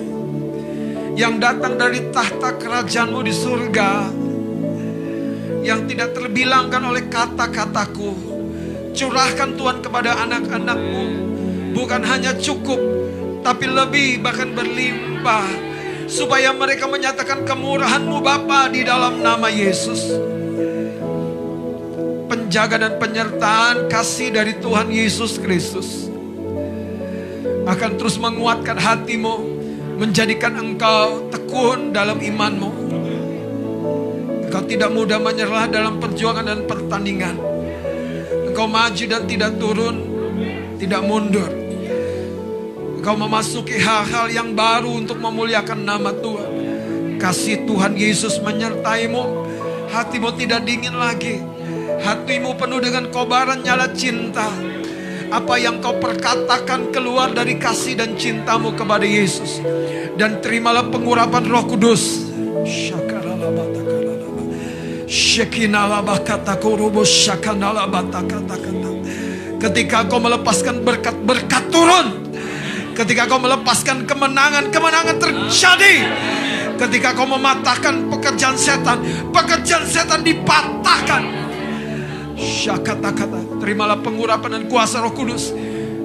yang 1.14 1.39
datang 1.39 1.78
dari 1.78 2.11
tahta 2.11 2.59
kerajaanmu 2.59 3.20
di 3.22 3.30
surga 3.30 3.91
yang 5.62 5.87
tidak 5.87 6.18
terbilangkan 6.18 6.82
oleh 6.82 7.07
kata-kataku 7.07 8.11
curahkan 8.91 9.55
Tuhan 9.55 9.78
kepada 9.78 10.18
anak-anakmu 10.26 11.05
bukan 11.78 12.03
hanya 12.03 12.35
cukup 12.35 12.82
tapi 13.47 13.70
lebih 13.70 14.18
bahkan 14.18 14.51
berlimpah 14.51 15.47
supaya 16.11 16.51
mereka 16.51 16.91
menyatakan 16.91 17.47
kemurahanmu 17.47 18.18
Bapa 18.18 18.68
di 18.72 18.85
dalam 18.85 19.22
nama 19.22 19.49
Yesus. 19.49 20.34
Penjaga 22.55 22.87
dan 22.87 23.03
penyertaan 23.03 23.91
kasih 23.91 24.31
dari 24.31 24.55
Tuhan 24.63 24.87
Yesus 24.87 25.43
Kristus 25.43 26.07
akan 27.67 27.99
terus 27.99 28.15
menguatkan 28.15 28.79
hatimu, 28.79 29.35
menjadikan 29.99 30.55
engkau 30.63 31.35
tekun 31.35 31.91
dalam 31.91 32.23
imanmu. 32.23 32.71
Engkau 34.47 34.63
tidak 34.71 34.87
mudah 34.95 35.19
menyerah 35.19 35.67
dalam 35.67 35.99
perjuangan 35.99 36.47
dan 36.47 36.63
pertandingan. 36.63 37.35
Engkau 38.47 38.71
maju 38.71 39.03
dan 39.03 39.27
tidak 39.27 39.59
turun, 39.59 39.97
tidak 40.79 41.03
mundur. 41.03 41.51
Engkau 43.03 43.19
memasuki 43.19 43.83
hal-hal 43.83 44.31
yang 44.31 44.55
baru 44.55 45.03
untuk 45.03 45.19
memuliakan 45.19 45.83
nama 45.83 46.15
Tuhan. 46.15 46.51
Kasih 47.19 47.67
Tuhan 47.67 47.99
Yesus 47.99 48.39
menyertaimu. 48.39 49.43
Hatimu 49.91 50.31
tidak 50.39 50.63
dingin 50.63 50.95
lagi. 50.95 51.54
Hatimu 52.05 52.53
penuh 52.61 52.85
dengan 52.85 53.09
kobaran 53.09 53.65
nyala 53.65 53.89
cinta. 53.97 54.45
Apa 55.33 55.57
yang 55.57 55.81
kau 55.81 55.97
perkatakan 55.97 56.93
keluar 56.93 57.33
dari 57.33 57.57
kasih 57.57 57.97
dan 57.97 58.13
cintamu 58.21 58.77
kepada 58.77 59.09
Yesus. 59.09 59.65
Dan 60.21 60.45
terimalah 60.45 60.85
pengurapan 60.93 61.49
roh 61.49 61.65
kudus. 61.65 62.29
Ketika 69.65 69.99
kau 70.05 70.21
melepaskan 70.21 70.77
berkat-berkat 70.85 71.65
turun. 71.73 72.07
Ketika 72.93 73.23
kau 73.25 73.41
melepaskan 73.41 74.05
kemenangan-kemenangan 74.05 75.17
terjadi. 75.17 75.95
Ketika 76.77 77.17
kau 77.17 77.25
mematahkan 77.25 78.13
pekerjaan 78.13 78.61
setan, 78.61 79.01
pekerjaan 79.33 79.89
setan 79.89 80.21
dipatahkan. 80.21 81.44
Syakata-kata, 82.35 83.62
terimalah 83.62 84.03
pengurapan 84.03 84.61
dan 84.61 84.62
kuasa 84.66 84.99
Roh 85.03 85.14
Kudus 85.14 85.55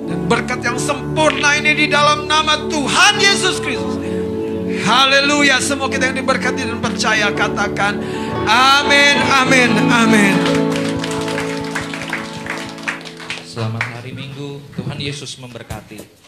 dan 0.10 0.26
berkat 0.26 0.62
yang 0.66 0.78
sempurna 0.82 1.58
ini 1.58 1.74
di 1.74 1.86
dalam 1.86 2.26
nama 2.26 2.70
Tuhan 2.70 3.14
Yesus 3.22 3.62
Kristus. 3.62 3.98
Haleluya, 4.90 5.62
semua 5.62 5.86
kita 5.86 6.10
yang 6.10 6.18
diberkati 6.18 6.66
dan 6.66 6.82
percaya 6.82 7.30
katakan 7.30 8.02
amin, 8.50 9.16
amin, 9.22 9.70
amin. 9.90 10.36
Selamat 13.46 13.86
hari 13.86 14.14
Minggu, 14.14 14.62
Tuhan 14.74 14.98
Yesus 14.98 15.38
memberkati. 15.38 16.19